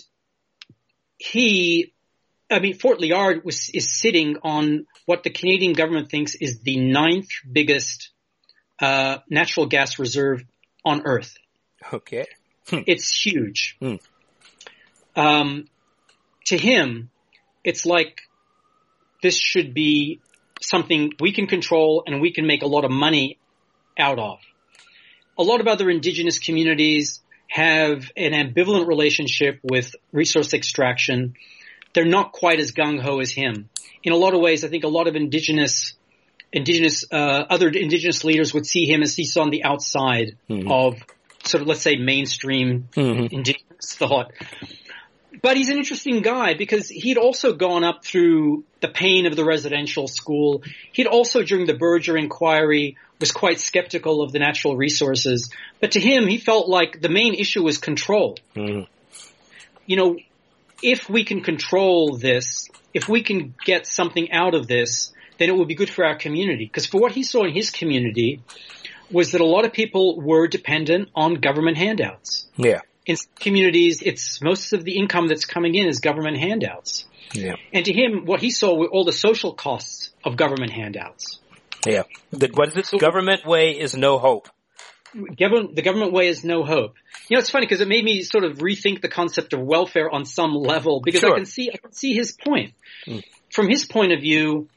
he, 1.19 1.93
I 2.51 2.61
mean, 2.61 2.79
Fort 2.79 3.01
Liard 3.01 3.45
was 3.45 3.71
is 3.75 4.01
sitting 4.01 4.37
on 4.43 4.87
what 5.07 5.23
the 5.23 5.31
Canadian 5.31 5.73
government 5.73 6.11
thinks 6.11 6.35
is 6.35 6.61
the 6.61 6.79
ninth 6.79 7.29
biggest 7.51 8.11
uh, 8.81 9.19
natural 9.31 9.67
gas 9.67 9.99
reserve 9.99 10.45
on 10.85 11.03
Earth. 11.05 11.37
Okay. 11.93 12.27
It's 12.87 13.25
huge. 13.25 13.77
Hmm. 13.81 13.95
Um, 15.15 15.69
to 16.47 16.59
him, 16.59 17.11
it's 17.65 17.87
like 17.87 18.23
this 19.23 19.37
should 19.37 19.73
be 19.73 20.21
something 20.61 21.13
we 21.21 21.33
can 21.33 21.47
control 21.47 22.03
and 22.07 22.21
we 22.21 22.33
can 22.33 22.47
make 22.47 22.63
a 22.63 22.67
lot 22.67 22.85
of 22.85 22.91
money 22.91 23.39
out 23.99 24.19
of. 24.19 24.39
A 25.39 25.43
lot 25.43 25.61
of 25.61 25.67
other 25.67 25.91
indigenous 25.91 26.39
communities 26.39 27.23
have 27.49 28.11
an 28.17 28.33
ambivalent 28.33 28.87
relationship 28.87 29.61
with 29.63 29.95
resource 30.13 30.55
extraction. 30.55 31.35
They're 31.97 32.05
not 32.05 32.33
quite 32.33 32.61
as 32.61 32.73
gung 32.73 33.01
ho 33.01 33.21
as 33.21 33.31
him. 33.31 33.71
In 34.05 34.13
a 34.13 34.17
lot 34.17 34.35
of 34.35 34.41
ways, 34.41 34.65
I 34.65 34.69
think 34.69 34.85
a 34.85 34.89
lot 34.89 35.09
of 35.09 35.17
indigenous, 35.17 35.95
indigenous, 36.53 37.07
uh, 37.11 37.47
other 37.49 37.71
indigenous 37.71 38.23
leaders 38.23 38.53
would 38.53 38.67
see 38.67 38.85
him 38.85 39.03
as 39.03 39.17
he's 39.17 39.35
on 39.39 39.49
the 39.49 39.65
outside 39.65 40.37
Mhm. 40.51 40.71
of 40.71 41.03
sort 41.43 41.63
of, 41.63 41.69
let's 41.69 41.81
say, 41.81 41.97
mainstream 41.97 42.91
Mhm. 42.95 43.33
indigenous 43.33 43.95
thought. 43.95 44.31
But 45.41 45.57
he's 45.57 45.71
an 45.71 45.79
interesting 45.79 46.21
guy 46.21 46.53
because 46.53 46.91
he'd 46.91 47.17
also 47.17 47.55
gone 47.55 47.83
up 47.83 48.05
through 48.05 48.65
the 48.81 48.89
pain 48.89 49.25
of 49.25 49.35
the 49.35 49.45
residential 49.47 50.07
school. 50.07 50.65
He'd 50.93 51.07
also, 51.07 51.45
during 51.45 51.65
the 51.65 51.75
Berger 51.75 52.19
inquiry, 52.19 52.97
was 53.21 53.33
quite 53.33 53.59
skeptical 53.59 54.21
of 54.21 54.33
the 54.33 54.39
natural 54.39 54.77
resources. 54.77 55.51
But 55.81 55.93
to 55.93 56.01
him, 56.01 56.27
he 56.27 56.37
felt 56.37 56.69
like 56.69 57.01
the 57.01 57.09
main 57.09 57.33
issue 57.33 57.63
was 57.63 57.79
control. 57.79 58.37
Mhm. 58.55 58.87
You 59.87 59.97
know, 59.97 60.17
if 60.83 61.09
we 61.09 61.25
can 61.25 61.43
control 61.43 62.17
this, 62.17 62.69
if 62.95 63.09
we 63.09 63.23
can 63.23 63.55
get 63.65 63.87
something 63.87 64.31
out 64.33 64.55
of 64.55 64.67
this, 64.67 65.13
then 65.39 65.49
it 65.49 65.53
will 65.53 65.67
be 65.67 65.75
good 65.75 65.91
for 65.91 66.05
our 66.05 66.17
community. 66.17 66.65
Because 66.65 66.87
for 66.87 67.01
what 67.01 67.13
he 67.13 67.23
saw 67.23 67.45
in 67.45 67.53
his 67.53 67.71
community 67.71 68.41
was 69.11 69.33
that 69.33 69.41
a 69.41 69.45
lot 69.47 69.65
of 69.65 69.73
people 69.73 70.21
were 70.21 70.49
dependent 70.49 71.11
on 71.15 71.35
government 71.35 71.77
handouts 71.77 72.47
Yeah. 72.57 72.81
in 73.05 73.17
some 73.17 73.31
communities, 73.39 74.03
it's 74.03 74.43
most 74.43 74.73
of 74.73 74.83
the 74.85 74.97
income 74.97 75.29
that's 75.29 75.45
coming 75.45 75.75
in 75.75 75.87
is 75.87 76.01
government 76.01 76.39
handouts. 76.39 77.05
Yeah. 77.33 77.55
And 77.73 77.85
to 77.85 77.93
him, 77.93 78.25
what 78.25 78.41
he 78.41 78.51
saw 78.51 78.75
were 78.75 78.89
all 78.89 79.05
the 79.05 79.13
social 79.13 79.53
costs 79.53 80.11
of 80.25 80.37
government 80.37 80.73
handouts. 80.73 81.39
Yeah. 81.87 82.03
The, 82.31 82.49
what 82.53 82.77
is 82.77 82.93
it? 82.93 82.99
Government 82.99 83.47
way 83.47 83.79
is 83.79 83.95
no 83.95 84.19
hope. 84.19 84.49
Government, 85.39 85.75
the 85.75 85.83
government 85.83 86.13
way 86.13 86.29
is 86.29 86.45
no 86.45 86.65
hope. 86.65 86.95
You 87.29 87.37
know, 87.37 87.41
it's 87.41 87.51
funny 87.51 87.67
because 87.67 87.81
it 87.81 87.89
made 87.89 88.05
me 88.05 88.23
sort 88.23 88.45
of 88.45 88.59
rethink 88.59 89.01
the 89.01 89.09
concept 89.09 89.53
of 89.53 89.61
welfare 89.61 90.11
on 90.11 90.25
some 90.25 90.55
level 90.55 91.01
because 91.01 91.21
Sure. 91.21 91.33
I 91.33 91.37
can 91.37 91.47
see, 91.47 91.71
I 91.73 91.79
can 91.79 91.93
see 91.93 92.13
his 92.13 92.33
point. 92.33 92.75
Mm. 93.07 93.25
From 93.51 93.69
his 93.69 93.85
point 93.85 94.13
of 94.13 94.21
view, 94.21 94.69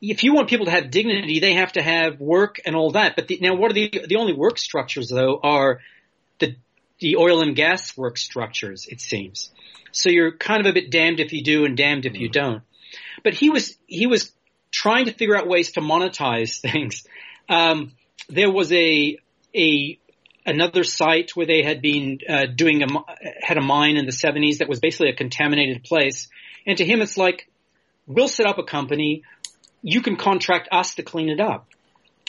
if 0.00 0.24
you 0.24 0.34
want 0.34 0.48
people 0.48 0.66
to 0.66 0.72
have 0.72 0.90
dignity, 0.90 1.40
they 1.40 1.54
have 1.54 1.72
to 1.72 1.82
have 1.82 2.20
work 2.20 2.60
and 2.64 2.74
all 2.74 2.92
that. 2.92 3.16
But 3.16 3.28
the, 3.28 3.38
now 3.40 3.54
what 3.54 3.70
are 3.70 3.74
the, 3.74 4.04
the 4.08 4.16
only 4.16 4.32
work 4.32 4.58
structures 4.58 5.08
though 5.08 5.40
are 5.42 5.80
the, 6.38 6.56
the 7.00 7.16
oil 7.16 7.42
and 7.42 7.54
gas 7.54 7.96
work 7.96 8.16
structures, 8.16 8.86
it 8.86 9.00
seems. 9.00 9.50
So 9.92 10.10
you're 10.10 10.32
kind 10.32 10.60
of 10.60 10.66
a 10.66 10.72
bit 10.72 10.90
damned 10.90 11.20
if 11.20 11.32
you 11.32 11.42
do 11.42 11.64
and 11.64 11.76
damned 11.76 12.06
if 12.06 12.16
you 12.16 12.28
don't. 12.28 12.62
But 13.24 13.34
he 13.34 13.50
was, 13.50 13.76
he 13.86 14.06
was 14.06 14.32
trying 14.70 15.06
to 15.06 15.12
figure 15.12 15.36
out 15.36 15.48
ways 15.48 15.72
to 15.72 15.80
monetize 15.80 16.60
things. 16.72 17.06
Um, 17.48 17.92
there 18.28 18.50
was 18.50 18.72
a, 18.72 19.18
a, 19.56 19.98
another 20.44 20.84
site 20.84 21.30
where 21.34 21.46
they 21.46 21.62
had 21.62 21.80
been 21.80 22.20
uh, 22.28 22.46
doing 22.46 22.82
a 22.82 22.86
had 23.40 23.58
a 23.58 23.62
mine 23.62 23.96
in 23.96 24.06
the 24.06 24.12
70s 24.12 24.58
that 24.58 24.68
was 24.68 24.80
basically 24.80 25.10
a 25.10 25.16
contaminated 25.16 25.82
place. 25.84 26.28
And 26.66 26.78
to 26.78 26.84
him, 26.84 27.00
it's 27.00 27.16
like, 27.16 27.48
we'll 28.06 28.28
set 28.28 28.46
up 28.46 28.58
a 28.58 28.64
company. 28.64 29.22
You 29.82 30.02
can 30.02 30.16
contract 30.16 30.68
us 30.72 30.96
to 30.96 31.02
clean 31.02 31.28
it 31.28 31.40
up. 31.40 31.68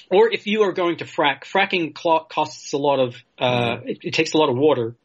Or 0.10 0.32
if 0.32 0.48
you 0.48 0.62
are 0.64 0.72
going 0.72 0.98
to 0.98 1.06
frack, 1.06 1.44
fracking 1.44 1.94
costs 1.94 2.72
a 2.74 2.78
lot 2.78 3.00
of, 3.00 3.16
uh, 3.38 3.78
it, 3.86 4.00
it 4.04 4.14
takes 4.14 4.34
a 4.34 4.38
lot 4.38 4.50
of 4.50 4.56
water. 4.56 4.96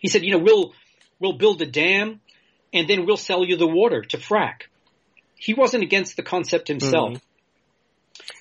He 0.00 0.08
said, 0.08 0.22
you 0.22 0.32
know, 0.32 0.38
we'll, 0.38 0.74
we'll 1.18 1.38
build 1.38 1.60
a 1.60 1.66
dam 1.66 2.20
and 2.72 2.88
then 2.88 3.04
we'll 3.04 3.16
sell 3.16 3.44
you 3.44 3.56
the 3.56 3.66
water 3.66 4.02
to 4.02 4.16
frack. 4.16 4.62
He 5.36 5.54
wasn't 5.54 5.82
against 5.82 6.16
the 6.16 6.22
concept 6.22 6.68
himself. 6.68 7.14
Mhm. 7.14 7.20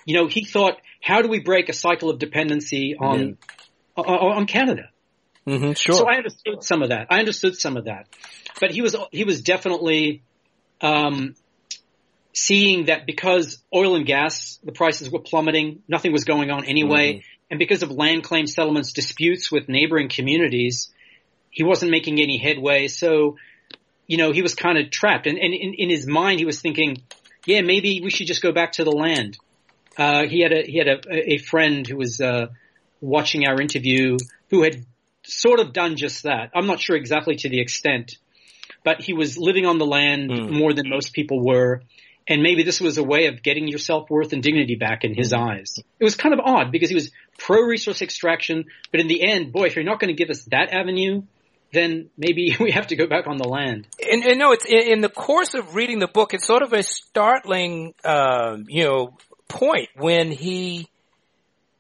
You 0.06 0.16
know, 0.16 0.28
he 0.28 0.46
thought, 0.46 0.78
how 1.02 1.22
do 1.22 1.28
we 1.28 1.40
break 1.40 1.70
a 1.70 1.74
cycle 1.74 2.10
of 2.10 2.20
dependency 2.20 2.96
on, 3.00 3.38
on, 3.96 4.06
on 4.06 4.46
Canada? 4.48 4.90
hmm 5.46 5.74
Sure. 5.74 5.96
So 5.96 6.08
I 6.08 6.16
understood 6.16 6.64
some 6.64 6.82
of 6.82 6.90
that. 6.90 7.08
I 7.10 7.20
understood 7.20 7.56
some 7.56 7.78
of 7.78 7.86
that, 7.86 8.08
but 8.60 8.72
he 8.72 8.82
was 8.82 8.96
he 9.12 9.24
was 9.24 9.42
definitely 9.42 10.22
um, 10.82 11.36
seeing 12.34 12.86
that 12.86 13.06
because 13.06 13.60
oil 13.74 13.96
and 13.96 14.06
gas 14.06 14.60
the 14.64 14.72
prices 14.72 15.10
were 15.10 15.20
plummeting, 15.20 15.82
nothing 15.88 16.12
was 16.12 16.24
going 16.24 16.52
on 16.52 16.66
anyway, 16.66 17.14
Mhm. 17.14 17.24
and 17.52 17.60
because 17.60 17.84
of 17.84 17.92
land 17.92 18.24
claim 18.24 18.48
settlements 18.48 18.94
disputes 18.94 19.52
with 19.52 19.68
neighboring 19.70 20.10
communities, 20.10 20.92
he 21.50 21.64
wasn't 21.64 21.92
making 21.92 22.20
any 22.20 22.38
headway. 22.38 22.88
So, 22.88 23.38
you 24.08 24.18
know, 24.18 24.32
he 24.32 24.42
was 24.42 24.56
kind 24.56 24.78
of 24.78 24.92
trapped, 24.92 25.26
and, 25.28 25.38
and 25.38 25.54
in, 25.54 25.74
in 25.74 25.90
his 25.90 26.06
mind, 26.06 26.40
he 26.40 26.46
was 26.46 26.62
thinking, 26.62 27.02
yeah, 27.46 27.62
maybe 27.62 28.02
we 28.04 28.10
should 28.10 28.28
just 28.28 28.42
go 28.42 28.52
back 28.52 28.74
to 28.74 28.84
the 28.84 28.92
land. 28.92 29.38
Uh, 29.98 30.26
he 30.28 30.42
had 30.42 30.52
a 30.54 30.64
he 30.64 30.78
had 30.78 30.88
a, 30.88 31.34
a 31.34 31.38
friend 31.38 31.86
who 31.88 31.98
was 31.98 32.22
uh, 32.22 32.48
watching 33.02 33.48
our 33.48 33.60
interview 33.60 34.18
who 34.50 34.64
had 34.64 34.86
sort 35.24 35.60
of 35.60 35.74
done 35.74 35.96
just 35.96 36.24
that. 36.24 36.52
I'm 36.56 36.68
not 36.68 36.80
sure 36.80 36.96
exactly 36.96 37.36
to 37.38 37.50
the 37.50 37.60
extent, 37.60 38.18
but 38.84 39.02
he 39.02 39.14
was 39.14 39.38
living 39.38 39.66
on 39.66 39.78
the 39.78 39.86
land 39.86 40.32
Mm. 40.32 40.52
more 40.52 40.74
than 40.74 40.90
most 40.90 41.14
people 41.14 41.44
were. 41.46 41.82
And 42.28 42.44
maybe 42.44 42.62
this 42.62 42.80
was 42.80 43.00
a 43.00 43.04
way 43.04 43.26
of 43.26 43.42
getting 43.42 43.68
your 43.68 43.80
self-worth 43.80 44.34
and 44.34 44.44
dignity 44.44 44.76
back 44.76 45.04
in 45.04 45.16
his 45.16 45.34
eyes. 45.34 45.74
It 46.00 46.04
was 46.04 46.16
kind 46.16 46.32
of 46.34 46.40
odd 46.40 46.72
because 46.72 46.90
he 46.90 46.96
was 46.96 47.12
pro-resource 47.40 48.04
extraction, 48.04 48.66
but 48.92 49.02
in 49.02 49.08
the 49.08 49.24
end, 49.24 49.52
boy, 49.52 49.66
if 49.66 49.76
you're 49.76 49.84
not 49.84 50.00
going 50.00 50.16
to 50.16 50.18
give 50.18 50.30
us 50.30 50.44
that 50.52 50.72
avenue, 50.72 51.24
then 51.74 52.12
maybe 52.18 52.56
we 52.60 52.70
have 52.72 52.88
to 52.88 52.96
go 52.96 53.08
back 53.08 53.26
on 53.26 53.38
the 53.38 53.48
land. 53.48 53.88
and, 54.12 54.24
and 54.24 54.38
no, 54.38 54.52
it's 54.52 54.66
in, 54.66 54.94
in 54.94 55.02
the 55.02 55.10
course 55.10 55.56
of 55.56 55.74
reading 55.74 55.98
the 55.98 56.08
book, 56.08 56.36
it's 56.36 56.46
sort 56.46 56.62
of 56.62 56.72
a 56.72 56.84
startling, 56.84 57.96
um, 58.06 58.66
you 58.68 58.84
know, 58.84 59.18
point 59.50 59.90
when 59.98 60.32
he, 60.32 60.88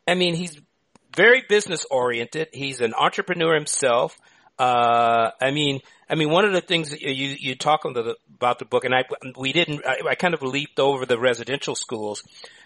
I 0.05 0.15
mean, 0.15 0.35
he's 0.35 0.59
very 1.15 1.43
business 1.47 1.85
oriented. 1.89 2.49
He's 2.51 2.81
an 2.81 2.93
entrepreneur 2.93 3.55
himself. 3.55 4.17
Uh, 4.57 5.31
I 5.39 5.51
mean, 5.51 5.79
I 6.09 6.15
mean, 6.15 6.29
one 6.29 6.43
of 6.43 6.51
the 6.51 6.61
things 6.61 6.89
that 6.89 7.01
you 7.01 7.35
you 7.39 7.55
talk 7.55 7.83
the, 7.83 8.17
about 8.35 8.59
the 8.59 8.65
book, 8.65 8.83
and 8.83 8.93
I 8.93 9.05
we 9.37 9.53
didn't. 9.53 9.85
I, 9.85 9.99
I 10.09 10.15
kind 10.15 10.33
of 10.33 10.41
leaped 10.41 10.79
over 10.79 11.05
the 11.05 11.17
residential 11.17 11.75
schools, 11.75 12.23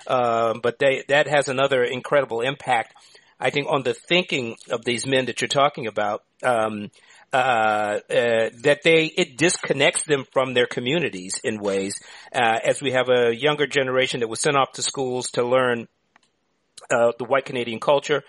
um, 0.07 0.59
but 0.63 0.79
they 0.79 1.03
that 1.09 1.27
has 1.27 1.49
another 1.49 1.83
incredible 1.83 2.41
impact. 2.41 2.95
I 3.39 3.51
think 3.51 3.67
on 3.69 3.83
the 3.83 3.93
thinking 3.93 4.55
of 4.71 4.85
these 4.85 5.05
men 5.05 5.25
that 5.25 5.41
you're 5.41 5.47
talking 5.49 5.85
about. 5.85 6.23
Um, 6.41 6.89
uh, 7.33 7.99
uh, 8.09 8.49
that 8.61 8.81
they 8.83 9.05
it 9.05 9.37
disconnects 9.37 10.05
them 10.05 10.23
from 10.31 10.53
their 10.53 10.67
communities 10.67 11.41
in 11.43 11.59
ways. 11.59 11.99
Uh, 12.31 12.59
as 12.63 12.79
we 12.79 12.91
have 12.91 13.09
a 13.09 13.35
younger 13.35 13.65
generation 13.65 14.19
that 14.19 14.27
was 14.27 14.39
sent 14.39 14.55
off 14.55 14.71
to 14.73 14.83
schools 14.83 15.31
to 15.31 15.43
learn 15.43 15.87
uh, 16.91 17.11
the 17.17 17.25
white 17.25 17.45
Canadian 17.45 17.79
culture, 17.79 18.23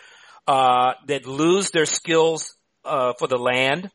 uh, 0.49 0.95
that 1.07 1.27
lose 1.27 1.71
their 1.71 1.85
skills 1.85 2.57
uh, 2.85 3.13
for 3.19 3.29
the 3.29 3.37
land, 3.37 3.91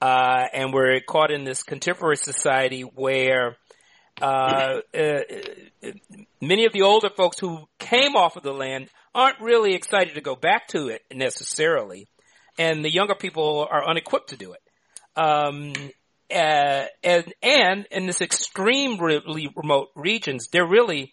uh, 0.00 0.44
and 0.54 0.72
we're 0.72 1.00
caught 1.00 1.30
in 1.30 1.44
this 1.44 1.62
contemporary 1.62 2.16
society 2.16 2.82
where 2.82 3.58
many 6.40 6.64
of 6.64 6.72
the 6.72 6.82
older 6.82 7.10
folks 7.10 7.38
who 7.38 7.68
came 7.78 8.16
off 8.16 8.36
of 8.36 8.42
the 8.42 8.52
land 8.52 8.88
aren't 9.14 9.40
really 9.40 9.74
excited 9.74 10.14
to 10.14 10.22
go 10.22 10.34
back 10.34 10.68
to 10.68 10.88
it 10.88 11.02
necessarily 11.12 12.08
and 12.58 12.84
the 12.84 12.92
younger 12.92 13.14
people 13.14 13.66
are 13.70 13.88
unequipped 13.88 14.30
to 14.30 14.36
do 14.36 14.52
it. 14.52 14.60
Um, 15.16 15.72
uh, 16.32 16.86
and 17.02 17.34
and 17.42 17.86
in 17.90 18.06
this 18.06 18.20
extremely 18.20 19.50
remote 19.54 19.88
regions, 19.94 20.48
they're 20.50 20.66
really, 20.66 21.12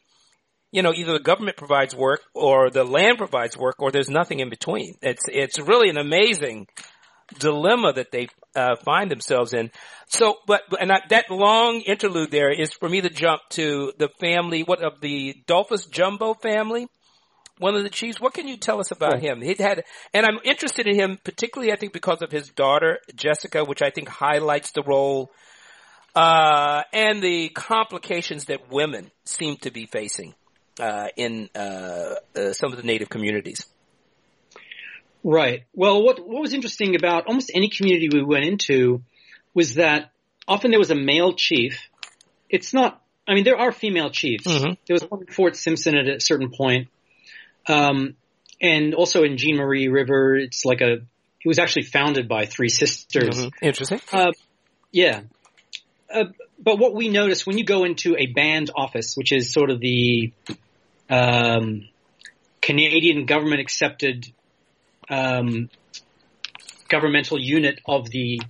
you 0.71 0.81
know, 0.81 0.93
either 0.93 1.13
the 1.13 1.19
government 1.19 1.57
provides 1.57 1.95
work 1.95 2.21
or 2.33 2.69
the 2.69 2.83
land 2.83 3.17
provides 3.17 3.57
work, 3.57 3.75
or 3.79 3.91
there's 3.91 4.09
nothing 4.09 4.39
in 4.39 4.49
between. 4.49 4.95
It's 5.01 5.23
it's 5.27 5.59
really 5.59 5.89
an 5.89 5.97
amazing 5.97 6.67
dilemma 7.37 7.93
that 7.93 8.11
they 8.11 8.27
uh, 8.55 8.75
find 8.77 9.11
themselves 9.11 9.53
in. 9.53 9.71
So, 10.07 10.37
but 10.47 10.61
and 10.79 10.91
I, 10.91 11.01
that 11.09 11.29
long 11.29 11.81
interlude 11.81 12.31
there 12.31 12.51
is 12.51 12.71
for 12.73 12.87
me 12.87 13.01
to 13.01 13.09
jump 13.09 13.41
to 13.51 13.91
the 13.97 14.09
family, 14.19 14.63
what 14.63 14.81
of 14.81 15.01
the 15.01 15.35
Dolphus 15.45 15.85
Jumbo 15.85 16.33
family 16.33 16.87
one 17.59 17.75
of 17.75 17.83
the 17.83 17.89
chiefs. 17.89 18.19
What 18.19 18.33
can 18.33 18.47
you 18.47 18.57
tell 18.57 18.79
us 18.79 18.89
about 18.91 19.19
him? 19.19 19.41
He 19.41 19.55
had, 19.59 19.83
and 20.13 20.25
I'm 20.25 20.39
interested 20.43 20.87
in 20.87 20.95
him 20.95 21.19
particularly, 21.23 21.71
I 21.71 21.75
think, 21.75 21.93
because 21.93 22.21
of 22.21 22.31
his 22.31 22.49
daughter 22.49 22.99
Jessica, 23.15 23.63
which 23.63 23.81
I 23.81 23.91
think 23.91 24.09
highlights 24.09 24.71
the 24.71 24.81
role 24.81 25.31
uh, 26.15 26.83
and 26.91 27.21
the 27.21 27.49
complications 27.49 28.45
that 28.45 28.71
women 28.71 29.11
seem 29.25 29.57
to 29.57 29.71
be 29.71 29.85
facing 29.85 30.33
uh, 30.79 31.09
in 31.15 31.49
uh, 31.55 32.15
uh 32.35 32.53
some 32.53 32.71
of 32.71 32.77
the 32.77 32.83
native 32.83 33.09
communities. 33.09 33.65
Right. 35.23 35.65
Well, 35.73 36.01
what 36.01 36.19
what 36.25 36.41
was 36.41 36.53
interesting 36.53 36.95
about 36.95 37.27
almost 37.27 37.51
any 37.53 37.69
community 37.69 38.09
we 38.11 38.23
went 38.23 38.45
into 38.45 39.01
was 39.53 39.75
that 39.75 40.11
often 40.47 40.71
there 40.71 40.79
was 40.79 40.91
a 40.91 40.95
male 40.95 41.33
chief. 41.33 41.89
It's 42.49 42.73
not. 42.73 43.01
I 43.27 43.35
mean, 43.35 43.43
there 43.43 43.57
are 43.57 43.71
female 43.71 44.09
chiefs. 44.09 44.47
Mm-hmm. 44.47 44.73
There 44.87 44.93
was 44.93 45.03
one 45.03 45.25
Fort 45.27 45.55
Simpson 45.55 45.95
at 45.95 46.07
a 46.07 46.19
certain 46.19 46.49
point, 46.49 46.87
um, 47.69 48.15
and 48.61 48.93
also 48.93 49.23
in 49.23 49.37
Jean 49.37 49.55
Marie 49.55 49.87
River, 49.87 50.35
it's 50.35 50.65
like 50.65 50.81
a, 50.81 50.93
it 50.93 51.47
was 51.47 51.59
actually 51.59 51.83
founded 51.83 52.27
by 52.27 52.45
three 52.45 52.69
sisters. 52.69 53.37
Mm-hmm. 53.37 53.65
Interesting. 53.65 54.01
Uh, 54.11 54.31
yeah. 54.91 55.21
Uh, 56.13 56.25
but 56.61 56.77
what 56.79 56.93
we 56.93 57.07
notice 57.07 57.45
when 57.45 57.57
you 57.57 57.63
go 57.63 57.85
into 57.85 58.15
a 58.17 58.25
band 58.25 58.71
office, 58.75 59.13
which 59.15 59.31
is 59.31 59.53
sort 59.53 59.69
of 59.69 59.79
the 59.79 60.33
um, 61.09 61.87
Canadian 62.61 63.25
government 63.25 63.61
accepted 63.61 64.27
um, 65.09 65.69
governmental 66.89 67.39
unit 67.39 67.79
of 67.85 68.09
the 68.09 68.41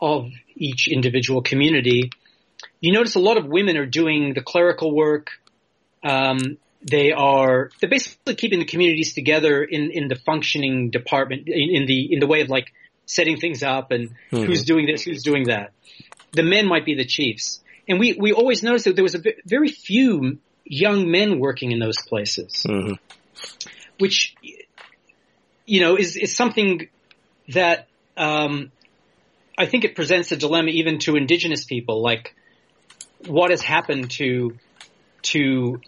of 0.00 0.30
each 0.54 0.86
individual 0.86 1.42
community, 1.42 2.10
you 2.80 2.92
notice 2.92 3.14
a 3.14 3.20
lot 3.20 3.38
of 3.38 3.46
women 3.46 3.76
are 3.76 3.86
doing 3.86 4.34
the 4.34 4.42
clerical 4.42 4.94
work, 4.94 5.30
um, 6.04 6.58
they 6.84 7.12
are 7.12 7.70
they're 7.80 7.90
basically 7.90 8.34
keeping 8.34 8.58
the 8.58 8.66
communities 8.66 9.14
together 9.14 9.62
in 9.62 9.90
in 9.90 10.08
the 10.08 10.16
functioning 10.16 10.90
department 10.90 11.48
in, 11.48 11.70
in 11.74 11.86
the 11.86 12.12
in 12.12 12.20
the 12.20 12.26
way 12.26 12.42
of 12.42 12.50
like 12.50 12.72
setting 13.06 13.38
things 13.38 13.62
up 13.62 13.90
and 13.90 14.10
mm-hmm. 14.30 14.44
who's 14.44 14.64
doing 14.64 14.86
this, 14.86 15.02
who's 15.02 15.22
doing 15.22 15.44
that. 15.44 15.72
The 16.32 16.42
men 16.42 16.66
might 16.66 16.84
be 16.84 16.94
the 16.94 17.04
chiefs, 17.04 17.60
and 17.88 17.98
we 17.98 18.14
we 18.14 18.32
always 18.32 18.62
noticed 18.62 18.84
that 18.86 18.96
there 18.96 19.04
was 19.04 19.14
a 19.14 19.22
very 19.46 19.68
few 19.68 20.38
young 20.64 21.10
men 21.10 21.38
working 21.38 21.72
in 21.72 21.78
those 21.78 21.98
places, 21.98 22.66
mm-hmm. 22.68 22.94
which 23.98 24.34
you 25.66 25.80
know 25.80 25.96
is 25.96 26.16
is 26.16 26.34
something 26.34 26.88
that 27.48 27.88
um, 28.16 28.72
I 29.56 29.66
think 29.66 29.84
it 29.84 29.94
presents 29.94 30.32
a 30.32 30.36
dilemma 30.36 30.70
even 30.70 30.98
to 31.00 31.16
indigenous 31.16 31.64
people, 31.64 32.02
like 32.02 32.34
what 33.26 33.50
has 33.50 33.62
happened 33.62 34.10
to 34.12 34.58
to 35.22 35.80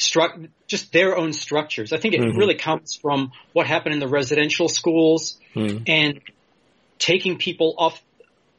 stru- 0.00 0.48
just 0.66 0.92
their 0.92 1.16
own 1.16 1.32
structures. 1.32 1.92
I 1.92 1.98
think 1.98 2.14
it 2.14 2.20
mm-hmm. 2.20 2.38
really 2.38 2.56
comes 2.56 2.96
from 2.96 3.32
what 3.52 3.66
happened 3.66 3.94
in 3.94 4.00
the 4.00 4.08
residential 4.08 4.68
schools 4.68 5.38
mm. 5.54 5.82
and 5.86 6.20
taking 6.98 7.38
people 7.38 7.74
off 7.78 8.02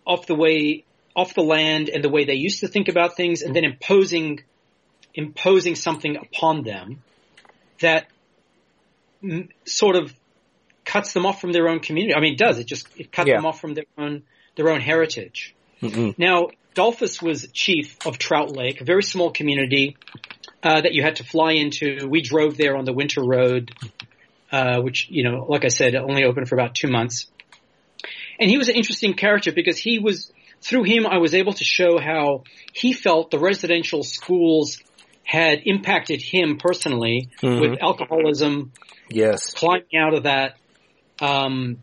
off 0.05 0.27
the 0.27 0.35
way 0.35 0.85
off 1.15 1.33
the 1.33 1.43
land 1.43 1.89
and 1.89 2.03
the 2.03 2.09
way 2.09 2.25
they 2.25 2.35
used 2.35 2.61
to 2.61 2.67
think 2.67 2.87
about 2.87 3.15
things 3.17 3.41
and 3.41 3.55
then 3.55 3.63
imposing 3.63 4.41
imposing 5.13 5.75
something 5.75 6.15
upon 6.15 6.63
them 6.63 7.03
that 7.81 8.07
m- 9.23 9.49
sort 9.65 9.95
of 9.95 10.13
cuts 10.85 11.13
them 11.13 11.25
off 11.25 11.41
from 11.41 11.51
their 11.51 11.67
own 11.67 11.79
community. 11.79 12.15
I 12.15 12.21
mean, 12.21 12.33
it 12.33 12.39
does. 12.39 12.59
It 12.59 12.67
just 12.67 12.87
it 12.97 13.11
cuts 13.11 13.29
yeah. 13.29 13.37
them 13.37 13.45
off 13.45 13.59
from 13.59 13.73
their 13.73 13.85
own 13.97 14.23
their 14.55 14.69
own 14.69 14.79
heritage. 14.79 15.55
Mm-hmm. 15.81 16.21
Now, 16.21 16.49
Dolphus 16.75 17.21
was 17.21 17.47
chief 17.51 17.97
of 18.05 18.17
Trout 18.17 18.55
Lake, 18.55 18.81
a 18.81 18.85
very 18.85 19.03
small 19.03 19.31
community 19.31 19.97
uh, 20.63 20.81
that 20.81 20.93
you 20.93 21.03
had 21.03 21.17
to 21.17 21.23
fly 21.23 21.53
into. 21.53 22.07
We 22.07 22.21
drove 22.21 22.57
there 22.57 22.75
on 22.75 22.85
the 22.85 22.93
winter 22.93 23.23
road, 23.23 23.71
uh, 24.51 24.81
which, 24.81 25.09
you 25.09 25.23
know, 25.23 25.45
like 25.47 25.65
I 25.65 25.69
said, 25.69 25.95
only 25.95 26.23
opened 26.23 26.47
for 26.47 26.55
about 26.55 26.75
two 26.75 26.87
months. 26.87 27.27
And 28.39 28.49
he 28.49 28.57
was 28.57 28.69
an 28.69 28.75
interesting 28.75 29.13
character 29.13 29.51
because 29.51 29.77
he 29.77 29.99
was, 29.99 30.31
through 30.61 30.83
him, 30.83 31.05
I 31.05 31.17
was 31.17 31.33
able 31.33 31.53
to 31.53 31.63
show 31.63 31.99
how 31.99 32.43
he 32.73 32.93
felt 32.93 33.31
the 33.31 33.39
residential 33.39 34.03
schools 34.03 34.79
had 35.23 35.59
impacted 35.65 36.21
him 36.21 36.57
personally 36.57 37.29
mm-hmm. 37.41 37.59
with 37.59 37.81
alcoholism. 37.81 38.71
Yes. 39.09 39.53
Climbing 39.53 39.95
out 39.97 40.13
of 40.13 40.23
that. 40.23 40.57
Um, 41.21 41.77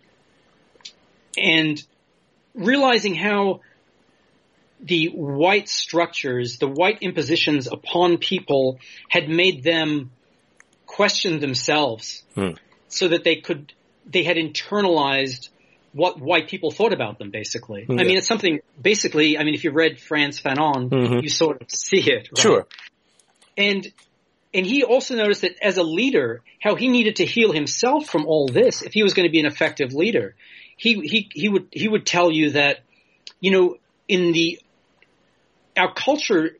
and 1.36 1.80
realizing 2.54 3.14
how 3.14 3.60
the 4.80 5.08
white 5.08 5.68
structures, 5.68 6.58
the 6.58 6.68
white 6.68 6.98
impositions 7.00 7.66
upon 7.66 8.18
people 8.18 8.78
had 9.08 9.28
made 9.28 9.62
them 9.62 10.10
question 10.86 11.40
themselves 11.40 12.22
hmm. 12.34 12.50
so 12.88 13.08
that 13.08 13.24
they 13.24 13.36
could, 13.36 13.72
they 14.06 14.22
had 14.22 14.36
internalized 14.36 15.48
what 15.92 16.20
white 16.20 16.48
people 16.48 16.70
thought 16.70 16.92
about 16.92 17.18
them, 17.18 17.30
basically. 17.30 17.86
Yeah. 17.88 18.00
I 18.00 18.04
mean, 18.04 18.18
it's 18.18 18.26
something, 18.26 18.60
basically, 18.80 19.38
I 19.38 19.44
mean, 19.44 19.54
if 19.54 19.64
you 19.64 19.72
read 19.72 19.98
Frantz 19.98 20.40
Fanon, 20.40 20.90
mm-hmm. 20.90 21.18
you 21.20 21.28
sort 21.28 21.62
of 21.62 21.70
see 21.70 22.00
it. 22.00 22.28
Right? 22.30 22.38
Sure. 22.38 22.66
And, 23.56 23.90
and 24.54 24.64
he 24.64 24.84
also 24.84 25.16
noticed 25.16 25.42
that 25.42 25.56
as 25.62 25.76
a 25.76 25.82
leader, 25.82 26.42
how 26.60 26.76
he 26.76 26.88
needed 26.88 27.16
to 27.16 27.24
heal 27.24 27.52
himself 27.52 28.06
from 28.06 28.26
all 28.26 28.46
this 28.46 28.82
if 28.82 28.92
he 28.92 29.02
was 29.02 29.14
going 29.14 29.26
to 29.26 29.32
be 29.32 29.40
an 29.40 29.46
effective 29.46 29.92
leader. 29.92 30.34
He, 30.76 30.94
he, 31.00 31.28
he 31.32 31.48
would, 31.48 31.66
he 31.72 31.88
would 31.88 32.06
tell 32.06 32.30
you 32.30 32.50
that, 32.50 32.80
you 33.40 33.50
know, 33.50 33.76
in 34.06 34.32
the 34.32 34.60
our 35.78 35.92
culture, 35.92 36.56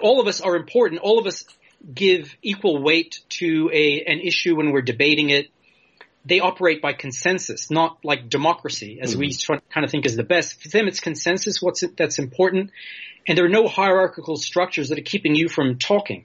all 0.00 0.20
of 0.20 0.26
us 0.26 0.40
are 0.40 0.56
important. 0.56 1.00
All 1.00 1.18
of 1.18 1.26
us 1.26 1.44
give 1.92 2.34
equal 2.42 2.82
weight 2.82 3.20
to 3.28 3.70
a 3.72 4.04
an 4.04 4.20
issue 4.20 4.56
when 4.56 4.72
we're 4.72 4.82
debating 4.82 5.30
it. 5.30 5.48
They 6.24 6.40
operate 6.40 6.82
by 6.82 6.92
consensus, 6.92 7.70
not 7.70 7.98
like 8.04 8.28
democracy, 8.28 8.98
as 9.00 9.12
mm-hmm. 9.12 9.20
we 9.20 9.60
kind 9.70 9.84
of 9.84 9.90
think 9.90 10.06
is 10.06 10.16
the 10.16 10.24
best. 10.24 10.60
For 10.60 10.68
them, 10.68 10.88
it's 10.88 10.98
consensus. 10.98 11.62
What's 11.62 11.84
it, 11.84 11.96
that's 11.96 12.18
important, 12.18 12.70
and 13.28 13.38
there 13.38 13.44
are 13.44 13.50
no 13.50 13.68
hierarchical 13.68 14.36
structures 14.36 14.88
that 14.88 14.98
are 14.98 15.02
keeping 15.02 15.36
you 15.36 15.48
from 15.48 15.78
talking. 15.78 16.24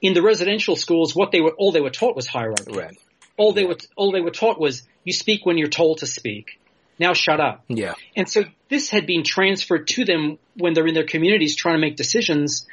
In 0.00 0.14
the 0.14 0.22
residential 0.22 0.76
schools, 0.76 1.14
what 1.14 1.30
they 1.30 1.40
were 1.40 1.52
all 1.52 1.72
they 1.72 1.80
were 1.80 1.90
taught 1.90 2.16
was 2.16 2.26
hierarchy. 2.26 2.72
Right. 2.72 2.96
All 3.36 3.52
they 3.52 3.64
were 3.64 3.76
all 3.96 4.12
they 4.12 4.20
were 4.20 4.30
taught 4.30 4.58
was 4.58 4.82
you 5.04 5.12
speak 5.12 5.44
when 5.44 5.58
you're 5.58 5.68
told 5.68 5.98
to 5.98 6.06
speak 6.06 6.58
now 6.98 7.12
shut 7.12 7.40
up. 7.40 7.64
Yeah. 7.68 7.94
And 8.16 8.28
so 8.28 8.44
this 8.68 8.90
had 8.90 9.06
been 9.06 9.24
transferred 9.24 9.88
to 9.88 10.04
them 10.04 10.38
when 10.56 10.74
they're 10.74 10.86
in 10.86 10.94
their 10.94 11.06
communities 11.06 11.56
trying 11.56 11.74
to 11.74 11.80
make 11.80 11.96
decisions. 11.96 12.66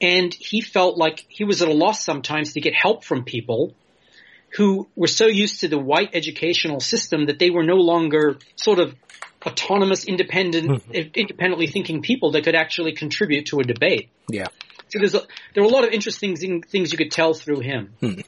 And 0.00 0.34
he 0.34 0.60
felt 0.60 0.96
like 0.96 1.24
he 1.28 1.44
was 1.44 1.62
at 1.62 1.68
a 1.68 1.72
loss 1.72 2.04
sometimes 2.04 2.52
to 2.54 2.60
get 2.60 2.74
help 2.74 3.04
from 3.04 3.24
people 3.24 3.74
who 4.56 4.88
were 4.94 5.08
so 5.08 5.26
used 5.26 5.60
to 5.60 5.68
the 5.68 5.78
white 5.78 6.10
educational 6.14 6.80
system 6.80 7.26
that 7.26 7.38
they 7.38 7.50
were 7.50 7.64
no 7.64 7.76
longer 7.76 8.38
sort 8.56 8.78
of 8.78 8.94
autonomous, 9.44 10.04
independent, 10.04 10.70
mm-hmm. 10.70 11.10
independently 11.14 11.66
thinking 11.66 12.02
people 12.02 12.32
that 12.32 12.44
could 12.44 12.54
actually 12.54 12.92
contribute 12.92 13.46
to 13.46 13.58
a 13.60 13.64
debate. 13.64 14.10
Yeah. 14.30 14.46
So 14.88 14.98
there's 15.00 15.14
a, 15.14 15.22
there 15.54 15.62
were 15.62 15.68
a 15.68 15.72
lot 15.72 15.84
of 15.84 15.90
interesting 15.90 16.36
things 16.36 16.92
you 16.92 16.98
could 16.98 17.10
tell 17.10 17.34
through 17.34 17.60
him. 17.60 17.94
Hmm. 18.00 18.20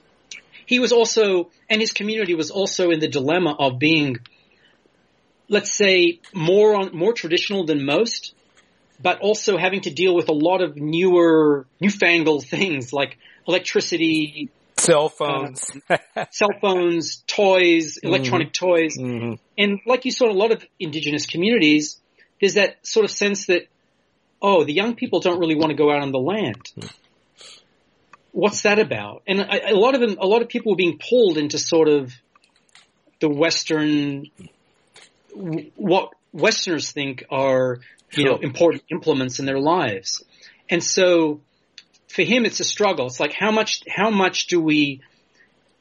He 0.67 0.81
was 0.81 0.91
also, 0.91 1.51
and 1.71 1.81
his 1.81 1.93
community 1.93 2.35
was 2.35 2.51
also 2.51 2.91
in 2.91 2.99
the 2.99 3.07
dilemma 3.07 3.55
of 3.57 3.79
being 3.79 4.19
let's 5.49 5.73
say 5.77 6.21
more 6.33 6.75
on 6.77 6.97
more 6.97 7.13
traditional 7.13 7.65
than 7.65 7.85
most, 7.85 8.35
but 9.01 9.21
also 9.21 9.57
having 9.57 9.83
to 9.83 9.91
deal 9.91 10.15
with 10.15 10.29
a 10.29 10.35
lot 10.35 10.63
of 10.63 10.77
newer, 10.77 11.67
newfangled 11.81 12.47
things 12.49 12.93
like 12.93 13.19
electricity, 13.47 14.51
cell 14.77 15.09
phones, 15.09 15.71
uh, 15.89 15.97
cell 16.31 16.51
phones, 16.61 17.23
toys, 17.27 17.97
mm-hmm. 17.97 18.09
electronic 18.09 18.53
mm-hmm. 18.53 18.67
toys, 18.67 18.99
mm-hmm. 18.99 19.35
and 19.57 19.81
like 19.87 20.05
you 20.05 20.11
saw 20.11 20.27
in 20.27 20.37
a 20.37 20.39
lot 20.39 20.53
of 20.53 20.65
indigenous 20.79 21.27
communities, 21.27 22.01
there's 22.41 22.55
that 22.55 22.87
sort 22.87 23.05
of 23.05 23.11
sense 23.11 23.47
that 23.47 23.69
oh, 24.43 24.65
the 24.65 24.73
young 24.73 24.95
people 24.95 25.21
don't 25.21 25.41
really 25.41 25.55
want 25.55 25.71
to 25.71 25.77
go 25.77 25.91
out 25.91 26.03
on 26.03 26.13
the 26.13 26.19
land. 26.19 26.63
Mm. 26.79 26.93
What's 28.33 28.63
that 28.63 28.79
about? 28.79 29.23
And 29.27 29.41
a, 29.41 29.73
a 29.73 29.77
lot 29.77 29.95
of 29.95 30.01
them, 30.01 30.19
a 30.21 30.27
lot 30.27 30.43
of 30.43 30.49
people 30.49 30.73
were 30.73 30.77
being 30.77 30.99
pulled 30.99 31.39
into 31.39 31.59
sort 31.59 31.89
of 31.89 32.13
the 33.21 33.29
Western 33.29 34.27
what 35.77 36.11
Westerners 36.33 36.93
think 36.93 37.25
are, 37.31 37.81
you 38.13 38.25
sure. 38.25 38.33
know, 38.33 38.37
important 38.39 38.85
implements 38.91 39.39
in 39.39 39.47
their 39.47 39.59
lives. 39.59 40.23
And 40.69 40.83
so 40.83 41.41
for 42.09 42.23
him, 42.23 42.45
it's 42.45 42.61
a 42.61 42.65
struggle. 42.65 43.07
It's 43.07 43.21
like 43.21 43.33
how 43.33 43.51
much, 43.51 43.83
how 43.89 44.11
much 44.11 44.47
do 44.47 44.61
we, 44.61 45.03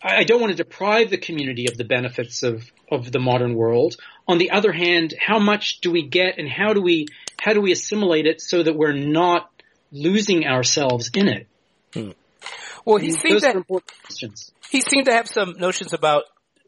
I 0.01 0.23
don't 0.23 0.41
want 0.41 0.51
to 0.51 0.57
deprive 0.57 1.09
the 1.09 1.17
community 1.17 1.67
of 1.67 1.77
the 1.77 1.83
benefits 1.83 2.43
of, 2.43 2.71
of 2.91 3.11
the 3.11 3.19
modern 3.19 3.55
world. 3.55 3.95
On 4.27 4.37
the 4.37 4.51
other 4.51 4.71
hand, 4.71 5.13
how 5.19 5.39
much 5.39 5.79
do 5.81 5.91
we 5.91 6.03
get 6.03 6.37
and 6.37 6.49
how 6.49 6.73
do 6.73 6.81
we, 6.81 7.07
how 7.39 7.53
do 7.53 7.61
we 7.61 7.71
assimilate 7.71 8.25
it 8.25 8.41
so 8.41 8.61
that 8.61 8.75
we're 8.75 8.93
not 8.93 9.49
losing 9.91 10.45
ourselves 10.45 11.09
in 11.13 11.27
it? 11.27 11.47
Hmm. 11.93 12.11
Well, 12.85 12.97
he 12.97 13.11
seemed 13.11 13.41
to, 13.41 13.63
he 14.69 14.81
seemed 14.81 15.05
to 15.05 15.13
have 15.13 15.27
some 15.27 15.55
notions 15.57 15.93
about 15.93 16.25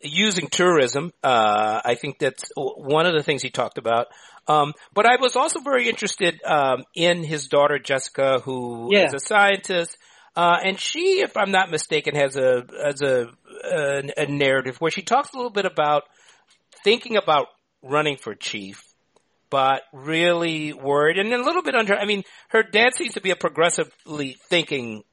using 0.10 0.48
tourism. 0.48 1.12
Uh, 1.24 1.82
I 1.84 1.96
think 1.96 2.20
that's 2.20 2.52
one 2.56 3.06
of 3.06 3.14
the 3.14 3.24
things 3.24 3.42
he 3.42 3.50
talked 3.50 3.78
about. 3.78 4.08
Um, 4.48 4.74
but 4.94 5.06
I 5.06 5.18
was 5.20 5.36
also 5.36 5.60
very 5.60 5.90
interested 5.90 6.40
um, 6.46 6.86
in 6.96 7.24
his 7.24 7.48
daughter 7.48 7.80
Jessica, 7.80 8.40
who 8.40 8.90
yeah. 8.92 9.08
is 9.08 9.14
a 9.14 9.20
scientist, 9.20 9.98
uh, 10.38 10.58
and 10.64 10.80
she, 10.80 11.22
if 11.22 11.36
I'm 11.36 11.52
not 11.52 11.72
mistaken, 11.72 12.16
has 12.16 12.38
a 12.38 12.64
has 12.86 13.02
a, 13.02 13.26
a, 13.64 14.04
a 14.18 14.26
narrative 14.28 14.78
where 14.80 14.92
she 14.92 15.02
talks 15.02 15.34
a 15.34 15.36
little 15.36 15.52
bit 15.52 15.66
about 15.66 16.04
thinking 16.84 17.18
about 17.18 17.48
running 17.82 18.18
for 18.18 18.36
chief, 18.36 18.84
but 19.50 19.82
really 19.92 20.74
worried 20.74 21.18
and 21.18 21.34
a 21.34 21.44
little 21.44 21.64
bit 21.64 21.76
under. 21.76 21.96
I 21.96 22.06
mean, 22.06 22.24
her 22.50 22.62
dad 22.64 22.94
seems 22.94 23.16
to 23.16 23.22
be 23.22 23.32
a 23.32 23.36
progressively 23.36 24.38
thinking 24.48 25.04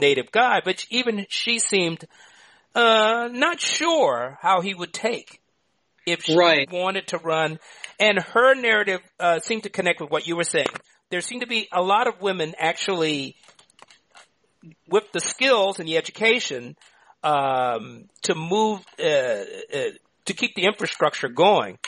native 0.00 0.30
guy, 0.30 0.60
but 0.64 0.86
even 0.90 1.26
she 1.28 1.58
seemed 1.58 2.04
uh, 2.74 3.28
not 3.32 3.60
sure 3.60 4.38
how 4.40 4.60
he 4.60 4.74
would 4.74 4.92
take 4.92 5.40
if 6.06 6.24
she 6.24 6.36
right. 6.36 6.68
wanted 6.70 7.08
to 7.08 7.18
run. 7.18 7.58
And 8.00 8.18
her 8.18 8.54
narrative 8.54 9.00
uh, 9.18 9.40
seemed 9.40 9.64
to 9.64 9.70
connect 9.70 10.00
with 10.00 10.10
what 10.10 10.26
you 10.26 10.36
were 10.36 10.44
saying. 10.44 10.66
There 11.10 11.20
seemed 11.20 11.42
to 11.42 11.46
be 11.46 11.68
a 11.72 11.82
lot 11.82 12.06
of 12.06 12.20
women 12.20 12.54
actually 12.58 13.36
with 14.88 15.04
the 15.12 15.20
skills 15.20 15.78
and 15.78 15.88
the 15.88 15.96
education 15.96 16.76
um, 17.22 18.04
to 18.22 18.34
move 18.34 18.84
uh, 19.00 19.04
uh, 19.04 19.44
to 20.26 20.34
keep 20.34 20.54
the 20.54 20.64
infrastructure 20.64 21.28
going. 21.28 21.78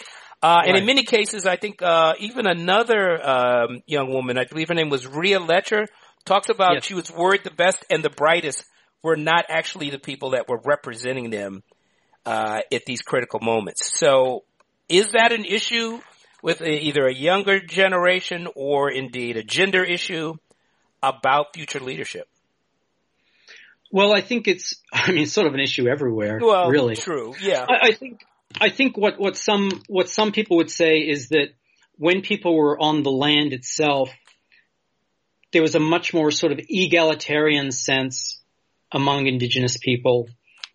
Uh, 0.43 0.63
and 0.67 0.77
in 0.77 0.87
many 0.87 1.03
cases, 1.03 1.45
I 1.45 1.57
think 1.57 1.83
uh, 1.83 2.15
even 2.19 2.47
another 2.47 3.23
um, 3.23 3.83
young 3.87 4.11
woman, 4.11 4.39
I 4.39 4.45
believe 4.45 4.69
her 4.69 4.75
name 4.75 4.89
was 4.89 5.07
Ria 5.07 5.39
Letcher, 5.39 5.87
talks 6.25 6.49
about 6.49 6.75
yes. 6.75 6.85
she 6.85 6.95
was 6.95 7.13
worried 7.13 7.45
the 7.45 7.51
best 7.51 7.85
and 7.91 8.03
the 8.03 8.11
brightest 8.11 8.65
were 9.03 9.17
not 9.17 9.47
actually 9.49 9.91
the 9.91 9.99
people 9.99 10.31
that 10.31 10.49
were 10.49 10.61
representing 10.65 11.31
them 11.31 11.63
uh, 12.27 12.61
at 12.73 12.85
these 12.85 13.03
critical 13.03 13.41
moments. 13.41 13.99
So, 13.99 14.45
is 14.89 15.13
that 15.13 15.33
an 15.33 15.45
issue 15.45 16.01
with 16.43 16.61
a, 16.61 16.71
either 16.71 17.07
a 17.07 17.15
younger 17.15 17.61
generation 17.61 18.49
or 18.55 18.91
indeed 18.91 19.37
a 19.37 19.43
gender 19.43 19.85
issue 19.85 20.35
about 21.03 21.55
future 21.55 21.81
leadership? 21.81 22.29
Well, 23.93 24.15
I 24.15 24.21
think 24.21 24.49
it's, 24.49 24.77
I 24.93 25.13
mean, 25.13 25.23
it's 25.23 25.33
sort 25.33 25.47
of 25.47 25.55
an 25.55 25.61
issue 25.61 25.89
everywhere. 25.89 26.39
Well, 26.41 26.69
really. 26.69 26.97
True. 26.97 27.35
Yeah. 27.41 27.67
I, 27.69 27.89
I 27.89 27.93
think, 27.93 28.21
I 28.61 28.71
think 28.71 28.97
what, 28.97 29.19
what 29.19 29.37
some, 29.37 29.71
what 29.89 30.09
some 30.09 30.33
people 30.33 30.59
would 30.59 30.71
say 30.71 30.99
is 30.99 31.29
that 31.29 31.49
when 31.97 32.23
people 32.23 32.57
were 32.57 32.79
on 32.79 33.03
the 33.03 33.11
land 33.11 33.53
itself, 33.53 34.11
there 35.53 35.63
was 35.63 35.75
a 35.75 35.81
much 35.81 36.15
more 36.15 36.31
sort 36.31 36.53
of 36.53 36.61
egalitarian 36.69 37.73
sense 37.73 38.40
among 38.93 39.27
indigenous 39.27 39.77
people 39.77 40.29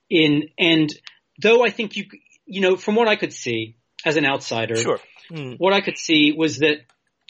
in, 0.10 0.50
and 0.58 0.90
though 1.42 1.64
I 1.64 1.70
think 1.70 1.96
you, 1.96 2.06
you 2.46 2.62
know, 2.62 2.76
from 2.76 2.96
what 2.96 3.08
I 3.08 3.16
could 3.16 3.34
see 3.34 3.76
as 4.06 4.18
an 4.18 4.26
outsider, 4.26 4.76
sure. 4.76 5.00
Mm. 5.32 5.56
what 5.58 5.74
I 5.74 5.82
could 5.82 5.98
see 5.98 6.32
was 6.32 6.60
that 6.60 6.78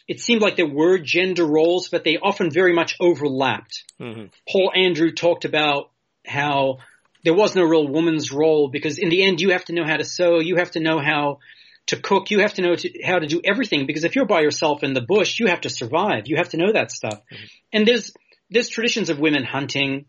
it 0.07 0.19
seemed 0.19 0.41
like 0.41 0.55
there 0.55 0.67
were 0.67 0.99
gender 0.99 1.45
roles, 1.45 1.89
but 1.89 2.03
they 2.03 2.17
often 2.17 2.51
very 2.51 2.73
much 2.73 2.95
overlapped. 2.99 3.83
Mm-hmm. 3.99 4.25
Paul 4.47 4.71
Andrew 4.75 5.11
talked 5.11 5.45
about 5.45 5.89
how 6.25 6.77
there 7.23 7.33
was 7.33 7.55
no 7.55 7.63
real 7.63 7.87
woman's 7.87 8.31
role 8.31 8.69
because 8.69 8.99
in 8.99 9.09
the 9.09 9.23
end 9.23 9.41
you 9.41 9.51
have 9.51 9.65
to 9.65 9.73
know 9.73 9.85
how 9.85 9.97
to 9.97 10.03
sew, 10.03 10.39
you 10.39 10.57
have 10.57 10.71
to 10.71 10.79
know 10.79 10.99
how 10.99 11.39
to 11.87 11.97
cook, 11.97 12.29
you 12.29 12.39
have 12.39 12.53
to 12.55 12.61
know 12.61 12.75
to, 12.75 12.89
how 13.03 13.19
to 13.19 13.27
do 13.27 13.41
everything 13.43 13.87
because 13.87 14.03
if 14.03 14.15
you're 14.15 14.25
by 14.25 14.41
yourself 14.41 14.83
in 14.83 14.93
the 14.93 15.01
bush, 15.01 15.39
you 15.39 15.47
have 15.47 15.61
to 15.61 15.69
survive. 15.69 16.27
You 16.27 16.37
have 16.37 16.49
to 16.49 16.57
know 16.57 16.71
that 16.71 16.91
stuff. 16.91 17.19
Mm-hmm. 17.31 17.45
And 17.73 17.87
there's 17.87 18.13
there's 18.49 18.69
traditions 18.69 19.09
of 19.09 19.19
women 19.19 19.43
hunting. 19.43 20.05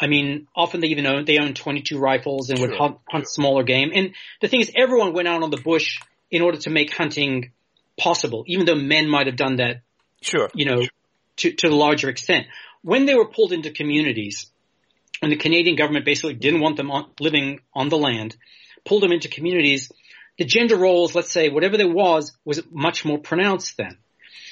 I 0.00 0.06
mean, 0.06 0.46
often 0.56 0.80
they 0.80 0.88
even 0.88 1.06
own 1.06 1.24
they 1.26 1.38
own 1.38 1.52
22 1.52 1.98
rifles 1.98 2.48
and 2.48 2.58
would 2.60 2.74
hunt, 2.74 2.98
hunt 3.08 3.28
smaller 3.28 3.62
game. 3.62 3.90
And 3.94 4.14
the 4.40 4.48
thing 4.48 4.60
is, 4.60 4.72
everyone 4.74 5.12
went 5.12 5.28
out 5.28 5.42
on 5.42 5.50
the 5.50 5.60
bush 5.60 6.00
in 6.30 6.40
order 6.40 6.58
to 6.58 6.70
make 6.70 6.94
hunting 6.94 7.52
possible, 7.98 8.44
even 8.46 8.64
though 8.64 8.76
men 8.76 9.08
might 9.08 9.26
have 9.26 9.36
done 9.36 9.56
that. 9.56 9.82
Sure. 10.22 10.48
You 10.54 10.64
know, 10.64 10.82
to 11.36 11.52
to 11.52 11.68
a 11.68 11.70
larger 11.70 12.08
extent. 12.08 12.46
When 12.82 13.04
they 13.04 13.14
were 13.14 13.28
pulled 13.28 13.52
into 13.52 13.70
communities, 13.70 14.50
and 15.20 15.30
the 15.30 15.36
Canadian 15.36 15.76
government 15.76 16.06
basically 16.06 16.34
didn't 16.34 16.60
want 16.60 16.78
them 16.78 16.90
on, 16.90 17.10
living 17.20 17.60
on 17.74 17.90
the 17.90 17.98
land, 17.98 18.36
pulled 18.86 19.02
them 19.02 19.12
into 19.12 19.28
communities, 19.28 19.92
the 20.38 20.46
gender 20.46 20.78
roles, 20.78 21.14
let's 21.14 21.30
say, 21.30 21.50
whatever 21.50 21.76
there 21.76 21.92
was, 21.92 22.32
was 22.46 22.62
much 22.70 23.04
more 23.04 23.18
pronounced 23.18 23.76
then. 23.76 23.98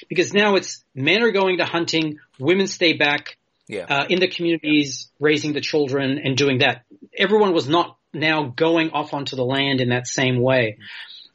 Because 0.07 0.31
now 0.31 0.55
it's 0.55 0.83
men 0.93 1.23
are 1.23 1.31
going 1.31 1.57
to 1.57 1.65
hunting, 1.65 2.19
women 2.39 2.67
stay 2.67 2.93
back 2.93 3.38
yeah. 3.69 3.85
uh, 3.87 4.05
in 4.09 4.19
the 4.19 4.27
communities, 4.27 5.09
raising 5.19 5.53
the 5.53 5.61
children 5.61 6.19
and 6.21 6.35
doing 6.35 6.57
that. 6.59 6.83
Everyone 7.17 7.53
was 7.53 7.69
not 7.69 7.97
now 8.13 8.51
going 8.55 8.89
off 8.89 9.13
onto 9.13 9.35
the 9.35 9.45
land 9.45 9.79
in 9.79 9.89
that 9.89 10.07
same 10.07 10.41
way. 10.41 10.79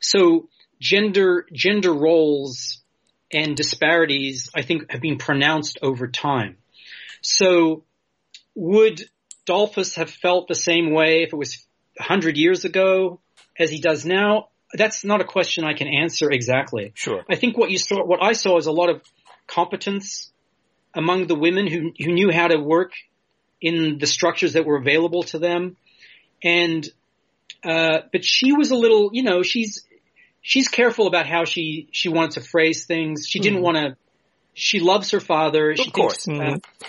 So 0.01 0.49
gender 0.81 1.47
gender 1.53 1.95
roles 1.95 2.83
and 3.33 3.57
disparities, 3.57 4.51
I 4.55 4.63
think, 4.63 4.91
have 4.91 5.01
been 5.01 5.17
pronounced 5.17 5.79
over 5.81 6.09
time. 6.09 6.57
So 7.23 7.85
would 8.55 9.09
Dolphus 9.47 9.95
have 9.95 10.11
felt 10.11 10.49
the 10.49 10.55
same 10.55 10.93
way 10.93 11.23
if 11.23 11.33
it 11.33 11.37
was 11.37 11.65
100 11.97 12.37
years 12.37 12.65
ago 12.65 13.21
as 13.59 13.71
he 13.71 13.81
does 13.81 14.05
now? 14.05 14.49
That's 14.73 15.05
not 15.05 15.21
a 15.21 15.25
question 15.25 15.65
I 15.65 15.75
can 15.75 15.87
answer 15.87 16.31
exactly. 16.31 16.93
Sure. 16.95 17.23
I 17.31 17.37
think 17.37 17.57
what 17.57 17.71
you 17.71 17.79
saw, 17.79 18.05
what 18.05 18.23
I 18.23 18.33
saw 18.33 18.59
is 18.59 18.67
a 18.67 18.73
lot 18.73 18.91
of 18.91 19.03
competence 19.47 20.33
among 20.95 21.27
the 21.27 21.35
women 21.35 21.67
who, 21.67 21.93
who 21.99 22.13
knew 22.13 22.31
how 22.33 22.49
to 22.49 22.59
work 22.59 22.93
in 23.61 23.99
the 23.99 24.07
structures 24.07 24.53
that 24.55 24.65
were 24.65 24.77
available 24.77 25.23
to 25.25 25.39
them. 25.39 25.77
And, 26.43 26.87
uh, 27.65 28.01
but 28.13 28.25
she 28.25 28.53
was 28.53 28.71
a 28.71 28.77
little, 28.77 29.11
you 29.13 29.23
know, 29.23 29.43
she's, 29.43 29.87
she's 30.45 30.69
careful 30.69 31.09
about 31.09 31.27
how 31.27 31.45
she 31.45 31.89
she 31.91 32.09
wants 32.09 32.37
to 32.37 32.41
phrase 32.41 32.85
things. 32.85 33.27
She 33.27 33.41
didn't 33.41 33.59
mm. 33.59 33.63
want 33.63 33.77
to. 33.79 33.97
She 34.53 34.79
loves 34.79 35.11
her 35.11 35.19
father. 35.19 35.73
Of 35.73 35.79
she 35.79 35.91
course. 35.91 36.27
Thinks, 36.27 36.45
mm. 36.45 36.55
uh, 36.55 36.89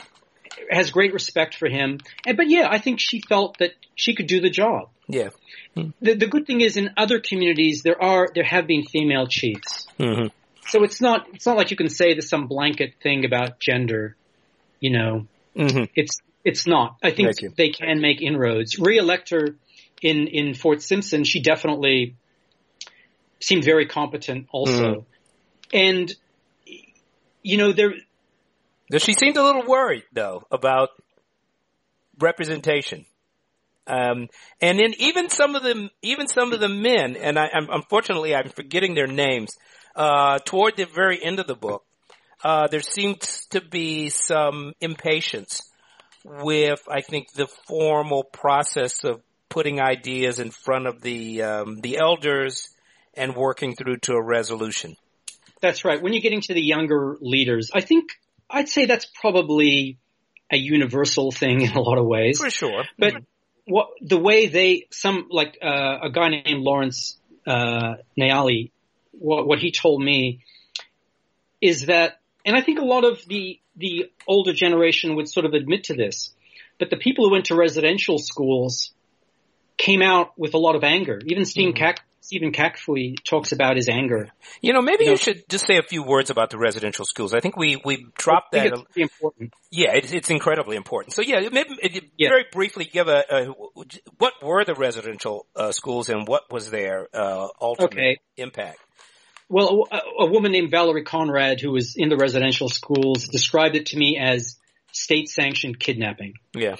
has 0.70 0.92
great 0.92 1.14
respect 1.14 1.56
for 1.56 1.68
him. 1.68 2.00
And 2.28 2.38
but 2.38 2.48
yeah, 2.48 2.68
I 2.70 2.78
think 2.78 3.00
she 3.00 3.22
felt 3.22 3.58
that 3.58 3.72
she 3.96 4.14
could 4.14 4.28
do 4.28 4.42
the 4.42 4.52
job. 4.52 4.90
Yeah. 5.08 5.30
Mm. 5.76 5.94
The 6.02 6.14
the 6.14 6.28
good 6.28 6.46
thing 6.46 6.62
is 6.62 6.78
in 6.78 6.92
other 6.98 7.20
communities 7.20 7.82
there 7.82 8.02
are 8.02 8.28
there 8.36 8.44
have 8.44 8.68
been 8.68 8.84
female 8.84 9.26
chiefs. 9.26 9.88
Mm-hmm. 10.00 10.28
So 10.68 10.84
it's 10.84 11.02
not 11.02 11.28
it's 11.34 11.46
not 11.46 11.58
like 11.58 11.72
you 11.72 11.78
can 11.78 11.90
say 11.90 12.14
there's 12.14 12.30
some 12.30 12.48
blanket 12.48 12.96
thing 13.02 13.26
about 13.26 13.60
gender. 13.60 14.16
You 14.80 14.92
know, 14.92 15.28
mm-hmm. 15.56 15.86
it's 15.96 16.18
it's 16.44 16.68
not. 16.68 16.98
I 17.04 17.12
think 17.12 17.36
they 17.56 17.70
can 17.70 18.02
make 18.02 18.22
inroads. 18.22 18.78
Ria 18.80 19.04
Letcher 19.04 19.58
in 20.02 20.28
in 20.28 20.54
Fort 20.54 20.82
Simpson, 20.82 21.24
she 21.24 21.42
definitely 21.42 22.16
seemed 23.40 23.64
very 23.64 23.86
competent 23.86 24.48
also. 24.52 24.94
Mm. 24.94 25.06
And, 25.74 26.16
you 27.42 27.58
know, 27.58 27.74
there. 27.74 27.94
She 28.98 29.14
seemed 29.14 29.38
a 29.38 29.44
little 29.44 29.66
worried 29.66 30.04
though 30.14 30.44
about 30.52 30.90
representation. 32.20 33.06
Um, 33.88 34.30
and 34.62 34.80
then 34.80 34.94
even 34.98 35.30
some 35.30 35.56
of 35.56 35.64
them, 35.64 35.90
even 36.02 36.28
some 36.28 36.54
of 36.54 36.60
the 36.60 36.70
men, 36.70 37.16
and 37.16 37.38
I, 37.38 37.50
am 37.54 37.68
unfortunately 37.70 38.34
I'm 38.34 38.50
forgetting 38.50 38.96
their 38.96 39.08
names. 39.08 39.52
Uh, 39.96 40.40
toward 40.40 40.76
the 40.76 40.86
very 40.86 41.24
end 41.24 41.40
of 41.40 41.48
the 41.48 41.56
book, 41.56 41.86
uh, 42.44 42.68
there 42.68 42.82
seems 42.82 43.46
to 43.48 43.62
be 43.62 44.10
some 44.10 44.74
impatience 44.82 45.62
with, 46.24 46.82
I 46.90 47.02
think, 47.02 47.32
the 47.34 47.48
formal 47.68 48.24
process 48.24 49.04
of 49.04 49.22
putting 49.50 49.80
ideas 49.80 50.40
in 50.40 50.52
front 50.52 50.88
of 50.88 51.02
the 51.02 51.42
um, 51.44 51.80
the 51.82 51.98
elders 51.98 52.70
and 53.14 53.36
working 53.36 53.76
through 53.76 53.98
to 53.98 54.14
a 54.14 54.22
resolution. 54.22 54.96
That's 55.62 55.86
right. 55.86 56.02
When 56.02 56.14
you're 56.14 56.22
getting 56.22 56.42
to 56.42 56.54
the 56.54 56.62
younger 56.62 57.18
leaders, 57.22 57.72
I 57.74 57.82
think 57.82 58.10
I'd 58.50 58.70
say 58.70 58.86
that's 58.86 59.06
probably 59.06 59.98
a 60.52 60.58
universal 60.58 61.32
thing 61.32 61.62
in 61.62 61.72
a 61.72 61.82
lot 61.82 61.98
of 61.98 62.06
ways. 62.06 62.40
For 62.40 62.50
sure. 62.50 62.84
But 63.00 63.16
what 63.66 63.88
the 64.02 64.20
way 64.20 64.48
they 64.48 64.88
some 64.92 65.28
like 65.30 65.58
uh, 65.62 66.00
a 66.04 66.10
guy 66.12 66.30
named 66.30 66.62
Lawrence 66.62 67.18
uh, 67.48 67.96
Nayally, 68.20 68.72
what, 69.20 69.48
what 69.48 69.60
he 69.60 69.72
told 69.72 70.04
me 70.04 70.44
is 71.62 71.86
that, 71.88 72.20
and 72.46 72.56
I 72.56 72.62
think 72.62 72.80
a 72.80 72.86
lot 72.86 73.04
of 73.04 73.26
the 73.28 73.60
the 73.78 74.10
older 74.28 74.54
generation 74.54 75.16
would 75.16 75.28
sort 75.28 75.46
of 75.46 75.54
admit 75.54 75.86
to 75.86 75.96
this, 75.96 76.34
but 76.80 76.90
the 76.90 76.98
people 76.98 77.26
who 77.26 77.32
went 77.32 77.46
to 77.46 77.56
residential 77.56 78.18
schools 78.18 78.92
came 79.78 80.02
out 80.02 80.38
with 80.38 80.54
a 80.54 80.58
lot 80.58 80.76
of 80.76 80.84
anger. 80.84 81.20
Even 81.26 81.46
Steve, 81.46 81.74
mm-hmm. 81.74 82.04
Stephen 82.22 82.52
Kakfwi 82.52 83.16
talks 83.24 83.52
about 83.52 83.76
his 83.76 83.90
anger. 83.90 84.30
You 84.62 84.74
know, 84.74 84.82
maybe 84.82 85.04
you, 85.04 85.10
know, 85.10 85.12
you, 85.12 85.18
should 85.18 85.48
just 85.50 85.68
say 85.68 85.78
a 85.78 85.84
few 85.84 86.04
words 86.04 86.30
about 86.30 86.50
the 86.50 86.58
residential 86.58 87.06
schools. 87.06 87.34
I 87.34 87.40
think 87.40 87.58
we 87.58 87.82
we 87.84 88.08
dropped 88.18 88.54
that. 88.54 88.68
It's 88.68 88.82
important. 88.98 89.54
Yeah, 89.72 89.94
it's, 89.94 90.12
it's 90.12 90.30
incredibly 90.30 90.76
important. 90.76 91.14
So 91.14 91.22
yeah, 91.22 91.50
maybe 91.52 91.76
yeah. 92.18 92.30
very 92.30 92.46
briefly 92.52 92.86
give 92.86 93.08
a, 93.08 93.24
a, 93.30 93.46
what 94.18 94.34
were 94.42 94.64
the 94.64 94.74
residential 94.74 95.46
uh, 95.56 95.72
schools 95.72 96.10
and 96.10 96.28
what 96.28 96.52
was 96.52 96.70
their 96.70 97.08
uh, 97.14 97.48
ultimate 97.62 97.94
okay. 97.94 98.18
impact. 98.38 98.80
Well, 99.48 99.88
a, 99.92 100.00
a, 100.24 100.32
woman 100.32 100.52
named 100.52 100.72
Valerie 100.72 101.04
Conrad, 101.04 101.62
who 101.62 101.72
was 101.72 101.96
in 101.96 102.10
the 102.10 102.18
residential 102.18 102.68
schools, 102.68 103.28
described 103.28 103.76
it 103.76 103.88
to 103.88 103.98
me 103.98 104.18
as 104.20 104.58
state-sanctioned 104.92 105.80
kidnapping. 105.80 106.34
Yeah. 106.56 106.78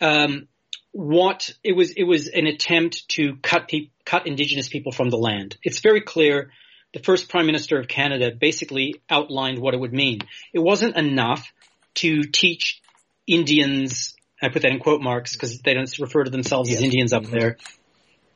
Um, 0.00 0.48
what 0.92 1.52
it 1.62 1.76
was, 1.76 1.90
it 1.90 2.04
was 2.04 2.28
an 2.28 2.46
attempt 2.46 3.08
to 3.10 3.36
cut 3.42 3.68
pe- 3.68 3.90
cut 4.04 4.26
indigenous 4.26 4.68
people 4.68 4.90
from 4.90 5.10
the 5.10 5.18
land. 5.18 5.56
It's 5.62 5.80
very 5.80 6.00
clear. 6.00 6.50
The 6.94 7.00
first 7.00 7.28
prime 7.28 7.44
minister 7.44 7.78
of 7.78 7.88
Canada 7.88 8.30
basically 8.30 9.02
outlined 9.10 9.58
what 9.58 9.74
it 9.74 9.80
would 9.80 9.92
mean. 9.92 10.20
It 10.54 10.60
wasn't 10.60 10.96
enough 10.96 11.52
to 11.96 12.22
teach 12.22 12.80
Indians. 13.26 14.14
I 14.40 14.48
put 14.48 14.62
that 14.62 14.70
in 14.70 14.78
quote 14.78 15.02
marks 15.02 15.34
because 15.34 15.60
they 15.60 15.74
don't 15.74 15.98
refer 15.98 16.24
to 16.24 16.30
themselves 16.30 16.70
yes. 16.70 16.78
as 16.78 16.84
Indians 16.84 17.12
up 17.12 17.24
mm-hmm. 17.24 17.38
there. 17.38 17.58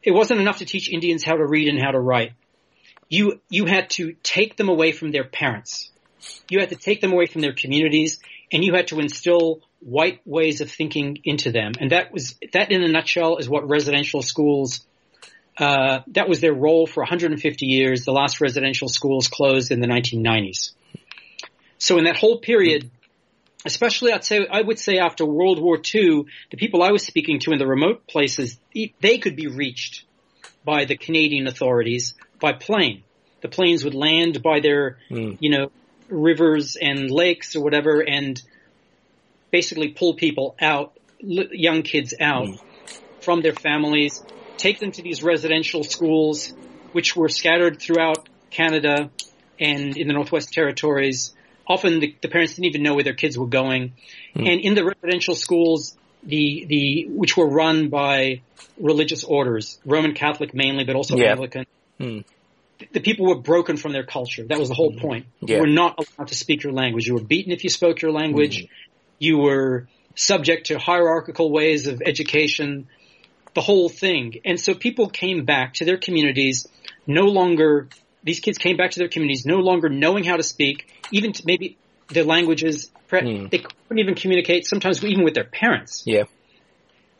It 0.02 0.10
wasn't 0.10 0.40
enough 0.40 0.58
to 0.58 0.66
teach 0.66 0.92
Indians 0.92 1.24
how 1.24 1.36
to 1.36 1.46
read 1.46 1.68
and 1.68 1.80
how 1.80 1.92
to 1.92 2.00
write 2.00 2.32
you 3.12 3.42
you 3.50 3.66
had 3.66 3.90
to 3.90 4.14
take 4.22 4.56
them 4.56 4.70
away 4.70 4.90
from 4.90 5.10
their 5.10 5.24
parents. 5.24 5.90
You 6.48 6.60
had 6.60 6.70
to 6.70 6.76
take 6.76 7.02
them 7.02 7.12
away 7.12 7.26
from 7.26 7.42
their 7.42 7.52
communities, 7.52 8.20
and 8.50 8.64
you 8.64 8.72
had 8.72 8.88
to 8.88 9.00
instill 9.00 9.60
white 9.80 10.20
ways 10.24 10.62
of 10.62 10.70
thinking 10.70 11.18
into 11.24 11.52
them. 11.52 11.72
And 11.78 11.90
that 11.90 12.10
was 12.10 12.38
that, 12.54 12.72
in 12.72 12.82
a 12.82 12.88
nutshell, 12.88 13.36
is 13.36 13.50
what 13.50 13.68
residential 13.68 14.22
schools. 14.22 14.80
Uh, 15.58 16.00
that 16.06 16.26
was 16.26 16.40
their 16.40 16.54
role 16.54 16.86
for 16.86 17.02
150 17.02 17.66
years. 17.66 18.06
The 18.06 18.12
last 18.12 18.40
residential 18.40 18.88
schools 18.88 19.28
closed 19.28 19.70
in 19.70 19.80
the 19.80 19.86
1990s. 19.86 20.70
So 21.76 21.98
in 21.98 22.04
that 22.04 22.16
whole 22.16 22.38
period, 22.38 22.90
especially 23.66 24.12
I'd 24.12 24.24
say 24.24 24.46
I 24.50 24.62
would 24.62 24.78
say 24.78 24.96
after 24.96 25.26
World 25.26 25.60
War 25.60 25.76
II, 25.76 26.24
the 26.50 26.56
people 26.56 26.82
I 26.82 26.92
was 26.92 27.04
speaking 27.04 27.40
to 27.40 27.52
in 27.52 27.58
the 27.58 27.66
remote 27.66 28.06
places, 28.06 28.58
they 28.72 29.18
could 29.18 29.36
be 29.36 29.48
reached 29.48 30.06
by 30.64 30.84
the 30.84 30.96
Canadian 30.96 31.46
authorities 31.46 32.14
by 32.40 32.52
plane. 32.52 33.02
The 33.40 33.48
planes 33.48 33.84
would 33.84 33.94
land 33.94 34.42
by 34.42 34.60
their, 34.60 34.98
mm. 35.10 35.36
you 35.40 35.50
know, 35.50 35.70
rivers 36.08 36.76
and 36.80 37.10
lakes 37.10 37.56
or 37.56 37.62
whatever 37.62 38.00
and 38.00 38.40
basically 39.50 39.88
pull 39.88 40.14
people 40.14 40.56
out, 40.60 40.96
young 41.20 41.82
kids 41.82 42.14
out 42.20 42.46
mm. 42.46 42.60
from 43.20 43.42
their 43.42 43.52
families, 43.54 44.22
take 44.56 44.78
them 44.78 44.92
to 44.92 45.02
these 45.02 45.22
residential 45.22 45.82
schools, 45.84 46.52
which 46.92 47.16
were 47.16 47.28
scattered 47.28 47.80
throughout 47.80 48.28
Canada 48.50 49.10
and 49.58 49.96
in 49.96 50.06
the 50.06 50.14
Northwest 50.14 50.52
Territories. 50.52 51.34
Often 51.66 52.00
the, 52.00 52.16
the 52.20 52.28
parents 52.28 52.54
didn't 52.54 52.66
even 52.66 52.82
know 52.82 52.94
where 52.94 53.04
their 53.04 53.14
kids 53.14 53.38
were 53.38 53.46
going. 53.46 53.92
Mm. 54.36 54.52
And 54.52 54.60
in 54.60 54.74
the 54.74 54.84
residential 54.84 55.34
schools, 55.34 55.96
the, 56.22 56.64
the, 56.68 57.06
which 57.08 57.36
were 57.36 57.48
run 57.48 57.88
by 57.88 58.42
religious 58.78 59.24
orders, 59.24 59.80
Roman 59.84 60.14
Catholic 60.14 60.54
mainly, 60.54 60.84
but 60.84 60.96
also 60.96 61.16
yeah. 61.16 61.32
Anglican. 61.32 61.66
Mm. 62.00 62.24
The 62.92 63.00
people 63.00 63.26
were 63.26 63.38
broken 63.38 63.76
from 63.76 63.92
their 63.92 64.04
culture. 64.04 64.44
That 64.44 64.58
was 64.58 64.68
the 64.68 64.74
whole 64.74 64.92
hmm. 64.92 64.98
point. 64.98 65.26
Yeah. 65.40 65.56
You 65.56 65.60
were 65.62 65.68
not 65.68 65.98
allowed 65.98 66.28
to 66.28 66.34
speak 66.34 66.64
your 66.64 66.72
language. 66.72 67.06
You 67.06 67.14
were 67.14 67.22
beaten 67.22 67.52
if 67.52 67.62
you 67.62 67.70
spoke 67.70 68.02
your 68.02 68.10
language. 68.10 68.64
Mm. 68.64 68.68
You 69.20 69.38
were 69.38 69.86
subject 70.16 70.66
to 70.66 70.78
hierarchical 70.78 71.50
ways 71.50 71.86
of 71.86 72.02
education, 72.04 72.88
the 73.54 73.60
whole 73.60 73.88
thing. 73.88 74.40
And 74.44 74.58
so 74.58 74.74
people 74.74 75.08
came 75.08 75.44
back 75.44 75.74
to 75.74 75.84
their 75.84 75.96
communities 75.96 76.66
no 77.06 77.26
longer, 77.26 77.88
these 78.24 78.40
kids 78.40 78.58
came 78.58 78.76
back 78.76 78.92
to 78.92 78.98
their 78.98 79.08
communities 79.08 79.46
no 79.46 79.58
longer 79.58 79.88
knowing 79.88 80.24
how 80.24 80.36
to 80.36 80.42
speak, 80.42 80.88
even 81.12 81.32
to 81.32 81.42
maybe 81.46 81.76
their 82.14 82.24
languages. 82.24 82.90
Mm. 83.10 83.50
They 83.50 83.58
couldn't 83.58 83.98
even 83.98 84.14
communicate, 84.14 84.66
sometimes 84.66 85.04
even 85.04 85.24
with 85.24 85.34
their 85.34 85.44
parents. 85.44 86.02
Yeah. 86.06 86.24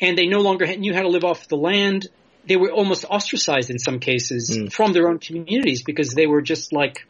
And 0.01 0.17
they 0.17 0.27
no 0.27 0.41
longer 0.41 0.67
knew 0.77 0.95
how 0.95 1.03
to 1.03 1.09
live 1.09 1.25
off 1.25 1.49
the 1.49 1.57
land 1.57 2.09
they 2.45 2.57
were 2.57 2.71
almost 2.71 3.05
ostracized 3.05 3.71
in 3.71 3.79
some 3.79 3.99
cases 3.99 4.51
mm. 4.51 4.73
from 4.73 4.93
their 4.93 5.09
own 5.09 5.19
communities 5.19 5.83
because 5.83 6.15
they 6.15 6.27
were 6.27 6.43
just 6.43 6.73
like 6.73 7.07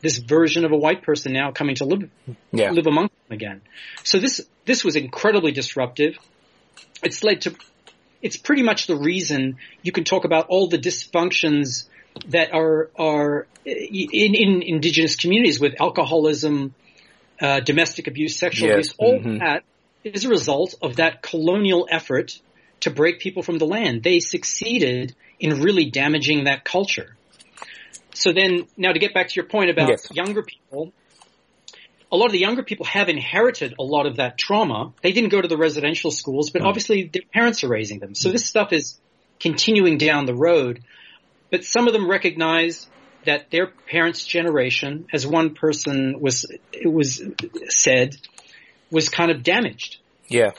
this 0.00 0.18
version 0.18 0.64
of 0.64 0.72
a 0.72 0.76
white 0.76 1.02
person 1.02 1.32
now 1.32 1.50
coming 1.50 1.74
to 1.76 1.84
live 1.84 2.08
yeah. 2.52 2.70
live 2.70 2.86
among 2.86 3.04
them 3.04 3.36
again. 3.36 3.62
So 4.04 4.18
this 4.18 4.46
this 4.64 4.84
was 4.84 4.96
incredibly 4.96 5.52
disruptive. 5.52 6.16
It's 7.02 7.22
led 7.24 7.42
to 7.42 7.56
it's 8.22 8.36
pretty 8.36 8.62
much 8.62 8.86
the 8.86 8.96
reason 8.96 9.58
you 9.82 9.92
can 9.92 10.04
talk 10.04 10.24
about 10.24 10.46
all 10.48 10.68
the 10.68 10.78
dysfunctions 10.78 11.88
that 12.28 12.52
are 12.52 12.90
are 12.96 13.46
in, 13.64 14.34
in 14.34 14.62
indigenous 14.62 15.16
communities 15.16 15.60
with 15.60 15.80
alcoholism, 15.80 16.74
uh, 17.40 17.60
domestic 17.60 18.06
abuse, 18.06 18.36
sexual 18.36 18.68
yes. 18.68 18.74
abuse, 18.74 18.94
all 18.98 19.18
mm-hmm. 19.18 19.38
that 19.38 19.64
is 20.04 20.24
a 20.24 20.28
result 20.28 20.74
of 20.82 20.96
that 20.96 21.22
colonial 21.22 21.86
effort 21.90 22.40
to 22.80 22.90
break 22.90 23.20
people 23.20 23.42
from 23.42 23.58
the 23.58 23.66
land. 23.66 24.02
They 24.02 24.20
succeeded 24.20 25.14
in 25.40 25.60
really 25.60 25.90
damaging 25.90 26.44
that 26.44 26.64
culture. 26.64 27.16
So 28.14 28.32
then, 28.32 28.66
now 28.76 28.92
to 28.92 28.98
get 28.98 29.12
back 29.12 29.28
to 29.28 29.34
your 29.34 29.44
point 29.44 29.70
about 29.70 29.90
yes. 29.90 30.08
younger 30.12 30.42
people, 30.42 30.92
a 32.10 32.16
lot 32.16 32.26
of 32.26 32.32
the 32.32 32.38
younger 32.38 32.62
people 32.62 32.86
have 32.86 33.08
inherited 33.08 33.74
a 33.78 33.82
lot 33.82 34.06
of 34.06 34.16
that 34.16 34.38
trauma. 34.38 34.92
They 35.02 35.12
didn't 35.12 35.30
go 35.30 35.40
to 35.40 35.48
the 35.48 35.56
residential 35.56 36.10
schools, 36.10 36.50
but 36.50 36.62
mm. 36.62 36.66
obviously 36.66 37.10
their 37.12 37.22
parents 37.32 37.64
are 37.64 37.68
raising 37.68 37.98
them. 37.98 38.14
So 38.14 38.30
this 38.30 38.46
stuff 38.46 38.72
is 38.72 38.98
continuing 39.40 39.98
down 39.98 40.24
the 40.24 40.34
road. 40.34 40.82
But 41.50 41.64
some 41.64 41.86
of 41.86 41.92
them 41.92 42.08
recognize 42.08 42.88
that 43.26 43.50
their 43.50 43.66
parents' 43.66 44.24
generation, 44.24 45.06
as 45.12 45.26
one 45.26 45.54
person 45.54 46.20
was, 46.20 46.46
it 46.72 46.88
was 46.88 47.22
said, 47.68 48.16
was 48.90 49.08
kind 49.08 49.30
of 49.30 49.42
damaged. 49.42 49.98
Yeah 50.28 50.52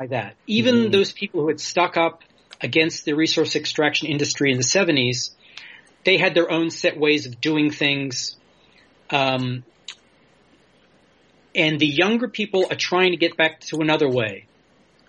by 0.00 0.06
that. 0.06 0.34
Even 0.46 0.76
mm. 0.76 0.92
those 0.92 1.12
people 1.12 1.42
who 1.42 1.48
had 1.48 1.60
stuck 1.60 1.98
up 1.98 2.22
against 2.62 3.04
the 3.04 3.12
resource 3.12 3.54
extraction 3.54 4.08
industry 4.08 4.50
in 4.50 4.56
the 4.56 4.64
70s, 4.64 5.30
they 6.04 6.16
had 6.16 6.34
their 6.34 6.50
own 6.50 6.70
set 6.70 6.98
ways 6.98 7.26
of 7.26 7.38
doing 7.38 7.70
things. 7.70 8.36
Um, 9.10 9.62
and 11.54 11.78
the 11.78 11.86
younger 11.86 12.28
people 12.28 12.66
are 12.70 12.76
trying 12.76 13.10
to 13.10 13.18
get 13.18 13.36
back 13.36 13.60
to 13.60 13.80
another 13.80 14.08
way. 14.08 14.46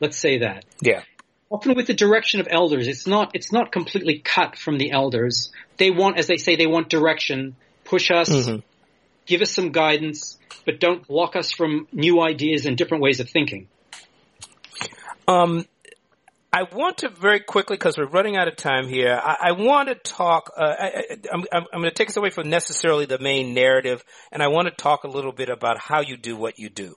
Let's 0.01 0.17
say 0.17 0.39
that. 0.39 0.65
Yeah. 0.81 1.03
Often 1.51 1.75
with 1.75 1.87
the 1.87 1.93
direction 1.93 2.39
of 2.39 2.47
elders, 2.49 2.87
it's 2.87 3.05
not, 3.05 3.31
it's 3.33 3.51
not 3.51 3.73
completely 3.73 4.19
cut 4.19 4.57
from 4.57 4.77
the 4.77 4.91
elders. 4.91 5.51
They 5.75 5.91
want, 5.91 6.17
as 6.17 6.25
they 6.27 6.37
say, 6.37 6.55
they 6.55 6.65
want 6.65 6.87
direction, 6.87 7.57
push 7.83 8.09
us, 8.09 8.29
mm-hmm. 8.29 8.59
give 9.25 9.41
us 9.41 9.51
some 9.51 9.73
guidance, 9.73 10.39
but 10.65 10.79
don't 10.79 11.05
block 11.05 11.35
us 11.35 11.51
from 11.51 11.87
new 11.91 12.21
ideas 12.21 12.65
and 12.65 12.77
different 12.77 13.03
ways 13.03 13.19
of 13.19 13.29
thinking. 13.29 13.67
Um, 15.27 15.65
I 16.53 16.63
want 16.63 16.99
to 16.99 17.09
very 17.09 17.41
quickly, 17.41 17.75
because 17.75 17.97
we're 17.97 18.07
running 18.07 18.37
out 18.37 18.47
of 18.47 18.55
time 18.55 18.87
here, 18.87 19.19
I, 19.21 19.49
I 19.49 19.51
want 19.51 19.89
to 19.89 19.95
talk, 19.95 20.51
uh, 20.57 20.61
I, 20.63 21.17
am 21.51 21.65
going 21.73 21.83
to 21.83 21.91
take 21.91 22.09
us 22.09 22.17
away 22.17 22.29
from 22.29 22.49
necessarily 22.49 23.05
the 23.05 23.19
main 23.19 23.53
narrative, 23.53 24.03
and 24.31 24.41
I 24.41 24.47
want 24.47 24.67
to 24.69 24.73
talk 24.73 25.03
a 25.03 25.09
little 25.09 25.33
bit 25.33 25.49
about 25.49 25.79
how 25.79 25.99
you 25.99 26.15
do 26.15 26.37
what 26.37 26.59
you 26.59 26.69
do. 26.69 26.95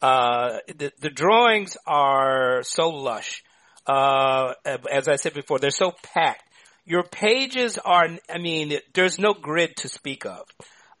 Uh, 0.00 0.58
the, 0.68 0.92
the 1.00 1.10
drawings 1.10 1.76
are 1.86 2.62
so 2.62 2.90
lush. 2.90 3.42
Uh, 3.86 4.54
as 4.90 5.08
I 5.08 5.16
said 5.16 5.34
before, 5.34 5.58
they're 5.58 5.70
so 5.70 5.92
packed. 6.02 6.42
Your 6.84 7.02
pages 7.02 7.78
are, 7.78 8.06
I 8.28 8.38
mean, 8.38 8.78
there's 8.94 9.18
no 9.18 9.34
grid 9.34 9.76
to 9.78 9.88
speak 9.88 10.24
of. 10.24 10.42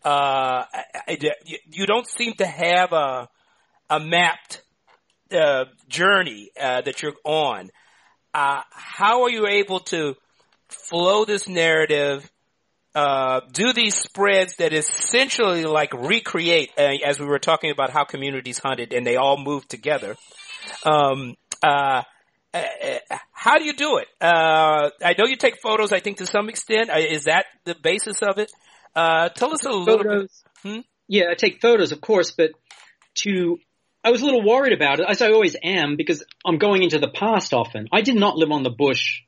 Uh, 0.04 0.64
you 1.70 1.86
don't 1.86 2.08
seem 2.08 2.34
to 2.34 2.46
have 2.46 2.92
a, 2.92 3.28
a 3.90 4.00
mapped 4.00 4.62
uh, 5.32 5.64
journey 5.88 6.50
uh, 6.60 6.80
that 6.82 7.02
you're 7.02 7.14
on, 7.24 7.70
uh, 8.34 8.62
how 8.70 9.22
are 9.22 9.30
you 9.30 9.46
able 9.46 9.80
to 9.80 10.14
flow 10.68 11.24
this 11.24 11.48
narrative, 11.48 12.30
uh, 12.94 13.40
do 13.52 13.72
these 13.72 13.94
spreads 13.94 14.56
that 14.56 14.72
essentially 14.72 15.64
like 15.64 15.92
recreate, 15.94 16.70
uh, 16.78 16.92
as 17.04 17.18
we 17.18 17.26
were 17.26 17.38
talking 17.38 17.70
about 17.70 17.90
how 17.90 18.04
communities 18.04 18.58
hunted 18.58 18.92
and 18.92 19.06
they 19.06 19.16
all 19.16 19.38
moved 19.38 19.68
together. 19.68 20.16
Um, 20.84 21.36
uh, 21.62 22.02
Uh, 22.56 22.98
uh, 23.10 23.18
how 23.32 23.58
do 23.58 23.64
you 23.64 23.72
do 23.72 23.98
it? 23.98 24.08
Uh, 24.20 24.90
I 25.02 25.14
know 25.18 25.26
you 25.26 25.36
take 25.36 25.60
photos. 25.62 25.92
I 25.92 26.00
think 26.00 26.18
to 26.18 26.26
some 26.26 26.48
extent, 26.48 26.90
is 26.96 27.24
that 27.24 27.46
the 27.64 27.74
basis 27.74 28.22
of 28.22 28.38
it? 28.38 28.50
tell 28.94 29.52
us 29.52 29.64
a 29.64 29.70
little 29.70 30.22
bit. 30.22 30.30
Hmm? 30.62 30.80
Yeah, 31.08 31.26
I 31.30 31.34
take 31.34 31.60
photos, 31.60 31.92
of 31.92 32.00
course, 32.00 32.32
but 32.32 32.50
to 33.22 33.58
I 34.06 34.10
was 34.10 34.22
a 34.22 34.24
little 34.24 34.44
worried 34.44 34.72
about 34.72 35.00
it, 35.00 35.06
as 35.08 35.20
I 35.20 35.32
always 35.32 35.56
am, 35.60 35.96
because 35.96 36.22
I'm 36.44 36.58
going 36.58 36.84
into 36.84 37.00
the 37.00 37.08
past 37.08 37.52
often. 37.52 37.88
I 37.92 38.02
did 38.02 38.14
not 38.14 38.36
live 38.36 38.52
on 38.52 38.62
the 38.62 38.70
bush, 38.70 39.22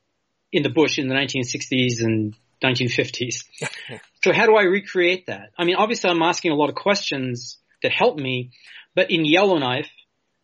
in 0.52 0.62
the 0.62 0.70
bush 0.70 1.00
in 1.00 1.08
the 1.08 1.16
1960s 1.16 2.00
and 2.00 2.36
1950s. 2.62 3.44
so 4.22 4.32
how 4.32 4.46
do 4.46 4.54
I 4.54 4.62
recreate 4.62 5.26
that? 5.26 5.50
I 5.58 5.64
mean, 5.64 5.74
obviously 5.74 6.10
I'm 6.10 6.22
asking 6.22 6.52
a 6.52 6.54
lot 6.54 6.68
of 6.68 6.76
questions 6.76 7.58
that 7.82 7.90
help 7.90 8.16
me, 8.16 8.52
but 8.94 9.10
in 9.10 9.24
Yellowknife, 9.24 9.90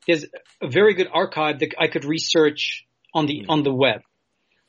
there's 0.07 0.25
a 0.61 0.69
very 0.69 0.95
good 0.95 1.09
archive 1.13 1.61
that 1.61 1.75
I 1.79 1.89
could 1.89 2.05
research 2.05 2.87
on 3.13 3.27
the, 3.27 3.47
on 3.49 3.63
the 3.63 3.73
web. 3.73 4.03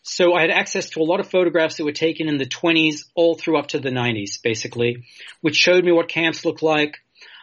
So 0.08 0.34
I 0.34 0.42
had 0.42 0.52
access 0.52 0.90
to 0.92 1.02
a 1.02 1.04
lot 1.04 1.20
of 1.20 1.30
photographs 1.30 1.78
that 1.78 1.84
were 1.84 1.92
taken 1.92 2.28
in 2.28 2.38
the 2.38 2.46
20s 2.46 3.06
all 3.16 3.34
through 3.36 3.58
up 3.58 3.68
to 3.70 3.80
the 3.80 3.90
90s, 3.90 4.42
basically, 4.42 5.04
which 5.42 5.56
showed 5.56 5.84
me 5.84 5.92
what 5.92 6.08
camps 6.08 6.46
looked 6.46 6.62
like. 6.62 6.98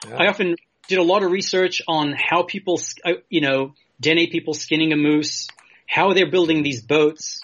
Yeah. 0.09 0.17
I 0.17 0.27
often 0.29 0.55
did 0.89 0.99
a 0.99 1.03
lot 1.03 1.25
of 1.25 1.33
research 1.33 1.83
on 1.89 2.15
how 2.17 2.45
people, 2.45 2.81
uh, 3.05 3.15
you 3.29 3.41
know, 3.41 3.75
Dene 4.01 4.31
people 4.31 4.55
skinning 4.55 4.93
a 4.93 4.97
moose, 4.97 5.49
how 5.87 6.13
they're 6.13 6.31
building 6.31 6.63
these 6.63 6.83
boats. 6.83 7.41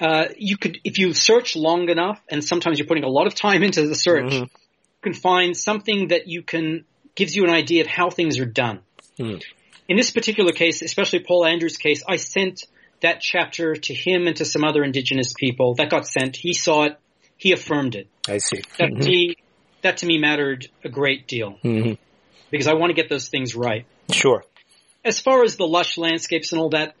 Uh, 0.00 0.26
you 0.36 0.56
could, 0.56 0.78
if 0.84 0.98
you 0.98 1.14
search 1.14 1.56
long 1.56 1.88
enough, 1.88 2.20
and 2.28 2.44
sometimes 2.44 2.78
you're 2.78 2.88
putting 2.88 3.04
a 3.04 3.08
lot 3.08 3.26
of 3.26 3.34
time 3.34 3.62
into 3.62 3.86
the 3.86 3.94
search, 3.94 4.32
mm-hmm. 4.32 4.44
you 4.44 5.02
can 5.02 5.14
find 5.14 5.56
something 5.56 6.08
that 6.08 6.26
you 6.26 6.42
can 6.42 6.84
gives 7.14 7.36
you 7.36 7.44
an 7.44 7.50
idea 7.50 7.82
of 7.82 7.86
how 7.86 8.10
things 8.10 8.38
are 8.38 8.46
done. 8.46 8.80
Mm. 9.22 9.42
In 9.88 9.96
this 9.96 10.10
particular 10.10 10.52
case, 10.52 10.82
especially 10.82 11.20
Paul 11.20 11.44
Andrews' 11.44 11.76
case, 11.76 12.02
I 12.08 12.16
sent 12.16 12.64
that 13.00 13.20
chapter 13.20 13.74
to 13.74 13.94
him 13.94 14.26
and 14.26 14.36
to 14.36 14.44
some 14.44 14.64
other 14.64 14.82
indigenous 14.82 15.32
people. 15.32 15.74
That 15.74 15.90
got 15.90 16.06
sent. 16.06 16.36
He 16.36 16.54
saw 16.54 16.84
it. 16.84 16.98
He 17.36 17.52
affirmed 17.52 17.94
it. 17.96 18.08
I 18.28 18.38
see. 18.38 18.62
That, 18.78 18.90
mm-hmm. 18.90 19.00
to, 19.00 19.08
me, 19.08 19.36
that 19.82 19.96
to 19.98 20.06
me 20.06 20.18
mattered 20.18 20.68
a 20.84 20.88
great 20.88 21.26
deal 21.26 21.58
mm-hmm. 21.64 21.94
because 22.50 22.68
I 22.68 22.74
want 22.74 22.90
to 22.90 22.94
get 22.94 23.08
those 23.08 23.28
things 23.28 23.56
right. 23.56 23.84
Sure. 24.10 24.44
As 25.04 25.18
far 25.18 25.42
as 25.42 25.56
the 25.56 25.66
lush 25.66 25.98
landscapes 25.98 26.52
and 26.52 26.60
all 26.60 26.70
that, 26.70 26.94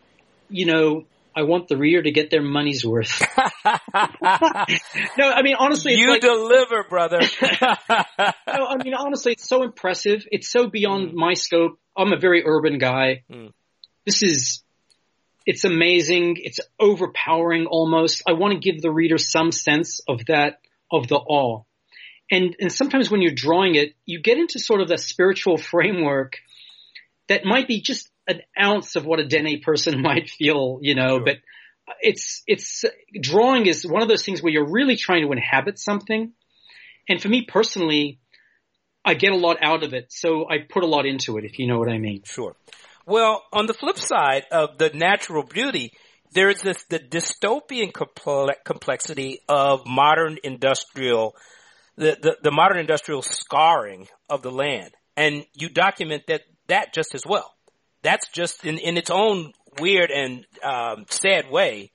you 0.50 0.66
know, 0.66 1.04
I 1.34 1.42
want 1.42 1.68
the 1.68 1.76
reader 1.76 2.02
to 2.02 2.10
get 2.10 2.30
their 2.30 2.42
money's 2.42 2.84
worth. 2.84 3.20
no, 3.64 5.30
I 5.30 5.42
mean 5.42 5.56
honestly, 5.58 5.94
you 5.94 6.10
like, 6.10 6.20
deliver, 6.20 6.84
brother. 6.88 7.20
no, 7.42 8.66
I 8.66 8.76
mean 8.82 8.94
honestly, 8.94 9.32
it's 9.32 9.48
so 9.48 9.62
impressive. 9.62 10.26
It's 10.30 10.50
so 10.50 10.68
beyond 10.68 11.10
mm. 11.10 11.14
my 11.14 11.34
scope. 11.34 11.78
I'm 11.96 12.12
a 12.12 12.18
very 12.18 12.42
urban 12.44 12.78
guy. 12.78 13.22
Mm. 13.30 13.52
This 14.04 14.22
is, 14.22 14.62
it's 15.46 15.64
amazing. 15.64 16.36
It's 16.38 16.60
overpowering 16.80 17.66
almost. 17.66 18.22
I 18.26 18.32
want 18.32 18.54
to 18.54 18.60
give 18.60 18.82
the 18.82 18.90
reader 18.90 19.18
some 19.18 19.52
sense 19.52 20.00
of 20.08 20.24
that, 20.26 20.60
of 20.90 21.08
the 21.08 21.16
awe. 21.16 21.62
And, 22.30 22.56
and 22.58 22.72
sometimes 22.72 23.10
when 23.10 23.20
you're 23.20 23.34
drawing 23.34 23.74
it, 23.74 23.94
you 24.06 24.20
get 24.20 24.38
into 24.38 24.58
sort 24.58 24.80
of 24.80 24.88
that 24.88 25.00
spiritual 25.00 25.58
framework 25.58 26.38
that 27.28 27.44
might 27.44 27.68
be 27.68 27.80
just 27.80 28.10
an 28.28 28.40
ounce 28.60 28.96
of 28.96 29.04
what 29.04 29.20
a 29.20 29.26
Dene 29.26 29.60
person 29.62 30.02
might 30.08 30.30
feel, 30.30 30.78
you 30.82 30.94
know, 30.94 31.18
sure. 31.18 31.24
but 31.24 31.36
it's, 32.00 32.42
it's, 32.46 32.84
drawing 33.20 33.66
is 33.66 33.86
one 33.86 34.02
of 34.02 34.08
those 34.08 34.24
things 34.24 34.42
where 34.42 34.52
you're 34.52 34.70
really 34.70 34.96
trying 34.96 35.26
to 35.26 35.32
inhabit 35.32 35.78
something. 35.78 36.32
And 37.08 37.20
for 37.20 37.28
me 37.28 37.42
personally, 37.42 38.20
I 39.04 39.14
get 39.14 39.32
a 39.32 39.36
lot 39.36 39.58
out 39.60 39.82
of 39.82 39.94
it, 39.94 40.12
so 40.12 40.48
I 40.48 40.58
put 40.68 40.84
a 40.84 40.86
lot 40.86 41.06
into 41.06 41.36
it, 41.38 41.44
if 41.44 41.58
you 41.58 41.66
know 41.66 41.78
what 41.78 41.88
I 41.88 41.98
mean. 41.98 42.22
Sure. 42.24 42.54
Well, 43.04 43.42
on 43.52 43.66
the 43.66 43.74
flip 43.74 43.98
side 43.98 44.44
of 44.52 44.78
the 44.78 44.90
natural 44.90 45.42
beauty, 45.42 45.92
there's 46.32 46.62
this 46.62 46.84
the 46.84 47.00
dystopian 47.00 47.92
complexity 48.64 49.40
of 49.48 49.84
modern 49.86 50.38
industrial, 50.44 51.34
the, 51.96 52.16
the, 52.20 52.36
the 52.42 52.50
modern 52.52 52.78
industrial 52.78 53.22
scarring 53.22 54.08
of 54.30 54.42
the 54.42 54.52
land, 54.52 54.92
and 55.16 55.44
you 55.54 55.68
document 55.68 56.24
that 56.28 56.42
that 56.68 56.94
just 56.94 57.14
as 57.14 57.24
well. 57.26 57.52
That's 58.02 58.28
just 58.28 58.64
in 58.64 58.78
in 58.78 58.96
its 58.96 59.10
own 59.10 59.52
weird 59.80 60.10
and 60.10 60.44
um, 60.62 61.06
sad 61.08 61.50
way. 61.50 61.90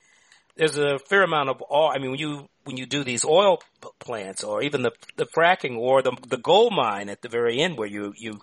There's 0.55 0.78
a 0.78 0.97
fair 0.97 1.24
amount 1.24 1.49
of 1.49 1.62
awe. 1.70 1.91
I 1.91 1.99
mean, 1.99 2.12
when 2.12 2.20
you 2.20 2.49
when 2.64 2.78
you 2.78 2.86
do 2.86 3.03
these 3.03 3.24
oil 3.24 3.60
plants 3.99 4.43
or 4.43 4.64
even 4.64 4.82
the 4.82 4.91
the 5.16 5.26
fracking 5.26 5.78
or 5.78 6.01
the 6.01 6.16
the 6.28 6.38
gold 6.38 6.74
mine 6.74 7.10
at 7.10 7.22
the 7.22 7.30
very 7.30 7.60
end 7.60 7.78
where 7.78 7.88
you 7.88 8.14
you 8.18 8.41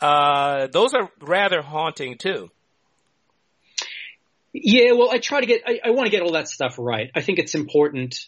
uh, 0.00 0.66
those 0.68 0.94
are 0.94 1.10
rather 1.20 1.62
haunting 1.62 2.18
too. 2.18 2.50
Yeah, 4.52 4.92
well, 4.92 5.10
I 5.10 5.18
try 5.18 5.40
to 5.40 5.46
get 5.46 5.62
I, 5.66 5.80
I 5.84 5.90
want 5.90 6.06
to 6.06 6.10
get 6.10 6.22
all 6.22 6.32
that 6.32 6.48
stuff 6.48 6.76
right. 6.78 7.10
I 7.14 7.20
think 7.20 7.38
it's 7.38 7.54
important 7.54 8.18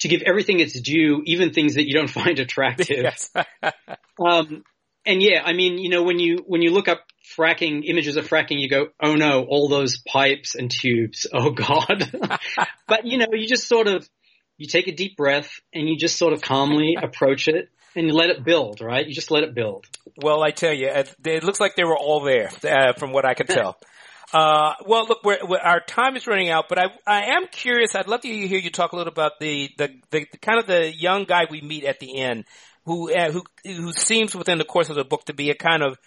to 0.00 0.08
give 0.08 0.22
everything 0.22 0.60
its 0.60 0.78
due, 0.78 1.22
even 1.26 1.52
things 1.52 1.74
that 1.74 1.86
you 1.86 1.94
don't 1.94 2.08
find 2.20 2.38
attractive. 2.38 2.88
Yes. 3.02 3.30
um, 4.24 4.62
and 5.06 5.22
yeah, 5.22 5.42
I 5.44 5.54
mean, 5.54 5.78
you 5.78 5.88
know, 5.88 6.02
when 6.02 6.18
you 6.18 6.44
when 6.46 6.62
you 6.62 6.72
look 6.72 6.88
up 6.88 7.00
fracking 7.36 7.82
images 7.84 8.16
of 8.16 8.28
fracking, 8.28 8.60
you 8.60 8.68
go, 8.68 8.88
oh 9.00 9.14
no, 9.14 9.44
all 9.44 9.68
those 9.68 9.98
pipes 9.98 10.54
and 10.54 10.70
tubes. 10.70 11.26
Oh 11.32 11.50
god. 11.50 12.10
but 12.86 13.06
you 13.06 13.18
know, 13.18 13.28
you 13.32 13.46
just 13.46 13.68
sort 13.68 13.86
of 13.86 14.08
you 14.56 14.66
take 14.66 14.88
a 14.88 14.92
deep 14.92 15.16
breath 15.16 15.60
and 15.72 15.88
you 15.88 15.96
just 15.96 16.18
sort 16.18 16.32
of 16.32 16.42
calmly 16.42 16.96
approach 17.02 17.48
it 17.48 17.70
and 17.96 18.06
you 18.06 18.12
let 18.12 18.30
it 18.30 18.44
build, 18.44 18.80
right? 18.80 19.06
You 19.06 19.14
just 19.14 19.30
let 19.30 19.42
it 19.42 19.54
build. 19.54 19.86
Well, 20.16 20.42
I 20.42 20.50
tell 20.50 20.72
you, 20.72 20.88
it 20.88 21.44
looks 21.44 21.60
like 21.60 21.76
they 21.76 21.84
were 21.84 21.96
all 21.96 22.20
there, 22.20 22.50
uh, 22.64 22.92
from 22.92 23.12
what 23.12 23.24
I 23.24 23.34
could 23.34 23.48
tell. 23.48 23.76
Uh, 24.32 24.74
well, 24.86 25.06
look, 25.08 25.24
we're, 25.24 25.38
we're, 25.44 25.58
our 25.58 25.80
time 25.80 26.14
is 26.14 26.28
running 26.28 26.50
out, 26.50 26.68
but 26.68 26.78
I, 26.78 26.84
I 27.04 27.36
am 27.36 27.48
curious. 27.48 27.96
I'd 27.96 28.06
love 28.06 28.20
to 28.20 28.28
hear 28.28 28.60
you 28.60 28.70
talk 28.70 28.92
a 28.92 28.96
little 28.96 29.12
about 29.12 29.40
the, 29.40 29.70
the, 29.76 29.88
the, 30.10 30.26
the 30.30 30.38
kind 30.38 30.60
of 30.60 30.68
the 30.68 30.94
young 30.94 31.24
guy 31.24 31.46
we 31.50 31.60
meet 31.60 31.82
at 31.82 31.98
the 31.98 32.20
end, 32.20 32.44
who, 32.84 33.12
uh, 33.12 33.32
who, 33.32 33.42
who 33.64 33.92
seems 33.92 34.32
within 34.36 34.58
the 34.58 34.64
course 34.64 34.88
of 34.88 34.94
the 34.94 35.04
book 35.04 35.24
to 35.24 35.34
be 35.34 35.50
a 35.50 35.56
kind 35.56 35.82
of, 35.82 35.98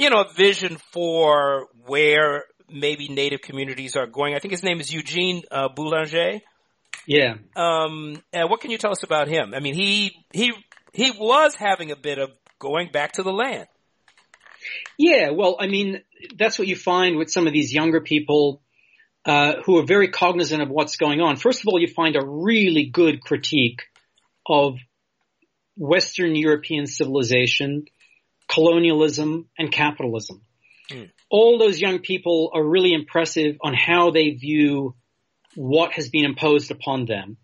you 0.00 0.08
know, 0.08 0.22
a 0.22 0.32
vision 0.32 0.78
for 0.92 1.66
where 1.86 2.44
maybe 2.70 3.08
native 3.08 3.42
communities 3.42 3.96
are 3.96 4.06
going. 4.06 4.34
I 4.34 4.38
think 4.38 4.52
his 4.52 4.62
name 4.62 4.80
is 4.80 4.90
Eugene 4.90 5.42
uh, 5.50 5.68
Boulanger. 5.68 6.40
Yeah. 7.06 7.34
Um, 7.54 8.22
and 8.32 8.48
what 8.48 8.62
can 8.62 8.70
you 8.70 8.78
tell 8.78 8.92
us 8.92 9.02
about 9.02 9.28
him? 9.28 9.52
I 9.54 9.60
mean, 9.60 9.74
he 9.74 10.24
he 10.32 10.52
he 10.94 11.10
was 11.10 11.54
having 11.54 11.90
a 11.90 11.96
bit 11.96 12.18
of 12.18 12.30
going 12.58 12.90
back 12.90 13.12
to 13.12 13.22
the 13.22 13.32
land. 13.32 13.66
Yeah, 14.96 15.30
well, 15.30 15.56
I 15.60 15.66
mean, 15.66 16.00
that's 16.38 16.58
what 16.58 16.68
you 16.68 16.76
find 16.76 17.16
with 17.16 17.30
some 17.30 17.46
of 17.46 17.52
these 17.52 17.72
younger 17.72 18.00
people 18.00 18.62
uh, 19.26 19.54
who 19.64 19.78
are 19.78 19.84
very 19.86 20.08
cognizant 20.08 20.62
of 20.62 20.70
what's 20.70 20.96
going 20.96 21.20
on. 21.20 21.36
First 21.36 21.60
of 21.60 21.68
all, 21.68 21.78
you 21.78 21.88
find 21.88 22.16
a 22.16 22.24
really 22.24 22.86
good 22.86 23.20
critique 23.20 23.82
of 24.46 24.76
Western 25.76 26.34
European 26.36 26.86
civilization, 26.86 27.84
colonialism, 28.50 29.48
and 29.58 29.70
capitalism. 29.70 30.42
Mm. 30.90 31.10
All 31.30 31.58
those 31.58 31.80
young 31.80 32.00
people 32.00 32.50
are 32.52 32.62
really 32.62 32.92
impressive 32.92 33.56
on 33.62 33.74
how 33.74 34.10
they 34.10 34.30
view 34.30 34.96
what 35.54 35.92
has 35.92 36.08
been 36.08 36.24
imposed 36.24 36.70
upon 36.70 37.06
them. 37.06 37.36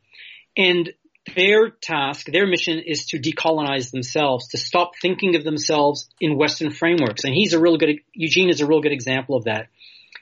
And 0.56 0.92
their 1.34 1.70
task, 1.70 2.26
their 2.26 2.46
mission 2.46 2.78
is 2.84 3.06
to 3.06 3.18
decolonize 3.18 3.90
themselves, 3.90 4.48
to 4.48 4.58
stop 4.58 4.92
thinking 5.00 5.36
of 5.36 5.44
themselves 5.44 6.08
in 6.20 6.36
Western 6.36 6.70
frameworks. 6.70 7.24
And 7.24 7.34
he's 7.34 7.52
a 7.52 7.60
real 7.60 7.76
good, 7.76 8.00
Eugene 8.12 8.48
is 8.48 8.60
a 8.60 8.66
real 8.66 8.80
good 8.80 8.92
example 8.92 9.36
of 9.36 9.44
that. 9.44 9.68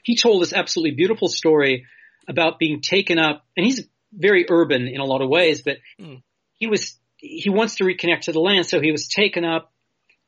He 0.03 0.15
told 0.15 0.41
this 0.41 0.53
absolutely 0.53 0.95
beautiful 0.95 1.27
story 1.27 1.85
about 2.27 2.59
being 2.59 2.81
taken 2.81 3.19
up, 3.19 3.45
and 3.55 3.65
he's 3.65 3.87
very 4.11 4.45
urban 4.49 4.87
in 4.87 4.99
a 4.99 5.05
lot 5.05 5.21
of 5.21 5.29
ways, 5.29 5.61
but 5.61 5.77
mm. 5.99 6.21
he 6.57 6.67
was, 6.67 6.97
he 7.17 7.49
wants 7.49 7.75
to 7.75 7.83
reconnect 7.83 8.21
to 8.21 8.31
the 8.31 8.39
land, 8.39 8.65
so 8.65 8.81
he 8.81 8.91
was 8.91 9.07
taken 9.07 9.45
up 9.45 9.71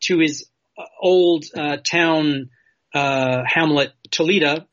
to 0.01 0.19
his 0.19 0.47
uh, 0.77 0.83
old 1.01 1.45
uh, 1.55 1.77
town 1.77 2.49
uh, 2.93 3.43
hamlet, 3.45 3.93
Tulita, 4.09 4.65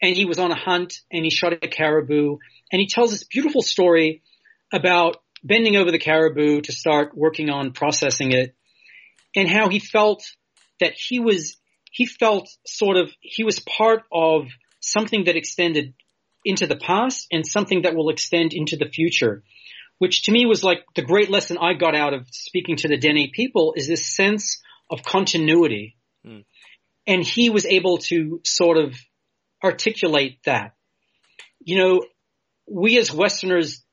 and 0.00 0.16
he 0.16 0.24
was 0.24 0.38
on 0.38 0.50
a 0.50 0.56
hunt 0.56 0.94
and 1.10 1.24
he 1.24 1.30
shot 1.30 1.52
a 1.52 1.68
caribou 1.68 2.38
and 2.70 2.80
he 2.80 2.88
tells 2.88 3.12
this 3.12 3.24
beautiful 3.24 3.62
story 3.62 4.22
about 4.72 5.16
bending 5.44 5.76
over 5.76 5.90
the 5.90 5.98
caribou 5.98 6.60
to 6.62 6.72
start 6.72 7.16
working 7.16 7.50
on 7.50 7.72
processing 7.72 8.32
it 8.32 8.54
and 9.34 9.48
how 9.48 9.68
he 9.68 9.78
felt 9.78 10.24
that 10.80 10.92
he 10.96 11.20
was, 11.20 11.56
he 11.90 12.06
felt 12.06 12.48
sort 12.66 12.96
of, 12.96 13.10
he 13.20 13.44
was 13.44 13.60
part 13.60 14.02
of 14.12 14.48
something 14.80 15.24
that 15.24 15.36
extended 15.36 15.94
into 16.44 16.66
the 16.66 16.76
past 16.76 17.28
and 17.30 17.46
something 17.46 17.82
that 17.82 17.94
will 17.94 18.10
extend 18.10 18.52
into 18.52 18.76
the 18.76 18.86
future, 18.86 19.44
which 20.02 20.22
to 20.24 20.32
me 20.32 20.46
was 20.46 20.64
like 20.64 20.84
the 20.96 21.02
great 21.02 21.30
lesson 21.30 21.58
I 21.58 21.74
got 21.74 21.94
out 21.94 22.12
of 22.12 22.26
speaking 22.32 22.74
to 22.78 22.88
the 22.88 22.96
Dene 22.96 23.30
people 23.32 23.74
is 23.76 23.86
this 23.86 24.04
sense 24.04 24.60
of 24.90 25.04
continuity. 25.04 25.96
Mm. 26.26 26.44
And 27.06 27.22
he 27.22 27.50
was 27.50 27.64
able 27.66 27.98
to 28.08 28.40
sort 28.42 28.78
of 28.78 28.96
articulate 29.62 30.38
that. 30.44 30.74
You 31.62 31.78
know, 31.78 32.04
we 32.66 32.98
as 32.98 33.14
Westerners 33.14 33.84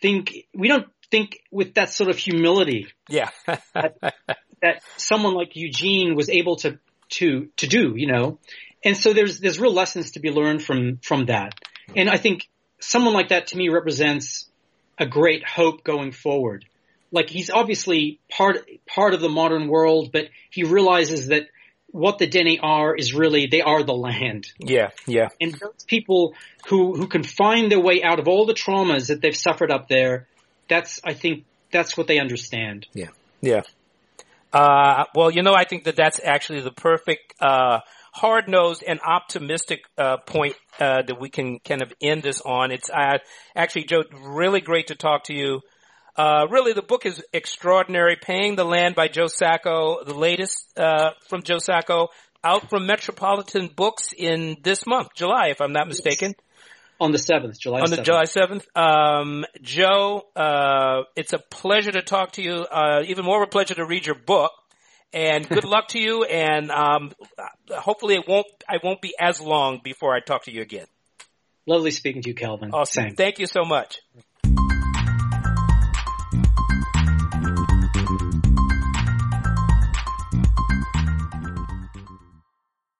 think, 0.00 0.32
we 0.54 0.68
don't 0.68 0.86
think 1.10 1.38
with 1.50 1.74
that 1.74 1.92
sort 1.92 2.08
of 2.08 2.16
humility. 2.16 2.86
Yeah. 3.10 3.28
that, 3.46 3.98
that 4.62 4.82
someone 4.96 5.34
like 5.34 5.54
Eugene 5.54 6.14
was 6.16 6.30
able 6.30 6.56
to, 6.56 6.78
to, 7.10 7.50
to 7.58 7.66
do, 7.66 7.92
you 7.94 8.06
know. 8.06 8.38
And 8.82 8.96
so 8.96 9.12
there's, 9.12 9.38
there's 9.38 9.60
real 9.60 9.74
lessons 9.74 10.12
to 10.12 10.20
be 10.20 10.30
learned 10.30 10.62
from, 10.62 11.00
from 11.02 11.26
that. 11.26 11.60
And 11.94 12.08
I 12.08 12.16
think 12.16 12.48
someone 12.80 13.12
like 13.12 13.28
that 13.28 13.48
to 13.48 13.56
me 13.58 13.68
represents 13.68 14.48
a 14.98 15.06
great 15.06 15.46
hope 15.46 15.84
going 15.84 16.12
forward. 16.12 16.64
Like 17.10 17.30
he's 17.30 17.50
obviously 17.50 18.20
part, 18.30 18.68
part 18.86 19.14
of 19.14 19.20
the 19.20 19.28
modern 19.28 19.68
world, 19.68 20.10
but 20.12 20.26
he 20.50 20.64
realizes 20.64 21.28
that 21.28 21.48
what 21.90 22.18
the 22.18 22.26
Dene 22.26 22.58
are 22.62 22.94
is 22.94 23.14
really 23.14 23.46
they 23.46 23.62
are 23.62 23.82
the 23.82 23.94
land. 23.94 24.52
Yeah, 24.58 24.90
yeah. 25.06 25.28
And 25.40 25.54
those 25.54 25.84
people 25.86 26.34
who 26.68 26.94
who 26.94 27.06
can 27.06 27.22
find 27.22 27.72
their 27.72 27.80
way 27.80 28.02
out 28.02 28.18
of 28.18 28.28
all 28.28 28.44
the 28.46 28.54
traumas 28.54 29.08
that 29.08 29.22
they've 29.22 29.36
suffered 29.36 29.70
up 29.70 29.88
there, 29.88 30.26
that's 30.68 31.00
I 31.04 31.14
think 31.14 31.44
that's 31.70 31.96
what 31.96 32.06
they 32.06 32.18
understand. 32.18 32.86
Yeah, 32.92 33.08
yeah. 33.40 33.62
Uh, 34.52 35.04
well, 35.14 35.30
you 35.30 35.42
know, 35.42 35.54
I 35.54 35.64
think 35.64 35.84
that 35.84 35.96
that's 35.96 36.20
actually 36.22 36.60
the 36.60 36.70
perfect 36.70 37.34
uh, 37.40 37.80
hard 38.12 38.48
nosed 38.48 38.82
and 38.86 39.00
optimistic 39.00 39.80
uh, 39.96 40.18
point 40.18 40.54
uh, 40.80 41.02
that 41.02 41.20
we 41.20 41.28
can 41.28 41.58
kind 41.60 41.82
of 41.82 41.92
end 42.00 42.22
this 42.22 42.40
on. 42.40 42.70
It's 42.70 42.90
uh, 42.90 43.18
actually 43.54 43.84
Joe, 43.84 44.04
really 44.22 44.60
great 44.60 44.88
to 44.88 44.94
talk 44.94 45.24
to 45.24 45.34
you. 45.34 45.60
Uh, 46.16 46.46
really, 46.50 46.72
the 46.72 46.82
book 46.82 47.06
is 47.06 47.22
extraordinary. 47.32 48.16
Paying 48.16 48.56
the 48.56 48.64
Land 48.64 48.96
by 48.96 49.06
Joe 49.06 49.28
Sacco, 49.28 50.02
the 50.04 50.14
latest 50.14 50.76
uh, 50.76 51.10
from 51.28 51.42
Joe 51.42 51.58
Sacco, 51.58 52.08
out 52.42 52.68
from 52.68 52.86
Metropolitan 52.86 53.68
Books 53.68 54.12
in 54.16 54.56
this 54.62 54.84
month, 54.84 55.08
July, 55.14 55.48
if 55.48 55.60
I'm 55.60 55.72
not 55.72 55.86
mistaken. 55.86 56.34
On 57.00 57.12
the 57.12 57.18
7th, 57.18 57.58
July 57.60 57.82
On 57.82 57.90
the 57.90 57.98
7th. 57.98 58.04
July 58.04 58.24
7th. 58.24 58.76
Um, 58.76 59.44
Joe, 59.62 60.24
uh, 60.34 61.02
it's 61.14 61.32
a 61.32 61.38
pleasure 61.38 61.92
to 61.92 62.02
talk 62.02 62.32
to 62.32 62.42
you. 62.42 62.54
Uh, 62.54 63.04
even 63.06 63.24
more 63.24 63.40
of 63.40 63.46
a 63.46 63.50
pleasure 63.50 63.74
to 63.74 63.86
read 63.86 64.04
your 64.04 64.16
book. 64.16 64.50
And 65.12 65.48
good 65.48 65.64
luck 65.64 65.88
to 65.88 65.98
you. 65.98 66.24
And 66.24 66.70
um, 66.70 67.12
hopefully, 67.70 68.14
it 68.14 68.28
won't. 68.28 68.46
I 68.68 68.78
won't 68.82 69.00
be 69.00 69.14
as 69.18 69.40
long 69.40 69.80
before 69.82 70.14
I 70.14 70.20
talk 70.20 70.44
to 70.44 70.52
you 70.52 70.62
again. 70.62 70.86
Lovely 71.66 71.90
speaking 71.90 72.22
to 72.22 72.28
you, 72.30 72.34
Calvin. 72.34 72.70
Awesome. 72.72 73.04
Same. 73.04 73.14
Thank 73.14 73.38
you 73.38 73.46
so 73.46 73.64
much. 73.64 74.00